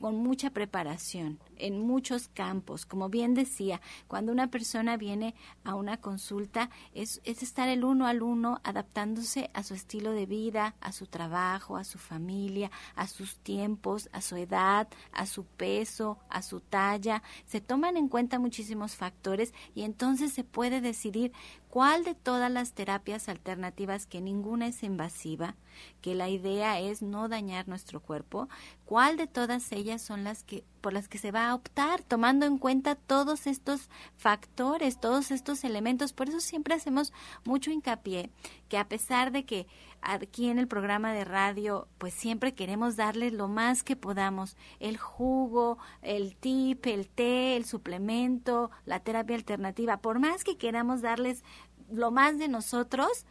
con 0.00 0.16
mucha 0.16 0.50
preparación 0.50 1.38
en 1.56 1.80
muchos 1.80 2.28
campos. 2.28 2.86
Como 2.86 3.08
bien 3.08 3.34
decía 3.34 3.80
cuando 4.08 4.32
una 4.32 4.50
persona 4.50 4.96
viene 4.96 5.34
a 5.64 5.74
una 5.74 5.98
consulta 5.98 6.70
es, 6.94 7.20
es 7.24 7.42
estar 7.42 7.68
el 7.68 7.84
uno 7.84 8.06
al 8.06 8.22
uno 8.22 8.60
adaptándose 8.64 9.50
a 9.54 9.62
su 9.62 9.74
estilo 9.74 10.12
de 10.12 10.26
vida 10.26 10.74
a 10.80 10.92
su 10.92 11.06
trabajo 11.06 11.76
a 11.76 11.84
su 11.84 11.98
familia 11.98 12.70
a 12.94 13.06
sus 13.06 13.38
tiempos 13.38 14.08
a 14.12 14.20
su 14.20 14.36
edad 14.36 14.88
a 15.12 15.26
su 15.26 15.44
peso 15.44 16.18
a 16.28 16.42
su 16.42 16.60
talla. 16.60 17.22
Se 17.46 17.60
toman 17.60 17.96
en 17.96 18.08
cuenta 18.08 18.38
muchísimos 18.38 18.96
factores 18.96 19.54
y 19.74 19.82
entonces 19.82 20.32
se 20.32 20.44
puede 20.44 20.80
decidir 20.80 21.32
cuál 21.72 22.04
de 22.04 22.14
todas 22.14 22.50
las 22.50 22.74
terapias 22.74 23.30
alternativas, 23.30 24.04
que 24.04 24.20
ninguna 24.20 24.66
es 24.66 24.82
invasiva, 24.82 25.56
que 26.02 26.14
la 26.14 26.28
idea 26.28 26.78
es 26.78 27.00
no 27.00 27.30
dañar 27.30 27.66
nuestro 27.66 28.00
cuerpo, 28.00 28.50
cuál 28.84 29.16
de 29.16 29.26
todas 29.26 29.72
ellas 29.72 30.02
son 30.02 30.22
las 30.22 30.44
que 30.44 30.64
por 30.82 30.92
las 30.92 31.08
que 31.08 31.16
se 31.16 31.30
va 31.30 31.48
a 31.48 31.54
optar, 31.54 32.02
tomando 32.02 32.44
en 32.44 32.58
cuenta 32.58 32.96
todos 32.96 33.46
estos 33.46 33.88
factores, 34.16 35.00
todos 35.00 35.30
estos 35.30 35.64
elementos. 35.64 36.12
Por 36.12 36.28
eso 36.28 36.40
siempre 36.40 36.74
hacemos 36.74 37.14
mucho 37.44 37.70
hincapié 37.70 38.30
que 38.68 38.76
a 38.76 38.88
pesar 38.88 39.32
de 39.32 39.44
que 39.46 39.66
aquí 40.02 40.48
en 40.48 40.58
el 40.58 40.68
programa 40.68 41.14
de 41.14 41.24
radio, 41.24 41.88
pues 41.96 42.12
siempre 42.12 42.54
queremos 42.54 42.96
darles 42.96 43.32
lo 43.32 43.48
más 43.48 43.82
que 43.84 43.96
podamos, 43.96 44.56
el 44.80 44.98
jugo, 44.98 45.78
el 46.02 46.36
tip, 46.36 46.84
el 46.86 47.08
té, 47.08 47.56
el 47.56 47.64
suplemento, 47.64 48.70
la 48.84 49.00
terapia 49.00 49.36
alternativa, 49.36 49.98
por 49.98 50.18
más 50.18 50.44
que 50.44 50.58
queramos 50.58 51.00
darles 51.00 51.44
lo 51.90 52.10
más 52.10 52.38
de 52.38 52.48
nosotros, 52.48 53.24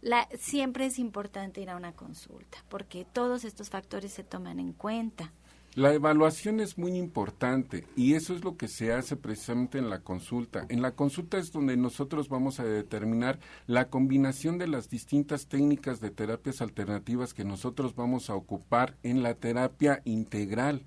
la, 0.00 0.28
siempre 0.38 0.86
es 0.86 0.98
importante 0.98 1.60
ir 1.60 1.70
a 1.70 1.76
una 1.76 1.92
consulta, 1.92 2.58
porque 2.68 3.04
todos 3.04 3.44
estos 3.44 3.70
factores 3.70 4.12
se 4.12 4.24
toman 4.24 4.60
en 4.60 4.72
cuenta. 4.72 5.32
La 5.76 5.92
evaluación 5.92 6.60
es 6.60 6.78
muy 6.78 6.96
importante 6.96 7.84
y 7.96 8.14
eso 8.14 8.32
es 8.32 8.44
lo 8.44 8.56
que 8.56 8.68
se 8.68 8.92
hace 8.92 9.16
precisamente 9.16 9.76
en 9.76 9.90
la 9.90 9.98
consulta. 10.02 10.66
En 10.68 10.82
la 10.82 10.92
consulta 10.92 11.36
es 11.36 11.50
donde 11.50 11.76
nosotros 11.76 12.28
vamos 12.28 12.60
a 12.60 12.64
determinar 12.64 13.40
la 13.66 13.88
combinación 13.88 14.56
de 14.56 14.68
las 14.68 14.88
distintas 14.88 15.48
técnicas 15.48 16.00
de 16.00 16.10
terapias 16.10 16.62
alternativas 16.62 17.34
que 17.34 17.44
nosotros 17.44 17.96
vamos 17.96 18.30
a 18.30 18.36
ocupar 18.36 18.96
en 19.02 19.24
la 19.24 19.34
terapia 19.34 20.00
integral. 20.04 20.86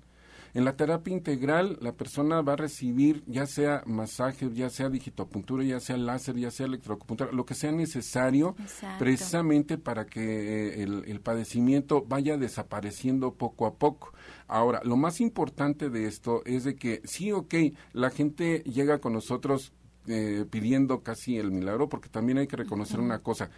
En 0.54 0.64
la 0.64 0.76
terapia 0.76 1.12
integral, 1.14 1.78
la 1.80 1.92
persona 1.92 2.40
va 2.42 2.54
a 2.54 2.56
recibir 2.56 3.22
ya 3.26 3.46
sea 3.46 3.82
masaje, 3.86 4.50
ya 4.52 4.70
sea 4.70 4.88
digitopuntura, 4.88 5.64
ya 5.64 5.80
sea 5.80 5.96
láser, 5.96 6.36
ya 6.36 6.50
sea 6.50 6.66
electroacupuntura, 6.66 7.32
lo 7.32 7.44
que 7.44 7.54
sea 7.54 7.72
necesario 7.72 8.56
precisamente 8.98 9.78
para 9.78 10.06
que 10.06 10.20
eh, 10.20 10.82
el, 10.82 11.04
el 11.06 11.20
padecimiento 11.20 12.04
vaya 12.06 12.36
desapareciendo 12.36 13.34
poco 13.34 13.66
a 13.66 13.74
poco. 13.74 14.12
Ahora, 14.46 14.80
lo 14.84 14.96
más 14.96 15.20
importante 15.20 15.90
de 15.90 16.06
esto 16.06 16.42
es 16.44 16.64
de 16.64 16.76
que 16.76 17.02
sí, 17.04 17.32
ok, 17.32 17.54
la 17.92 18.10
gente 18.10 18.62
llega 18.64 18.98
con 18.98 19.12
nosotros 19.12 19.72
eh, 20.10 20.46
pidiendo 20.48 21.02
casi 21.02 21.36
el 21.36 21.50
milagro, 21.50 21.90
porque 21.90 22.08
también 22.08 22.38
hay 22.38 22.46
que 22.46 22.56
reconocer 22.56 22.98
una 22.98 23.18
cosa, 23.18 23.50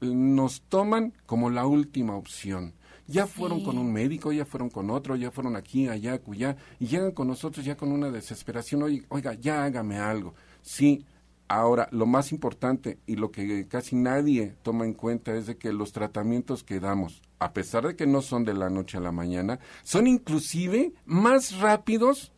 nos 0.00 0.62
toman 0.62 1.12
como 1.26 1.50
la 1.50 1.66
última 1.66 2.16
opción. 2.16 2.72
Ya 3.08 3.26
fueron 3.26 3.64
con 3.64 3.76
un 3.78 3.92
médico, 3.92 4.30
ya 4.32 4.44
fueron 4.44 4.70
con 4.70 4.90
otro, 4.90 5.16
ya 5.16 5.30
fueron 5.30 5.56
aquí, 5.56 5.88
allá, 5.88 6.12
acullá, 6.12 6.56
y 6.78 6.86
llegan 6.86 7.10
con 7.10 7.26
nosotros 7.26 7.64
ya 7.64 7.76
con 7.76 7.90
una 7.90 8.10
desesperación, 8.10 8.82
oiga, 8.84 9.06
oiga 9.08 9.34
ya 9.34 9.64
hágame 9.64 9.98
algo. 9.98 10.34
Sí, 10.62 11.04
Ahora, 11.50 11.88
lo 11.92 12.04
más 12.04 12.30
importante 12.30 12.98
y 13.06 13.16
lo 13.16 13.30
que 13.30 13.66
casi 13.68 13.96
nadie 13.96 14.54
toma 14.62 14.84
en 14.84 14.92
cuenta 14.92 15.34
es 15.34 15.46
de 15.46 15.56
que 15.56 15.72
los 15.72 15.92
tratamientos 15.92 16.62
que 16.62 16.78
damos, 16.78 17.22
a 17.38 17.54
pesar 17.54 17.86
de 17.86 17.96
que 17.96 18.06
no 18.06 18.20
son 18.20 18.44
de 18.44 18.52
la 18.52 18.68
noche 18.68 18.98
a 18.98 19.00
la 19.00 19.12
mañana, 19.12 19.58
son 19.82 20.06
inclusive 20.06 20.92
más 21.06 21.58
rápidos 21.58 22.32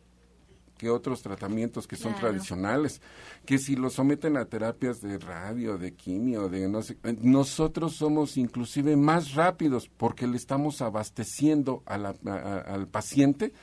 que 0.81 0.89
otros 0.89 1.21
tratamientos 1.21 1.85
que 1.85 1.95
son 1.95 2.15
tradicionales, 2.15 3.03
que 3.45 3.59
si 3.59 3.75
los 3.75 3.93
someten 3.93 4.35
a 4.35 4.45
terapias 4.45 4.99
de 4.99 5.19
radio, 5.19 5.77
de 5.77 5.93
quimio, 5.93 6.49
de 6.49 6.67
no 6.67 6.81
sé, 6.81 6.97
nosotros 7.21 7.95
somos 7.95 8.35
inclusive 8.35 8.95
más 8.95 9.35
rápidos 9.35 9.91
porque 9.95 10.25
le 10.25 10.37
estamos 10.37 10.81
abasteciendo 10.81 11.83
al 11.85 12.87
paciente 12.87 13.53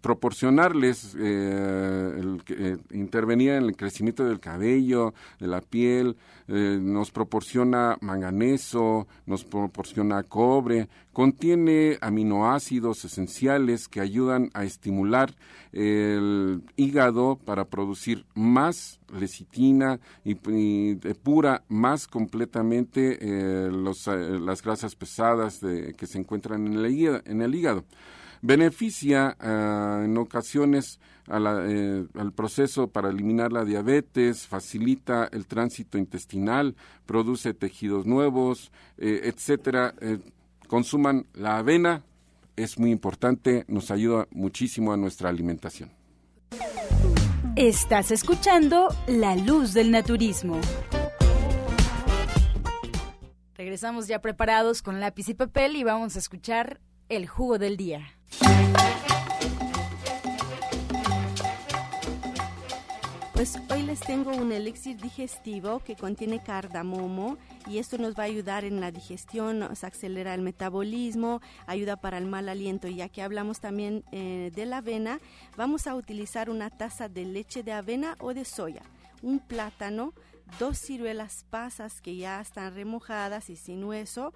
proporcionarles, 0.00 1.16
eh, 1.18 2.38
eh, 2.48 2.76
intervenía 2.92 3.56
en 3.56 3.64
el 3.64 3.76
crecimiento 3.76 4.24
del 4.24 4.40
cabello, 4.40 5.14
de 5.38 5.46
la 5.46 5.60
piel, 5.60 6.16
eh, 6.48 6.78
nos 6.80 7.10
proporciona 7.10 7.96
manganeso, 8.00 9.06
nos 9.26 9.44
proporciona 9.44 10.22
cobre, 10.24 10.88
contiene 11.12 11.98
aminoácidos 12.00 13.04
esenciales 13.04 13.88
que 13.88 14.00
ayudan 14.00 14.50
a 14.54 14.64
estimular 14.64 15.34
el 15.72 16.62
hígado 16.76 17.38
para 17.44 17.64
producir 17.64 18.24
más 18.34 19.00
lecitina 19.12 20.00
y, 20.24 20.94
depura 20.94 21.62
más 21.68 22.06
completamente 22.06 23.18
las 23.70 24.62
grasas 24.62 24.94
pesadas 24.94 25.60
que 25.60 26.06
se 26.06 26.18
encuentran 26.18 26.66
en 26.66 26.74
el, 26.74 27.22
en 27.24 27.42
el 27.42 27.54
hígado. 27.54 27.84
Beneficia 28.46 29.36
ah, 29.40 30.02
en 30.04 30.16
ocasiones 30.18 31.00
eh, 31.28 32.06
al 32.14 32.32
proceso 32.32 32.86
para 32.86 33.10
eliminar 33.10 33.52
la 33.52 33.64
diabetes, 33.64 34.46
facilita 34.46 35.28
el 35.32 35.48
tránsito 35.48 35.98
intestinal, 35.98 36.76
produce 37.06 37.54
tejidos 37.54 38.06
nuevos, 38.06 38.70
eh, 38.98 39.22
etcétera. 39.24 39.94
Eh, 40.00 40.20
consuman 40.68 41.26
la 41.34 41.58
avena, 41.58 42.04
es 42.54 42.78
muy 42.78 42.92
importante, 42.92 43.64
nos 43.66 43.90
ayuda 43.90 44.28
muchísimo 44.30 44.92
a 44.92 44.96
nuestra 44.96 45.28
alimentación. 45.28 45.90
Estás 47.56 48.12
escuchando 48.12 48.94
La 49.08 49.34
Luz 49.34 49.74
del 49.74 49.90
Naturismo. 49.90 50.60
Regresamos 53.56 54.06
ya 54.06 54.20
preparados 54.20 54.82
con 54.82 55.00
lápiz 55.00 55.28
y 55.30 55.34
papel 55.34 55.74
y 55.74 55.82
vamos 55.82 56.14
a 56.14 56.20
escuchar 56.20 56.80
el 57.08 57.26
jugo 57.26 57.58
del 57.58 57.76
día. 57.76 58.15
Pues 63.36 63.58
hoy 63.70 63.82
les 63.82 64.00
tengo 64.00 64.30
un 64.30 64.50
elixir 64.50 64.96
digestivo 64.96 65.80
que 65.80 65.94
contiene 65.94 66.42
cardamomo 66.42 67.36
y 67.66 67.76
esto 67.76 67.98
nos 67.98 68.14
va 68.14 68.22
a 68.22 68.26
ayudar 68.26 68.64
en 68.64 68.80
la 68.80 68.90
digestión, 68.90 69.58
nos 69.58 69.84
acelera 69.84 70.32
el 70.32 70.40
metabolismo, 70.40 71.42
ayuda 71.66 71.96
para 71.96 72.16
el 72.16 72.24
mal 72.24 72.48
aliento. 72.48 72.88
Y 72.88 72.94
ya 72.94 73.10
que 73.10 73.20
hablamos 73.20 73.60
también 73.60 74.04
eh, 74.10 74.50
de 74.54 74.64
la 74.64 74.78
avena, 74.78 75.20
vamos 75.54 75.86
a 75.86 75.94
utilizar 75.94 76.48
una 76.48 76.70
taza 76.70 77.10
de 77.10 77.26
leche 77.26 77.62
de 77.62 77.72
avena 77.72 78.16
o 78.20 78.32
de 78.32 78.46
soya, 78.46 78.82
un 79.20 79.38
plátano, 79.38 80.14
dos 80.58 80.78
ciruelas 80.78 81.44
pasas 81.50 82.00
que 82.00 82.16
ya 82.16 82.40
están 82.40 82.74
remojadas 82.74 83.50
y 83.50 83.56
sin 83.56 83.84
hueso, 83.84 84.32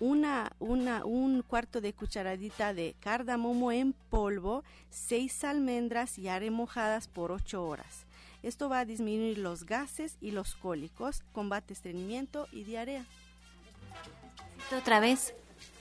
una, 0.00 0.52
una, 0.58 1.04
un 1.04 1.42
cuarto 1.42 1.80
de 1.80 1.92
cucharadita 1.92 2.74
de 2.74 2.94
cardamomo 3.00 3.72
en 3.72 3.92
polvo, 4.10 4.64
seis 4.90 5.44
almendras 5.44 6.16
ya 6.16 6.38
remojadas 6.38 7.08
por 7.08 7.32
ocho 7.32 7.66
horas. 7.66 8.04
Esto 8.42 8.68
va 8.68 8.80
a 8.80 8.84
disminuir 8.84 9.38
los 9.38 9.64
gases 9.64 10.16
y 10.20 10.30
los 10.30 10.54
cólicos, 10.54 11.22
combate 11.32 11.72
estreñimiento 11.72 12.46
y 12.52 12.64
diarrea. 12.64 13.04
Otra 14.76 15.00
vez, 15.00 15.34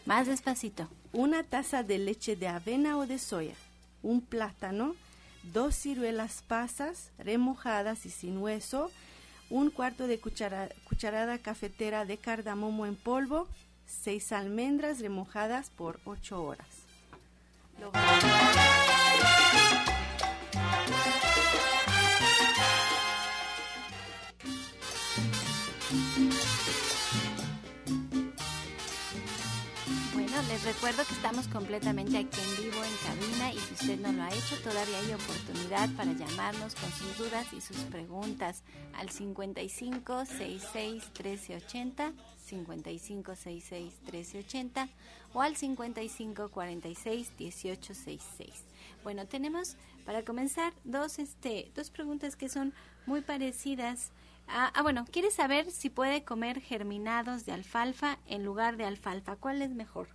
más 0.06 0.28
despacito. 0.28 0.88
Una 1.12 1.44
taza 1.44 1.84
de 1.84 1.98
leche 1.98 2.36
de 2.36 2.48
avena 2.48 2.98
o 2.98 3.06
de 3.06 3.20
soya, 3.20 3.56
un 4.02 4.22
plátano, 4.22 4.96
dos 5.52 5.76
ciruelas 5.76 6.44
pasas 6.48 7.12
remojadas 7.18 8.06
y 8.06 8.10
sin 8.10 8.38
hueso, 8.38 8.92
un 9.50 9.70
cuarto 9.70 10.08
de 10.08 10.20
cucharada 10.20 11.38
cafetera 11.38 12.06
de 12.06 12.18
cardamomo 12.18 12.86
en 12.86 12.96
polvo, 12.96 13.48
seis 13.86 14.32
almendras 14.32 15.00
remojadas 15.00 15.70
por 15.70 16.00
ocho 16.06 16.44
horas. 16.44 16.68
Les 30.54 30.66
recuerdo 30.66 31.04
que 31.04 31.16
estamos 31.16 31.48
completamente 31.48 32.16
aquí 32.16 32.40
en 32.40 32.64
vivo 32.64 32.84
en 32.84 32.96
cabina 33.04 33.52
y 33.52 33.58
si 33.58 33.74
usted 33.74 34.00
no 34.00 34.12
lo 34.12 34.22
ha 34.22 34.30
hecho, 34.30 34.56
todavía 34.64 35.00
hay 35.00 35.14
oportunidad 35.14 35.90
para 35.98 36.14
llamarnos 36.14 36.76
con 36.76 36.92
sus 36.92 37.18
dudas 37.18 37.52
y 37.54 37.60
sus 37.60 37.78
preguntas 37.86 38.62
al 38.94 39.10
55 39.10 40.26
66 40.26 41.04
1380, 41.18 42.14
55 42.54 43.36
66 43.36 43.94
1380 44.04 44.90
o 45.34 45.42
al 45.42 45.56
55 45.56 46.50
46 46.50 47.32
1866. 47.40 48.64
Bueno, 49.04 49.26
tenemos 49.26 49.76
para 50.06 50.24
comenzar 50.24 50.74
dos 50.84 51.20
este 51.20 51.72
dos 51.76 51.90
preguntas 51.90 52.36
que 52.36 52.50
son 52.50 52.74
muy 53.06 53.22
parecidas. 53.22 54.12
Ah, 54.48 54.72
ah, 54.76 54.82
bueno, 54.84 55.06
quiere 55.12 55.32
saber 55.32 55.72
si 55.72 55.90
puede 55.90 56.24
comer 56.24 56.62
germinados 56.62 57.46
de 57.46 57.54
alfalfa 57.54 58.20
en 58.28 58.44
lugar 58.46 58.78
de 58.78 58.86
alfalfa. 58.86 59.36
¿Cuál 59.36 59.62
es 59.62 59.72
mejor? 59.72 60.08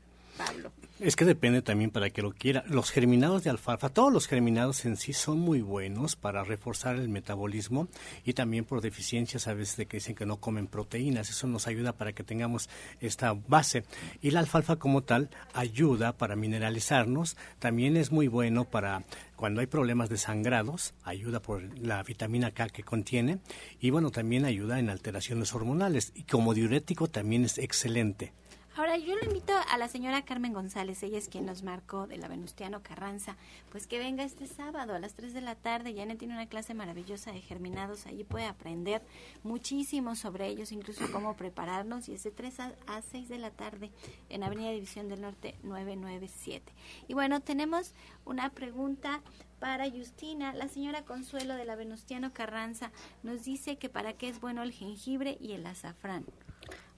Es 1.01 1.14
que 1.14 1.24
depende 1.24 1.62
también 1.62 1.93
para 1.93 2.11
que 2.11 2.22
lo 2.22 2.32
quiera. 2.32 2.64
Los 2.66 2.91
germinados 2.91 3.45
de 3.45 3.51
alfalfa, 3.51 3.89
todos 3.89 4.12
los 4.12 4.26
germinados 4.26 4.84
en 4.84 4.97
sí 4.97 5.12
son 5.12 5.39
muy 5.39 5.61
buenos 5.61 6.16
para 6.16 6.43
reforzar 6.43 6.97
el 6.97 7.09
metabolismo 7.09 7.86
y 8.24 8.32
también 8.32 8.64
por 8.64 8.80
deficiencias 8.80 9.47
a 9.47 9.55
veces 9.55 9.76
de 9.76 9.86
que 9.86 9.99
dicen 9.99 10.16
que 10.16 10.26
no 10.26 10.39
comen 10.39 10.66
proteínas. 10.66 11.30
Eso 11.30 11.47
nos 11.47 11.68
ayuda 11.68 11.93
para 11.93 12.12
que 12.14 12.24
tengamos 12.24 12.68
esta 13.01 13.32
base. 13.32 13.84
Y 14.22 14.32
la 14.32 14.41
alfalfa 14.41 14.74
como 14.74 15.03
tal 15.05 15.30
ayuda 15.55 16.16
para 16.16 16.34
mineralizarnos. 16.34 17.36
También 17.61 17.97
es 17.97 18.11
muy 18.11 18.26
bueno 18.26 18.64
para 18.64 19.05
cuando 19.36 19.61
hay 19.61 19.68
problemas 19.68 20.09
de 20.09 20.18
sangrados, 20.18 20.95
ayuda 21.05 21.41
por 21.41 21.62
la 21.78 22.03
vitamina 22.03 22.51
K 22.51 22.70
que 22.70 22.82
contiene 22.82 23.39
y 23.78 23.91
bueno, 23.91 24.11
también 24.11 24.45
ayuda 24.45 24.80
en 24.80 24.91
alteraciones 24.91 25.55
hormonales 25.55 26.11
y 26.16 26.24
como 26.24 26.55
diurético 26.55 27.07
también 27.07 27.45
es 27.45 27.57
excelente. 27.59 28.32
Ahora, 28.79 28.97
yo 28.97 29.16
le 29.16 29.26
invito 29.26 29.53
a 29.72 29.76
la 29.76 29.89
señora 29.89 30.24
Carmen 30.24 30.53
González, 30.53 31.03
ella 31.03 31.18
es 31.18 31.29
quien 31.29 31.45
nos 31.45 31.64
marcó 31.64 32.07
de 32.07 32.16
la 32.16 32.29
Venustiano 32.29 32.81
Carranza, 32.81 33.37
pues 33.72 33.89
que 33.89 33.99
venga 33.99 34.22
este 34.22 34.47
sábado 34.47 34.95
a 34.95 35.01
las 35.01 35.14
3 35.14 35.35
de 35.35 35.41
la 35.41 35.57
tarde. 35.57 35.97
Janet 35.97 36.16
tiene 36.16 36.35
una 36.35 36.47
clase 36.47 36.74
maravillosa 36.74 37.33
de 37.33 37.41
germinados, 37.41 38.07
allí 38.07 38.22
puede 38.22 38.47
aprender 38.47 39.03
muchísimo 39.43 40.14
sobre 40.14 40.47
ellos, 40.47 40.70
incluso 40.70 41.11
cómo 41.11 41.35
prepararnos, 41.35 42.09
y 42.09 42.14
es 42.14 42.22
de 42.22 42.31
3 42.31 42.61
a, 42.87 43.03
6 43.03 43.29
de 43.29 43.39
la 43.39 43.51
tarde 43.51 43.91
en 44.29 44.45
Avenida 44.45 44.70
División 44.70 45.09
del 45.09 45.22
Norte 45.22 45.57
997. 45.64 46.72
Y 47.09 47.14
bueno, 47.14 47.41
tenemos 47.41 47.95
una 48.24 48.51
pregunta 48.51 49.22
para 49.59 49.90
Justina. 49.90 50.52
La 50.52 50.68
señora 50.68 51.04
Consuelo 51.04 51.54
de 51.54 51.64
la 51.64 51.76
Venustiano 51.76 52.32
Carranza 52.32 52.90
nos 53.22 53.44
dice 53.44 53.76
que 53.76 53.88
para 53.88 54.14
qué 54.14 54.28
es 54.28 54.40
bueno 54.40 54.62
el 54.62 54.72
jengibre 54.72 55.36
y 55.40 55.52
el 55.52 55.66
azafrán. 55.66 56.24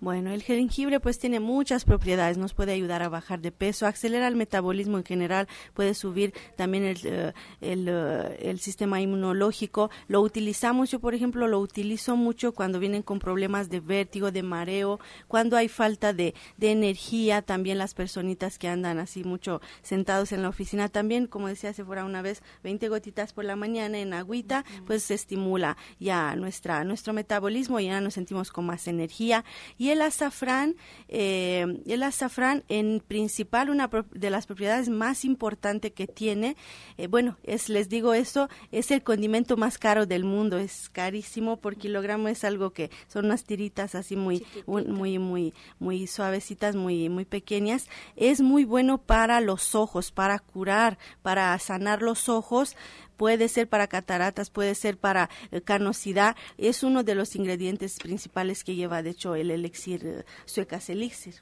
Bueno, 0.00 0.30
el 0.30 0.42
jengibre 0.42 0.98
pues 0.98 1.18
tiene 1.18 1.40
muchas 1.40 1.84
propiedades, 1.84 2.38
nos 2.38 2.54
puede 2.54 2.72
ayudar 2.72 3.02
a 3.02 3.10
bajar 3.10 3.42
de 3.42 3.52
peso, 3.52 3.86
acelera 3.86 4.28
el 4.28 4.34
metabolismo 4.34 4.96
en 4.96 5.04
general, 5.04 5.46
puede 5.74 5.92
subir 5.92 6.32
también 6.56 6.84
el, 6.84 6.98
eh, 7.04 7.34
eh, 7.60 8.38
el, 8.40 8.60
sistema 8.60 9.02
inmunológico. 9.02 9.90
Lo 10.08 10.22
utilizamos, 10.22 10.90
yo 10.90 11.00
por 11.00 11.14
ejemplo 11.14 11.46
lo 11.48 11.60
utilizo 11.60 12.16
mucho 12.16 12.52
cuando 12.52 12.78
vienen 12.78 13.02
con 13.02 13.18
problemas 13.18 13.68
de 13.68 13.80
vértigo, 13.80 14.30
de 14.30 14.42
mareo, 14.42 15.00
cuando 15.28 15.58
hay 15.58 15.68
falta 15.68 16.14
de, 16.14 16.34
de 16.56 16.70
energía, 16.72 17.42
también 17.42 17.76
las 17.76 17.92
personitas 17.92 18.58
que 18.58 18.68
andan 18.68 18.98
así 18.98 19.22
mucho 19.22 19.60
sentados 19.82 20.32
en 20.32 20.40
la 20.40 20.48
oficina, 20.48 20.88
también 20.88 21.26
como 21.26 21.48
decía 21.48 21.74
se 21.74 21.84
fuera 21.84 22.06
una 22.06 22.22
vez, 22.22 22.42
20 22.62 22.88
gotitas 22.88 23.32
por 23.32 23.44
la 23.44 23.56
mañana 23.56 23.98
en 23.98 24.14
agüita, 24.14 24.64
pues 24.86 25.02
se 25.02 25.14
estimula 25.14 25.76
ya 25.98 26.34
nuestra, 26.36 26.84
nuestro 26.84 27.12
metabolismo, 27.12 27.80
ya 27.80 28.00
nos 28.00 28.14
sentimos 28.14 28.50
con 28.50 28.66
más 28.66 28.88
energía. 28.88 29.44
Y 29.76 29.90
Y 29.90 29.92
el 29.92 30.02
azafrán, 30.02 30.76
eh, 31.08 31.66
el 31.86 32.02
azafrán 32.02 32.62
en 32.68 33.02
principal, 33.06 33.70
una 33.70 33.90
de 34.12 34.30
las 34.30 34.46
propiedades 34.46 34.88
más 34.88 35.24
importantes 35.24 35.92
que 35.92 36.06
tiene, 36.06 36.56
eh, 36.96 37.08
bueno, 37.08 37.38
es, 37.42 37.68
les 37.68 37.88
digo 37.88 38.14
esto, 38.14 38.48
es 38.70 38.90
el 38.92 39.02
condimento 39.02 39.56
más 39.56 39.78
caro 39.78 40.06
del 40.06 40.24
mundo, 40.24 40.58
es 40.58 40.88
carísimo 40.90 41.56
por 41.56 41.76
kilogramo, 41.76 42.28
es 42.28 42.44
algo 42.44 42.70
que 42.70 42.90
son 43.08 43.24
unas 43.24 43.44
tiritas 43.44 43.94
así 43.94 44.16
muy, 44.16 44.46
muy, 44.66 45.18
muy, 45.18 45.54
muy 45.78 46.06
suavecitas, 46.06 46.76
muy, 46.76 47.08
muy 47.08 47.24
pequeñas. 47.24 47.88
Es 48.16 48.40
muy 48.40 48.64
bueno 48.64 48.98
para 48.98 49.40
los 49.40 49.74
ojos, 49.74 50.12
para 50.12 50.38
curar, 50.38 50.98
para 51.22 51.58
sanar 51.58 52.02
los 52.02 52.28
ojos, 52.28 52.39
ojos 52.40 52.76
puede 53.20 53.48
ser 53.48 53.68
para 53.68 53.86
cataratas, 53.86 54.48
puede 54.48 54.74
ser 54.74 54.96
para 54.96 55.28
eh, 55.52 55.60
canosidad, 55.60 56.36
es 56.56 56.82
uno 56.82 57.02
de 57.02 57.14
los 57.14 57.36
ingredientes 57.36 57.98
principales 57.98 58.64
que 58.64 58.76
lleva, 58.76 59.02
de 59.02 59.10
hecho, 59.10 59.34
el 59.34 59.50
elixir 59.50 60.06
eh, 60.06 60.24
suecas 60.46 60.88
elixir. 60.88 61.34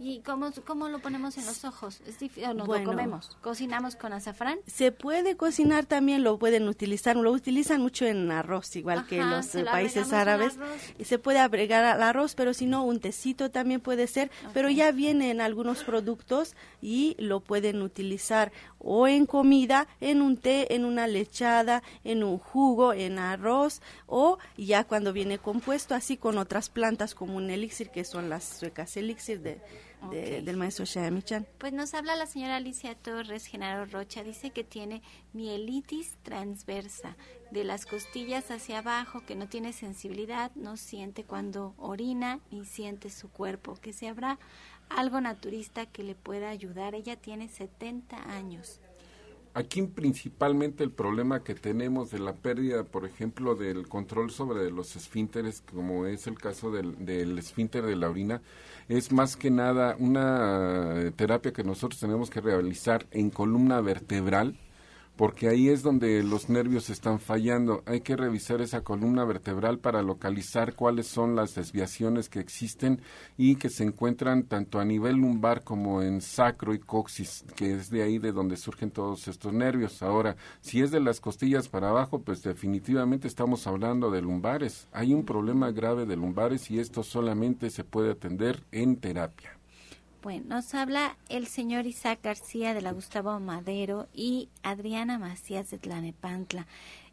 ¿Y 0.00 0.20
cómo, 0.20 0.50
cómo 0.64 0.88
lo 0.88 1.00
ponemos 1.00 1.36
en 1.36 1.44
los 1.44 1.66
ojos? 1.66 2.00
¿Es 2.06 2.16
¿O 2.46 2.54
nos 2.54 2.66
lo 2.66 2.82
comemos? 2.82 3.36
¿Cocinamos 3.42 3.94
con 3.94 4.14
azafrán? 4.14 4.58
Se 4.66 4.90
puede 4.90 5.36
cocinar 5.36 5.84
también, 5.84 6.24
lo 6.24 6.38
pueden 6.38 6.66
utilizar, 6.66 7.14
lo 7.14 7.30
utilizan 7.30 7.82
mucho 7.82 8.06
en 8.06 8.30
arroz, 8.30 8.74
igual 8.76 9.06
que 9.06 9.22
los 9.22 9.54
eh, 9.54 9.64
países 9.64 10.14
árabes. 10.14 10.58
Se 11.04 11.18
puede 11.18 11.40
agregar 11.40 11.84
al 11.84 12.02
arroz, 12.02 12.34
pero 12.36 12.54
si 12.54 12.64
no, 12.64 12.84
un 12.84 13.00
tecito 13.00 13.50
también 13.50 13.82
puede 13.82 14.06
ser, 14.06 14.30
pero 14.54 14.70
ya 14.70 14.92
vienen 14.92 15.42
algunos 15.42 15.84
productos 15.84 16.56
y 16.80 17.16
lo 17.18 17.40
pueden 17.40 17.82
utilizar 17.82 18.50
o 18.78 19.06
en 19.08 19.26
comida, 19.26 19.88
en 20.00 20.22
un 20.22 20.36
té, 20.38 20.74
en 20.74 20.86
una 20.86 21.06
lechada, 21.18 21.82
en 22.04 22.22
un 22.22 22.38
jugo, 22.38 22.92
en 22.92 23.18
arroz 23.18 23.80
o 24.06 24.38
ya 24.56 24.84
cuando 24.84 25.12
viene 25.12 25.38
compuesto 25.38 25.94
así 25.94 26.16
con 26.16 26.38
otras 26.38 26.68
plantas 26.68 27.14
como 27.14 27.36
un 27.36 27.50
elixir 27.50 27.90
que 27.90 28.04
son 28.04 28.28
las 28.28 28.44
suecas 28.44 28.96
elixir 28.96 29.40
de, 29.40 29.60
del 30.10 30.56
maestro 30.56 30.84
Michan. 31.10 31.46
Pues 31.58 31.72
nos 31.72 31.94
habla 31.94 32.14
la 32.16 32.26
señora 32.26 32.56
Alicia 32.56 32.94
Torres, 32.94 33.46
Genaro 33.46 33.84
Rocha, 33.86 34.22
dice 34.22 34.50
que 34.50 34.64
tiene 34.64 35.02
mielitis 35.32 36.16
transversa, 36.22 37.16
de 37.50 37.64
las 37.64 37.86
costillas 37.86 38.50
hacia 38.50 38.78
abajo, 38.78 39.22
que 39.26 39.34
no 39.34 39.48
tiene 39.48 39.72
sensibilidad, 39.72 40.50
no 40.54 40.76
siente 40.76 41.24
cuando 41.24 41.74
orina 41.78 42.40
ni 42.50 42.64
siente 42.64 43.10
su 43.10 43.30
cuerpo, 43.30 43.74
que 43.80 43.92
se 43.92 44.08
habrá 44.08 44.38
algo 44.90 45.20
naturista 45.20 45.86
que 45.86 46.02
le 46.02 46.14
pueda 46.14 46.50
ayudar. 46.50 46.94
Ella 46.94 47.16
tiene 47.16 47.48
70 47.48 48.16
años. 48.30 48.80
Aquí 49.54 49.82
principalmente 49.82 50.84
el 50.84 50.90
problema 50.90 51.42
que 51.42 51.54
tenemos 51.54 52.10
de 52.10 52.18
la 52.18 52.34
pérdida, 52.34 52.84
por 52.84 53.04
ejemplo, 53.04 53.54
del 53.54 53.88
control 53.88 54.30
sobre 54.30 54.70
los 54.70 54.94
esfínteres, 54.94 55.62
como 55.62 56.06
es 56.06 56.26
el 56.26 56.38
caso 56.38 56.70
del, 56.70 57.04
del 57.04 57.38
esfínter 57.38 57.84
de 57.84 57.96
la 57.96 58.08
orina, 58.08 58.42
es 58.88 59.12
más 59.12 59.36
que 59.36 59.50
nada 59.50 59.96
una 59.98 61.12
terapia 61.16 61.52
que 61.52 61.64
nosotros 61.64 62.00
tenemos 62.00 62.30
que 62.30 62.40
realizar 62.40 63.06
en 63.10 63.30
columna 63.30 63.80
vertebral, 63.80 64.56
porque 65.18 65.48
ahí 65.48 65.68
es 65.68 65.82
donde 65.82 66.22
los 66.22 66.48
nervios 66.48 66.90
están 66.90 67.18
fallando. 67.18 67.82
Hay 67.86 68.02
que 68.02 68.14
revisar 68.14 68.60
esa 68.60 68.82
columna 68.82 69.24
vertebral 69.24 69.80
para 69.80 70.00
localizar 70.00 70.76
cuáles 70.76 71.08
son 71.08 71.34
las 71.34 71.56
desviaciones 71.56 72.28
que 72.28 72.38
existen 72.38 73.02
y 73.36 73.56
que 73.56 73.68
se 73.68 73.82
encuentran 73.82 74.44
tanto 74.44 74.78
a 74.78 74.84
nivel 74.84 75.16
lumbar 75.16 75.64
como 75.64 76.02
en 76.02 76.20
sacro 76.20 76.72
y 76.72 76.78
coxis, 76.78 77.44
que 77.56 77.74
es 77.74 77.90
de 77.90 78.04
ahí 78.04 78.18
de 78.18 78.30
donde 78.30 78.56
surgen 78.56 78.92
todos 78.92 79.26
estos 79.26 79.52
nervios. 79.52 80.04
Ahora, 80.04 80.36
si 80.60 80.82
es 80.82 80.92
de 80.92 81.00
las 81.00 81.18
costillas 81.18 81.68
para 81.68 81.88
abajo, 81.88 82.20
pues 82.20 82.44
definitivamente 82.44 83.26
estamos 83.26 83.66
hablando 83.66 84.12
de 84.12 84.22
lumbares. 84.22 84.86
Hay 84.92 85.14
un 85.14 85.24
problema 85.24 85.72
grave 85.72 86.06
de 86.06 86.14
lumbares 86.14 86.70
y 86.70 86.78
esto 86.78 87.02
solamente 87.02 87.70
se 87.70 87.82
puede 87.82 88.12
atender 88.12 88.62
en 88.70 88.94
terapia. 88.94 89.57
Bueno, 90.20 90.46
nos 90.48 90.74
habla 90.74 91.16
el 91.28 91.46
señor 91.46 91.86
Isaac 91.86 92.18
García 92.24 92.74
de 92.74 92.82
la 92.82 92.90
Gustavo 92.90 93.38
Madero 93.38 94.08
y 94.12 94.48
Adriana 94.64 95.16
Macías 95.16 95.70
de 95.70 95.78
Tlanepantla. 95.78 96.66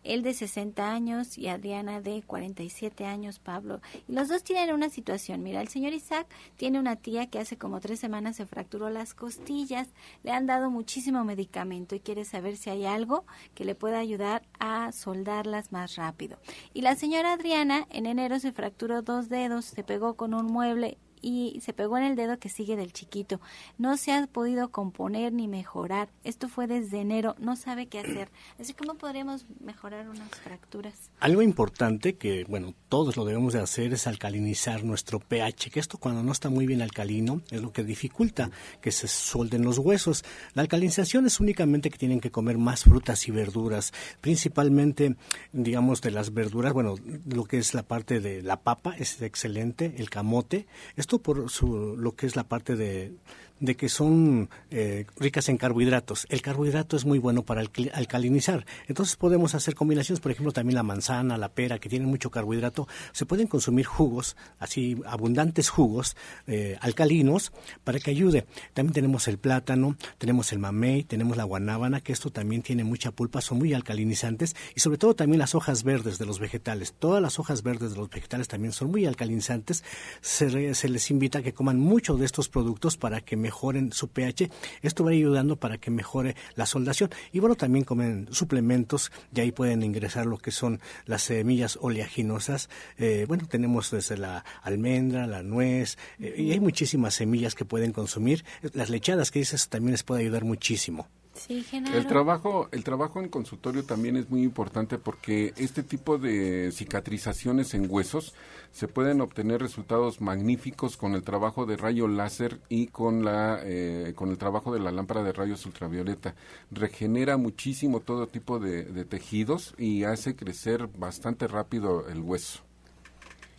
Él 0.04 0.24
de 0.24 0.34
60 0.34 0.92
años 0.92 1.38
y 1.38 1.48
Adriana 1.48 2.02
de 2.02 2.24
47 2.24 3.06
años, 3.06 3.38
Pablo. 3.38 3.80
Y 4.08 4.14
los 4.14 4.28
dos 4.28 4.44
tienen 4.44 4.74
una 4.74 4.90
situación. 4.90 5.44
Mira, 5.44 5.62
el 5.62 5.68
señor 5.68 5.94
Isaac 5.94 6.26
tiene 6.58 6.80
una 6.80 6.96
tía 6.96 7.28
que 7.28 7.38
hace 7.38 7.58
como 7.58 7.80
tres 7.80 8.00
semanas 8.00 8.38
se 8.38 8.48
fracturó 8.48 8.90
las 8.90 9.14
costillas. 9.14 9.88
Le 10.24 10.32
han 10.32 10.48
dado 10.48 10.72
muchísimo 10.72 11.24
medicamento 11.24 11.94
y 11.94 12.00
quiere 12.00 12.26
saber 12.26 12.58
si 12.58 12.72
hay 12.72 12.86
algo 12.86 13.24
que 13.54 13.66
le 13.66 13.76
pueda 13.76 14.00
ayudar 14.00 14.42
a 14.60 14.92
soldarlas 14.92 15.72
más 15.72 15.96
rápido. 15.96 16.40
Y 16.74 16.82
la 16.82 16.96
señora 16.96 17.34
Adriana 17.34 17.88
en 17.92 18.08
enero 18.08 18.40
se 18.40 18.52
fracturó 18.52 19.04
dos 19.04 19.30
dedos, 19.30 19.66
se 19.66 19.84
pegó 19.84 20.16
con 20.16 20.34
un 20.34 20.48
mueble 20.48 20.98
y 21.22 21.60
se 21.62 21.74
pegó 21.74 21.98
en 21.98 22.04
el 22.04 22.16
dedo 22.16 22.40
que 22.40 22.50
sigue 22.50 22.76
del 22.76 22.94
chiquito. 22.94 23.40
No 23.78 23.98
se 23.98 24.12
ha 24.12 24.26
podido 24.28 24.70
componer 24.70 25.34
ni 25.34 25.48
mejorar. 25.48 26.10
Esto 26.24 26.50
fue 26.50 26.68
desde 26.68 27.02
enero. 27.02 27.36
No 27.40 27.56
sabe 27.56 27.88
qué 27.88 28.00
hacer. 28.00 28.30
Así 28.60 28.74
como 28.74 28.96
podríamos 28.96 29.46
mejorar 29.60 30.10
unas 30.10 30.30
fracturas. 30.30 31.12
Algo 31.20 31.42
importante 31.42 32.16
que, 32.16 32.46
bueno, 32.46 32.74
todos 32.90 33.18
lo 33.18 33.26
debemos 33.26 33.54
de 33.54 33.60
hacer 33.60 33.94
es 33.94 34.08
alcalinizar 34.08 34.84
nuestro 34.84 35.20
pH, 35.20 35.72
que 35.72 35.80
esto 35.80 35.98
cuando 35.98 36.24
no 36.24 36.32
está 36.32 36.50
muy 36.50 36.66
bien 36.66 36.82
alcalino 36.82 37.42
es 37.52 37.62
lo 37.62 37.72
que 37.72 37.84
dificulta 37.84 38.52
que 38.82 38.92
se 38.92 39.08
suelden 39.08 39.64
los 39.64 39.80
huesos. 39.80 40.24
La 40.54 40.62
alcalinización 40.62 41.26
es 41.26 41.40
únicamente 41.40 41.90
que 41.90 41.98
tienen 41.98 42.20
que 42.20 42.32
comer 42.32 42.58
más 42.58 42.84
frutas 42.84 43.28
y 43.28 43.32
verduras, 43.32 43.94
principalmente, 44.22 45.16
digamos, 45.52 46.02
de 46.02 46.12
las 46.12 46.34
verduras, 46.34 46.74
bueno, 46.74 46.96
lo 47.26 47.46
que 47.46 47.58
es 47.58 47.74
la 47.74 47.84
parte 47.84 48.20
de 48.20 48.42
la 48.42 48.62
papa 48.62 48.96
es 48.98 49.22
excelente, 49.22 49.96
el 49.98 50.10
camote. 50.10 50.68
Esto 51.06 51.20
por 51.20 51.52
su, 51.52 51.96
lo 51.96 52.16
que 52.16 52.26
es 52.26 52.36
la 52.36 52.46
parte 52.46 52.76
de 52.76 53.14
de 53.60 53.76
que 53.76 53.90
son 53.90 54.50
eh, 54.70 55.06
ricas 55.18 55.50
en 55.50 55.58
carbohidratos. 55.58 56.28
El 56.30 56.42
carbohidrato 56.42 56.98
es 56.98 57.06
muy 57.06 57.20
bueno 57.20 57.44
para 57.44 57.62
alcalinizar. 57.62 58.66
Entonces 58.88 59.16
podemos 59.16 59.56
hacer 59.56 59.76
combinaciones, 59.76 60.20
por 60.20 60.32
ejemplo, 60.32 60.52
también 60.52 60.76
la 60.76 60.84
manzana, 60.84 61.38
la 61.38 61.50
pera, 61.50 61.80
que 61.80 61.90
tienen 61.90 62.10
mucho 62.10 62.30
carbohidrato. 62.30 62.88
Se 63.14 63.26
pueden 63.26 63.48
consumir 63.48 63.86
jugos, 63.86 64.36
así 64.60 64.98
abundantes 65.06 65.70
jugos 65.70 66.18
eh, 66.48 66.78
alcalinos, 66.82 67.52
para 67.84 68.00
que 68.00 68.12
ayude. 68.12 68.46
También 68.74 68.94
tenemos 68.94 69.28
el 69.28 69.38
plátano, 69.38 69.96
tenemos 70.18 70.52
el 70.52 70.60
mamey, 70.60 71.04
tenemos 71.04 71.38
la 71.38 71.44
guanábana, 71.44 72.02
que 72.02 72.14
esto 72.14 72.32
también 72.32 72.62
tiene 72.62 72.84
mucha 72.84 73.12
pulpa, 73.12 73.42
son 73.42 73.60
muy 73.60 73.74
alcalinizantes. 73.74 74.56
Y 74.76 74.82
sobre 74.82 74.98
todo 74.98 75.16
también 75.16 75.40
las 75.40 75.56
hojas 75.56 75.84
verdes 75.84 76.18
de 76.18 76.26
los 76.26 76.40
vegetales. 76.40 76.94
Todas 76.94 77.22
las 77.22 77.40
hojas 77.40 77.64
verdes 77.64 77.92
de 77.92 77.98
los 77.98 78.10
vegetales 78.10 78.48
también 78.48 78.74
son 78.74 78.92
muy 78.92 79.06
alcalinizantes. 79.06 79.84
Se, 80.22 80.76
se 80.76 80.90
les 80.90 81.12
invita 81.12 81.40
a 81.40 81.42
que 81.42 81.54
coman 81.54 81.80
mucho 81.80 82.18
de 82.18 82.26
estos 82.26 82.50
productos 82.50 82.98
para 82.98 83.22
que 83.22 83.38
mejoren 83.46 83.94
su 83.94 84.08
pH. 84.08 84.50
Esto 84.82 85.04
va 85.04 85.12
ayudando 85.12 85.56
para 85.56 85.78
que 85.78 85.92
mejore 85.92 86.36
la 86.56 86.66
soldación. 86.66 87.12
Y 87.32 87.40
bueno, 87.40 87.56
también 87.56 87.86
comen 87.86 88.28
suplementos 88.32 89.12
y 89.36 89.40
ahí 89.40 89.52
pueden 89.52 89.84
ingresar 89.84 90.26
lo 90.26 90.40
que 90.40 90.50
son 90.50 90.80
las 91.06 91.22
semillas 91.22 91.78
oleaginosas. 91.80 92.70
Eh, 92.98 93.26
bueno, 93.28 93.48
tenemos 93.48 93.92
desde 93.92 94.18
la 94.18 94.44
almendra, 94.64 95.28
la 95.28 95.44
nuez, 95.44 95.98
eh, 96.20 96.34
y 96.38 96.52
hay 96.54 96.60
muchísimas 96.60 97.14
semillas 97.14 97.54
que 97.54 97.66
pueden 97.66 97.92
consumir. 97.92 98.44
Las 98.74 98.90
lechadas 98.90 99.30
que 99.30 99.40
dices 99.40 99.70
también 99.70 99.92
les 99.92 100.04
puede 100.04 100.22
ayudar 100.22 100.44
muchísimo. 100.44 101.08
El 101.50 102.08
trabajo, 102.08 102.70
el 102.72 102.84
trabajo 102.84 103.20
en 103.22 103.30
consultorio 103.30 103.84
también 103.84 104.18
es 104.18 104.30
muy 104.30 104.44
importante 104.44 104.98
porque 104.98 105.54
este 105.58 105.84
tipo 105.84 106.18
de 106.18 106.72
cicatrizaciones 106.72 107.74
en 107.74 107.88
huesos 107.90 108.34
se 108.72 108.88
pueden 108.88 109.22
obtener 109.22 109.62
resultados 109.62 110.22
magníficos 110.22 110.98
con 110.98 111.14
el 111.14 111.24
trabajo 111.24 111.66
de 111.66 111.78
rayo 111.78 112.08
láser 112.08 112.60
y 112.70 112.88
con 112.88 113.24
la 113.24 113.60
eh, 113.64 114.14
con 114.16 114.30
el 114.30 114.38
trabajo 114.38 114.74
de 114.74 114.80
la 114.80 114.92
lámpara 114.92 115.24
de 115.24 115.34
rayos 115.34 115.66
ultravioleta. 115.66 116.36
Regenera 116.72 117.38
muchísimo 117.38 118.00
todo 118.00 118.28
tipo 118.28 118.60
de 118.60 119.06
tejidos 119.06 119.76
y 119.78 120.04
hace 120.04 120.36
crecer 120.36 120.88
bastante 120.98 121.48
rápido 121.48 122.08
el 122.10 122.20
hueso 122.20 122.65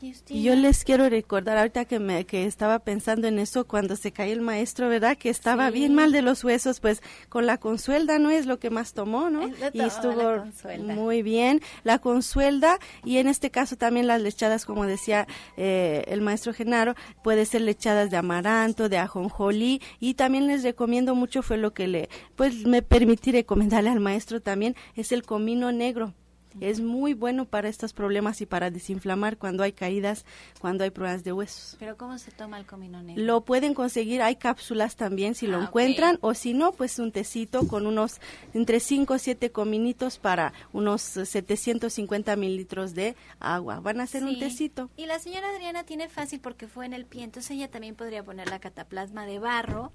y 0.03 0.43
yo 0.43 0.55
les 0.55 0.85
quiero 0.85 1.09
recordar 1.09 1.57
ahorita 1.57 1.87
que 1.87 1.99
me 1.99 2.27
que 2.27 2.45
estaba 2.45 2.81
pensando 2.81 3.29
en 3.29 3.39
eso 3.39 3.67
cuando 3.67 3.97
se 3.97 4.13
cayó 4.13 4.35
el 4.35 4.43
maestro, 4.43 4.91
¿verdad? 4.91 5.17
Que 5.17 5.31
estaba 5.31 5.71
bien 5.71 5.95
mal 5.95 6.13
de 6.13 6.21
los 6.21 6.45
huesos, 6.45 6.81
pues 6.81 7.03
con 7.31 7.47
la 7.47 7.57
consuelda 7.57 8.19
no 8.19 8.31
es 8.31 8.45
lo 8.45 8.59
que 8.59 8.69
más 8.69 8.93
tomó, 8.93 9.31
¿no? 9.31 9.49
y 9.73 9.81
estuvo 9.81 10.45
muy 10.79 11.23
bien 11.23 11.63
la 11.83 11.99
consuelda 11.99 12.79
y 13.05 13.19
en 13.19 13.27
este 13.27 13.51
caso 13.51 13.77
también 13.77 14.07
las 14.07 14.21
lechadas, 14.21 14.67
como 14.67 14.85
decía 14.85 15.27
eh, 15.57 16.05
el 16.09 16.21
maestro 16.21 16.53
Genaro, 16.53 16.95
puede 17.23 17.47
ser 17.47 17.63
lechadas 17.63 18.11
de 18.11 18.19
amaranto, 18.19 18.89
de 18.91 18.99
ajonjolí 18.99 19.81
y 19.99 20.15
también 20.15 20.47
les 20.47 20.63
recomiendo 20.63 21.15
mucho 21.15 21.43
fue 21.43 21.57
lo 21.57 21.73
que 21.73 21.89
le, 21.89 22.09
pues 22.35 22.67
me 22.67 22.83
permití 22.83 23.33
recomendarle 23.33 23.91
al 23.91 24.01
maestro 24.01 24.41
también 24.41 24.77
es 24.95 25.11
el 25.13 25.23
comino 25.23 25.73
negro 25.73 26.13
Es 26.61 26.81
muy 26.81 27.15
bueno 27.15 27.45
para 27.45 27.69
estos 27.69 27.93
problemas 27.93 28.41
y 28.41 28.47
para 28.47 28.71
desinflamar 28.71 29.37
cuando 29.37 29.63
hay 29.63 29.73
caídas, 29.73 30.25
cuando 30.61 30.85
hay 30.85 30.91
problemas 30.91 31.25
de 31.25 31.33
huesos. 31.33 31.77
Pero 31.79 31.97
¿cómo 31.97 32.19
se 32.19 32.31
toma 32.31 32.59
el 32.59 32.67
comino 32.67 33.03
negro? 33.03 33.23
Lo 33.23 33.41
pueden 33.43 33.75
conseguir, 33.75 34.23
hay 34.23 34.37
cápsulas 34.37 34.97
también 34.97 35.35
si 35.35 35.47
lo 35.47 35.59
Ah, 35.59 35.65
encuentran, 35.65 36.19
o 36.21 36.35
si 36.35 36.55
no, 36.55 36.73
pues 36.73 36.99
un 36.99 37.13
tecito 37.13 37.67
con 37.69 37.87
unos 37.87 38.21
entre 38.55 38.81
5 38.81 39.15
o 39.15 39.19
7 39.19 39.51
cominitos 39.51 40.19
para 40.19 40.53
unos 40.73 41.17
eh, 41.17 41.27
750 41.27 42.37
mililitros 42.37 42.95
de 42.95 43.17
agua. 43.41 43.81
Van 43.81 44.01
a 44.01 44.05
hacer 44.05 44.25
un 44.25 44.39
tecito. 44.39 44.91
Y 44.97 45.07
la 45.07 45.19
señora 45.19 45.49
Adriana 45.51 45.85
tiene 45.85 46.09
fácil 46.09 46.41
porque 46.41 46.67
fue 46.69 46.87
en 46.87 46.93
el 46.95 47.05
pie, 47.07 47.25
entonces 47.25 47.51
ella 47.53 47.69
también 47.71 47.95
podría 47.95 48.23
poner 48.23 48.49
la 48.49 48.59
cataplasma 48.59 49.27
de 49.27 49.39
barro, 49.39 49.93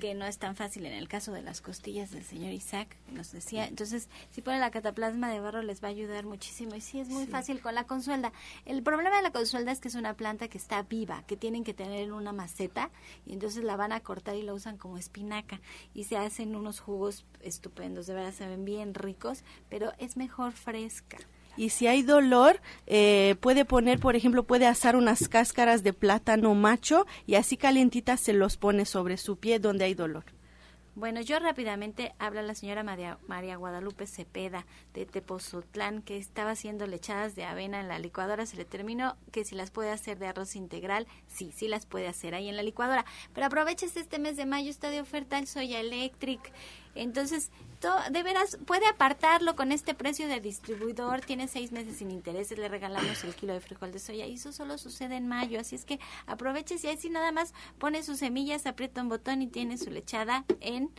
que 0.00 0.14
no 0.14 0.26
es 0.26 0.38
tan 0.38 0.56
fácil 0.56 0.86
en 0.86 0.92
el 0.92 1.08
caso 1.08 1.32
de 1.32 1.42
las 1.42 1.60
costillas 1.60 2.10
del 2.10 2.24
señor 2.24 2.52
Isaac, 2.52 2.96
que 3.06 3.12
nos 3.12 3.32
decía. 3.32 3.66
Entonces, 3.66 4.08
si 4.30 4.42
pone 4.42 4.58
la 4.58 4.70
cataplasma 4.70 5.30
de 5.30 5.40
barro 5.40 5.62
les 5.62 5.82
va 5.82 5.88
a 5.88 5.90
ayudar 5.90 6.01
muchísimo. 6.24 6.74
Y 6.74 6.80
sí, 6.80 7.00
es 7.00 7.08
muy 7.08 7.26
fácil 7.26 7.60
con 7.60 7.74
la 7.74 7.84
consuelda. 7.84 8.32
El 8.64 8.82
problema 8.82 9.16
de 9.16 9.22
la 9.22 9.30
consuelda 9.30 9.72
es 9.72 9.80
que 9.80 9.88
es 9.88 9.94
una 9.94 10.14
planta 10.14 10.48
que 10.48 10.58
está 10.58 10.82
viva, 10.82 11.24
que 11.26 11.36
tienen 11.36 11.64
que 11.64 11.74
tener 11.74 12.02
en 12.02 12.12
una 12.12 12.32
maceta, 12.32 12.90
y 13.26 13.32
entonces 13.32 13.64
la 13.64 13.76
van 13.76 13.92
a 13.92 14.00
cortar 14.00 14.36
y 14.36 14.42
la 14.42 14.54
usan 14.54 14.76
como 14.76 14.98
espinaca. 14.98 15.60
Y 15.94 16.04
se 16.04 16.16
hacen 16.16 16.56
unos 16.56 16.80
jugos 16.80 17.24
estupendos, 17.40 18.06
de 18.06 18.14
verdad 18.14 18.32
se 18.32 18.46
ven 18.46 18.64
bien 18.64 18.94
ricos, 18.94 19.44
pero 19.68 19.92
es 19.98 20.16
mejor 20.16 20.52
fresca. 20.52 21.18
Y 21.56 21.68
si 21.68 21.86
hay 21.86 22.02
dolor, 22.02 22.60
eh, 22.86 23.36
puede 23.40 23.64
poner, 23.64 24.00
por 24.00 24.16
ejemplo, 24.16 24.44
puede 24.44 24.66
asar 24.66 24.96
unas 24.96 25.28
cáscaras 25.28 25.82
de 25.82 25.92
plátano 25.92 26.54
macho 26.54 27.06
y 27.26 27.34
así 27.34 27.56
calientitas 27.56 28.20
se 28.20 28.32
los 28.32 28.56
pone 28.56 28.86
sobre 28.86 29.18
su 29.18 29.36
pie 29.36 29.58
donde 29.58 29.84
hay 29.84 29.94
dolor. 29.94 30.24
Bueno, 30.94 31.22
yo 31.22 31.38
rápidamente 31.38 32.14
habla 32.18 32.42
la 32.42 32.54
señora 32.54 32.82
María, 32.82 33.16
María 33.26 33.56
Guadalupe 33.56 34.06
Cepeda 34.06 34.66
de 34.92 35.06
Tepozotlán 35.06 36.02
que 36.02 36.18
estaba 36.18 36.50
haciendo 36.50 36.86
lechadas 36.86 37.34
de 37.34 37.44
avena 37.44 37.80
en 37.80 37.88
la 37.88 37.98
licuadora. 37.98 38.44
Se 38.44 38.58
le 38.58 38.66
terminó 38.66 39.16
que 39.30 39.46
si 39.46 39.54
las 39.54 39.70
puede 39.70 39.90
hacer 39.90 40.18
de 40.18 40.26
arroz 40.26 40.54
integral, 40.54 41.06
sí, 41.28 41.50
sí 41.50 41.66
las 41.66 41.86
puede 41.86 42.08
hacer 42.08 42.34
ahí 42.34 42.50
en 42.50 42.56
la 42.56 42.62
licuadora. 42.62 43.06
Pero 43.32 43.46
aproveches 43.46 43.96
este 43.96 44.18
mes 44.18 44.36
de 44.36 44.44
mayo, 44.44 44.68
está 44.68 44.90
de 44.90 45.00
oferta 45.00 45.38
el 45.38 45.46
Soya 45.46 45.80
Electric. 45.80 46.52
Entonces, 46.94 47.50
to- 47.80 47.90
de 48.10 48.22
veras, 48.22 48.58
puede 48.66 48.86
apartarlo 48.86 49.56
con 49.56 49.72
este 49.72 49.94
precio 49.94 50.28
de 50.28 50.40
distribuidor. 50.40 51.20
Tiene 51.22 51.48
seis 51.48 51.72
meses 51.72 51.96
sin 51.98 52.10
intereses. 52.10 52.58
Le 52.58 52.68
regalamos 52.68 53.24
el 53.24 53.34
kilo 53.34 53.52
de 53.52 53.60
frijol 53.60 53.92
de 53.92 53.98
soya. 53.98 54.26
Y 54.26 54.34
eso 54.34 54.52
solo 54.52 54.78
sucede 54.78 55.16
en 55.16 55.28
mayo. 55.28 55.60
Así 55.60 55.74
es 55.76 55.84
que 55.84 55.98
aproveches 56.26 56.84
y 56.84 56.88
así 56.88 57.10
nada 57.10 57.32
más 57.32 57.54
pone 57.78 58.02
sus 58.02 58.18
semillas, 58.18 58.66
aprieta 58.66 59.02
un 59.02 59.08
botón 59.08 59.42
y 59.42 59.46
tiene 59.46 59.78
su 59.78 59.90
lechada 59.90 60.44
en 60.60 60.90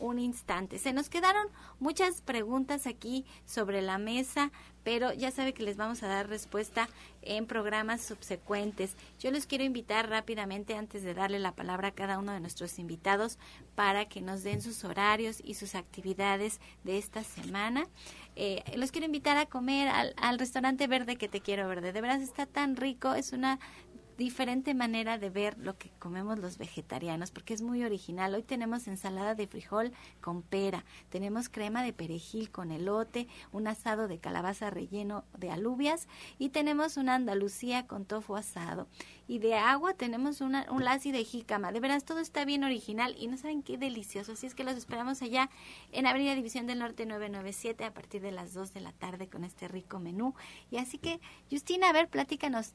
un 0.00 0.18
instante. 0.18 0.78
Se 0.78 0.92
nos 0.92 1.08
quedaron 1.08 1.46
muchas 1.78 2.20
preguntas 2.20 2.86
aquí 2.86 3.24
sobre 3.44 3.82
la 3.82 3.98
mesa, 3.98 4.50
pero 4.84 5.12
ya 5.12 5.30
sabe 5.30 5.52
que 5.52 5.62
les 5.62 5.76
vamos 5.76 6.02
a 6.02 6.08
dar 6.08 6.28
respuesta 6.28 6.88
en 7.22 7.46
programas 7.46 8.00
subsecuentes. 8.00 8.96
Yo 9.18 9.30
les 9.30 9.46
quiero 9.46 9.64
invitar 9.64 10.08
rápidamente, 10.08 10.74
antes 10.74 11.02
de 11.02 11.14
darle 11.14 11.38
la 11.38 11.54
palabra 11.54 11.88
a 11.88 11.92
cada 11.92 12.18
uno 12.18 12.32
de 12.32 12.40
nuestros 12.40 12.78
invitados, 12.78 13.38
para 13.74 14.06
que 14.06 14.20
nos 14.20 14.42
den 14.42 14.62
sus 14.62 14.84
horarios 14.84 15.42
y 15.44 15.54
sus 15.54 15.74
actividades 15.74 16.60
de 16.84 16.98
esta 16.98 17.22
semana. 17.22 17.86
Eh, 18.36 18.62
los 18.76 18.92
quiero 18.92 19.06
invitar 19.06 19.36
a 19.36 19.46
comer 19.46 19.88
al, 19.88 20.14
al 20.16 20.38
restaurante 20.38 20.86
verde 20.86 21.16
que 21.16 21.28
te 21.28 21.40
quiero 21.40 21.68
verde. 21.68 21.92
De 21.92 22.00
veras 22.00 22.22
está 22.22 22.46
tan 22.46 22.76
rico, 22.76 23.14
es 23.14 23.32
una 23.32 23.58
diferente 24.18 24.74
manera 24.74 25.16
de 25.16 25.30
ver 25.30 25.56
lo 25.58 25.78
que 25.78 25.90
comemos 26.00 26.40
los 26.40 26.58
vegetarianos, 26.58 27.30
porque 27.30 27.54
es 27.54 27.62
muy 27.62 27.84
original. 27.84 28.34
Hoy 28.34 28.42
tenemos 28.42 28.88
ensalada 28.88 29.36
de 29.36 29.46
frijol 29.46 29.92
con 30.20 30.42
pera, 30.42 30.84
tenemos 31.08 31.48
crema 31.48 31.84
de 31.84 31.92
perejil 31.92 32.50
con 32.50 32.72
elote, 32.72 33.28
un 33.52 33.68
asado 33.68 34.08
de 34.08 34.18
calabaza 34.18 34.70
relleno 34.70 35.24
de 35.38 35.52
alubias 35.52 36.08
y 36.36 36.48
tenemos 36.48 36.96
una 36.96 37.14
Andalucía 37.14 37.86
con 37.86 38.04
tofu 38.04 38.34
asado. 38.34 38.88
Y 39.28 39.38
de 39.38 39.54
agua 39.54 39.94
tenemos 39.94 40.40
una, 40.40 40.66
un 40.70 40.84
lassi 40.84 41.12
de 41.12 41.22
jícama. 41.22 41.70
De 41.70 41.78
veras, 41.78 42.04
todo 42.04 42.18
está 42.18 42.44
bien 42.44 42.64
original 42.64 43.14
y 43.16 43.28
no 43.28 43.36
saben 43.36 43.62
qué 43.62 43.78
delicioso. 43.78 44.32
Así 44.32 44.46
es 44.46 44.54
que 44.54 44.64
los 44.64 44.76
esperamos 44.76 45.22
allá 45.22 45.48
en 45.92 46.06
Avenida 46.06 46.34
División 46.34 46.66
del 46.66 46.80
Norte 46.80 47.06
997 47.06 47.84
a 47.84 47.94
partir 47.94 48.20
de 48.22 48.32
las 48.32 48.52
2 48.52 48.74
de 48.74 48.80
la 48.80 48.92
tarde 48.92 49.28
con 49.28 49.44
este 49.44 49.68
rico 49.68 50.00
menú. 50.00 50.34
Y 50.72 50.78
así 50.78 50.98
que, 50.98 51.20
Justina, 51.50 51.90
a 51.90 51.92
ver, 51.92 52.08
platícanos 52.08 52.72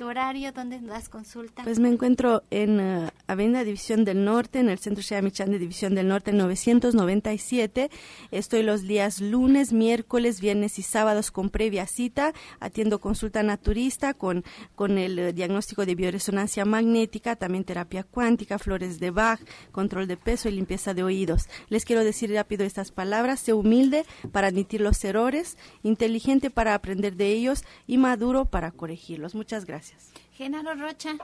tu 0.00 0.06
horario, 0.06 0.50
dónde 0.52 0.80
das 0.80 1.10
consulta. 1.10 1.62
Pues 1.62 1.78
me 1.78 1.90
encuentro 1.90 2.42
en 2.50 2.80
eh, 2.80 3.10
Avenida 3.26 3.64
División 3.64 4.06
del 4.06 4.24
Norte, 4.24 4.58
en 4.58 4.70
el 4.70 4.78
Centro 4.78 5.02
Shea 5.02 5.20
Michan 5.20 5.50
de 5.50 5.58
División 5.58 5.94
del 5.94 6.08
Norte 6.08 6.32
997. 6.32 7.90
Estoy 8.30 8.62
los 8.62 8.80
días 8.80 9.20
lunes, 9.20 9.74
miércoles, 9.74 10.40
viernes 10.40 10.78
y 10.78 10.82
sábados 10.82 11.30
con 11.30 11.50
previa 11.50 11.86
cita. 11.86 12.32
Atiendo 12.60 12.98
consulta 12.98 13.42
naturista 13.42 14.14
con, 14.14 14.42
con 14.74 14.96
el 14.96 15.18
eh, 15.18 15.32
diagnóstico 15.34 15.84
de 15.84 15.94
bioresonancia 15.94 16.64
magnética, 16.64 17.36
también 17.36 17.64
terapia 17.64 18.02
cuántica, 18.02 18.58
flores 18.58 19.00
de 19.00 19.10
Bach, 19.10 19.40
control 19.70 20.06
de 20.06 20.16
peso 20.16 20.48
y 20.48 20.52
limpieza 20.52 20.94
de 20.94 21.02
oídos. 21.02 21.46
Les 21.68 21.84
quiero 21.84 22.04
decir 22.04 22.32
rápido 22.32 22.64
estas 22.64 22.90
palabras. 22.90 23.40
Sé 23.40 23.52
humilde 23.52 24.06
para 24.32 24.46
admitir 24.46 24.80
los 24.80 25.04
errores, 25.04 25.58
inteligente 25.82 26.48
para 26.48 26.72
aprender 26.72 27.16
de 27.16 27.32
ellos 27.32 27.64
y 27.86 27.98
maduro 27.98 28.46
para 28.46 28.70
corregirlos. 28.70 29.34
Muchas 29.34 29.66
gracias. 29.66 29.89
Genaro 30.36 30.74
Rocha. 30.74 31.16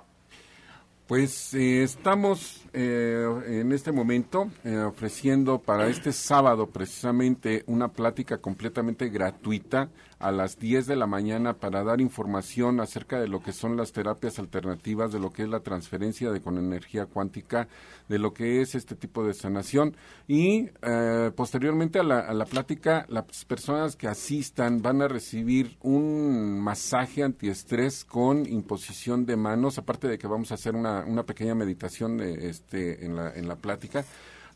Pues 1.07 1.55
eh, 1.55 1.85
estamos 1.85 2.63
eh, 2.73 3.25
en 3.47 3.71
este 3.71 3.93
momento 3.93 4.51
eh, 4.65 4.77
ofreciendo 4.79 5.61
para 5.61 5.87
este 5.87 6.13
sábado 6.13 6.67
precisamente 6.67 7.63
una 7.69 7.87
plática 7.87 8.39
completamente 8.39 9.09
gratuita 9.09 9.89
a 10.19 10.31
las 10.33 10.59
10 10.59 10.87
de 10.87 10.97
la 10.97 11.07
mañana 11.07 11.55
para 11.55 11.85
dar 11.85 12.01
información 12.01 12.81
acerca 12.81 13.21
de 13.21 13.29
lo 13.29 13.43
que 13.43 13.53
son 13.53 13.77
las 13.77 13.93
terapias 13.93 14.39
alternativas, 14.39 15.13
de 15.13 15.21
lo 15.21 15.31
que 15.33 15.43
es 15.43 15.49
la 15.49 15.61
transferencia 15.61 16.31
de 16.31 16.41
con 16.41 16.57
energía 16.57 17.07
cuántica, 17.07 17.69
de 18.09 18.19
lo 18.19 18.33
que 18.33 18.63
es 18.63 18.75
este 18.75 18.95
tipo 18.95 19.27
de 19.27 19.35
sanación. 19.35 19.95
Y 20.27 20.71
eh, 20.83 21.31
posteriormente 21.37 21.99
a 21.99 22.03
la, 22.03 22.45
plática 22.47 23.05
las 23.09 23.45
personas 23.45 23.97
que 23.97 24.09
asistan 24.09 24.81
van 24.81 25.03
a 25.03 25.09
recibir 25.09 25.77
un 25.83 26.61
masaje 26.61 27.23
antiestrés 27.23 28.05
con 28.05 28.47
imposición 28.47 29.27
de 29.27 29.37
manos, 29.37 29.77
aparte 29.77 30.09
de 30.09 30.19
que 30.19 30.27
vamos 30.27 30.51
a 30.51 30.55
hacer 30.55 30.75
una, 30.75 31.05
una 31.05 31.25
pequeña 31.25 31.55
meditación 31.55 32.17
de, 32.17 32.49
este, 32.49 33.05
en, 33.05 33.17
la, 33.17 33.35
en 33.35 33.49
la 33.49 33.57
plática 33.57 34.05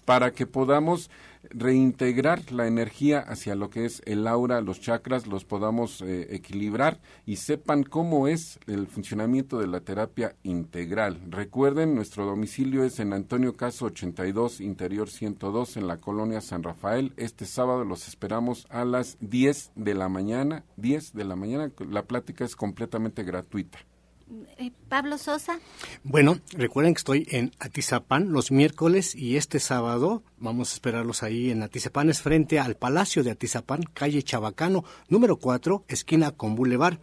para 0.05 0.33
que 0.33 0.47
podamos 0.47 1.11
reintegrar 1.49 2.53
la 2.53 2.66
energía 2.66 3.20
hacia 3.20 3.55
lo 3.55 3.70
que 3.70 3.84
es 3.84 4.03
el 4.05 4.26
aura, 4.26 4.61
los 4.61 4.80
chakras, 4.80 5.26
los 5.26 5.45
podamos 5.45 6.03
eh, 6.03 6.34
equilibrar 6.34 7.01
y 7.26 7.36
sepan 7.36 7.82
cómo 7.82 8.28
es 8.28 8.59
el 8.66 8.86
funcionamiento 8.86 9.59
de 9.59 9.66
la 9.66 9.80
terapia 9.80 10.36
integral. 10.43 11.20
Recuerden, 11.28 11.95
nuestro 11.95 12.26
domicilio 12.26 12.84
es 12.84 13.01
en 13.01 13.12
Antonio 13.12 13.57
Caso 13.57 13.86
82, 13.86 14.61
Interior 14.61 15.09
102, 15.09 15.76
en 15.76 15.86
la 15.86 15.99
colonia 15.99 16.41
San 16.41 16.62
Rafael. 16.62 17.12
Este 17.16 17.47
sábado 17.47 17.84
los 17.84 18.09
esperamos 18.09 18.66
a 18.70 18.84
las 18.84 19.16
10 19.20 19.72
de 19.74 19.95
la 19.95 20.09
mañana. 20.09 20.64
10 20.76 21.14
de 21.14 21.24
la 21.24 21.36
mañana, 21.36 21.72
la 21.88 22.05
plática 22.05 22.45
es 22.45 22.57
completamente 22.57 23.22
gratuita. 23.22 23.78
Eh, 24.59 24.70
Pablo 24.89 25.18
Sosa. 25.18 25.59
Bueno, 26.05 26.39
recuerden 26.53 26.95
que 26.95 26.99
estoy 26.99 27.26
en 27.31 27.51
Atizapán 27.59 28.33
los 28.33 28.53
miércoles 28.53 29.16
y 29.16 29.37
este 29.37 29.59
sábado 29.59 30.22
vamos 30.39 30.70
a 30.70 30.74
esperarlos 30.74 31.22
ahí 31.24 31.51
en 31.51 31.62
Atizapán, 31.62 32.11
es 32.11 32.22
frente 32.22 32.61
al 32.61 32.76
Palacio 32.76 33.24
de 33.24 33.33
Atizapán, 33.33 33.83
calle 33.93 34.22
Chabacano, 34.22 34.85
número 35.09 35.37
4, 35.37 35.85
esquina 35.89 36.31
con 36.31 36.55
Boulevard. 36.55 36.99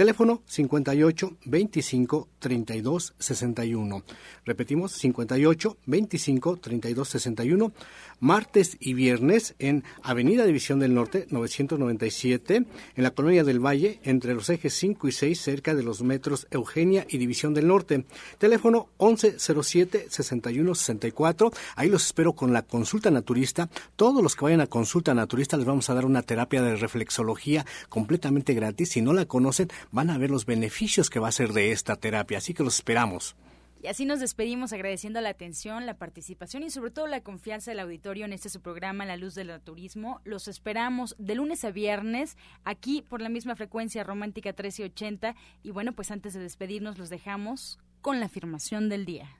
Teléfono 0.00 0.40
58 0.46 1.36
25 1.44 2.28
32 2.38 3.12
61. 3.18 4.02
Repetimos 4.46 4.92
58 4.92 5.76
25 5.84 6.56
32 6.56 7.06
61. 7.06 7.72
Martes 8.18 8.78
y 8.80 8.94
viernes 8.94 9.54
en 9.58 9.84
Avenida 10.02 10.46
División 10.46 10.78
del 10.78 10.94
Norte 10.94 11.26
997 11.28 12.56
en 12.96 13.02
la 13.02 13.10
Colonia 13.10 13.44
del 13.44 13.60
Valle 13.60 14.00
entre 14.02 14.34
los 14.34 14.48
ejes 14.48 14.72
5 14.72 15.08
y 15.08 15.12
6 15.12 15.38
cerca 15.38 15.74
de 15.74 15.82
los 15.82 16.02
metros 16.02 16.46
Eugenia 16.50 17.06
y 17.06 17.18
División 17.18 17.52
del 17.52 17.68
Norte. 17.68 18.06
Teléfono 18.38 18.88
1107 18.98 20.06
61 20.08 20.74
64. 20.74 21.52
Ahí 21.76 21.90
los 21.90 22.06
espero 22.06 22.32
con 22.32 22.54
la 22.54 22.62
consulta 22.62 23.10
naturista. 23.10 23.68
Todos 23.96 24.22
los 24.22 24.34
que 24.34 24.46
vayan 24.46 24.62
a 24.62 24.66
consulta 24.66 25.12
naturista 25.12 25.58
les 25.58 25.66
vamos 25.66 25.90
a 25.90 25.94
dar 25.94 26.06
una 26.06 26.22
terapia 26.22 26.62
de 26.62 26.76
reflexología 26.76 27.66
completamente 27.90 28.54
gratis. 28.54 28.90
Si 28.90 29.02
no 29.02 29.12
la 29.12 29.26
conocen, 29.26 29.68
van 29.92 30.10
a 30.10 30.18
ver 30.18 30.30
los 30.30 30.46
beneficios 30.46 31.10
que 31.10 31.20
va 31.20 31.28
a 31.28 31.32
ser 31.32 31.52
de 31.52 31.72
esta 31.72 31.96
terapia. 31.96 32.38
Así 32.38 32.54
que 32.54 32.62
los 32.62 32.76
esperamos. 32.76 33.36
Y 33.82 33.86
así 33.86 34.04
nos 34.04 34.20
despedimos 34.20 34.74
agradeciendo 34.74 35.22
la 35.22 35.30
atención, 35.30 35.86
la 35.86 35.96
participación 35.96 36.62
y 36.62 36.70
sobre 36.70 36.90
todo 36.90 37.06
la 37.06 37.22
confianza 37.22 37.70
del 37.70 37.80
auditorio 37.80 38.26
en 38.26 38.34
este 38.34 38.50
su 38.50 38.60
programa 38.60 39.06
La 39.06 39.16
Luz 39.16 39.34
del 39.34 39.58
Turismo. 39.62 40.20
Los 40.24 40.48
esperamos 40.48 41.16
de 41.18 41.34
lunes 41.34 41.64
a 41.64 41.70
viernes 41.70 42.36
aquí 42.64 43.00
por 43.00 43.22
la 43.22 43.30
misma 43.30 43.56
frecuencia 43.56 44.04
romántica 44.04 44.50
1380 44.50 45.34
y 45.62 45.70
bueno, 45.70 45.94
pues 45.94 46.10
antes 46.10 46.34
de 46.34 46.40
despedirnos 46.40 46.98
los 46.98 47.08
dejamos 47.08 47.78
con 48.02 48.20
la 48.20 48.26
afirmación 48.26 48.90
del 48.90 49.06
día. 49.06 49.30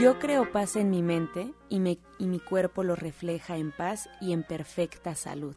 Yo 0.00 0.18
creo 0.18 0.50
paz 0.52 0.76
en 0.76 0.88
mi 0.88 1.02
mente 1.02 1.52
y, 1.68 1.80
me, 1.80 1.98
y 2.18 2.28
mi 2.28 2.38
cuerpo 2.38 2.82
lo 2.82 2.96
refleja 2.96 3.58
en 3.58 3.72
paz 3.72 4.08
y 4.22 4.32
en 4.32 4.42
perfecta 4.42 5.14
salud. 5.14 5.56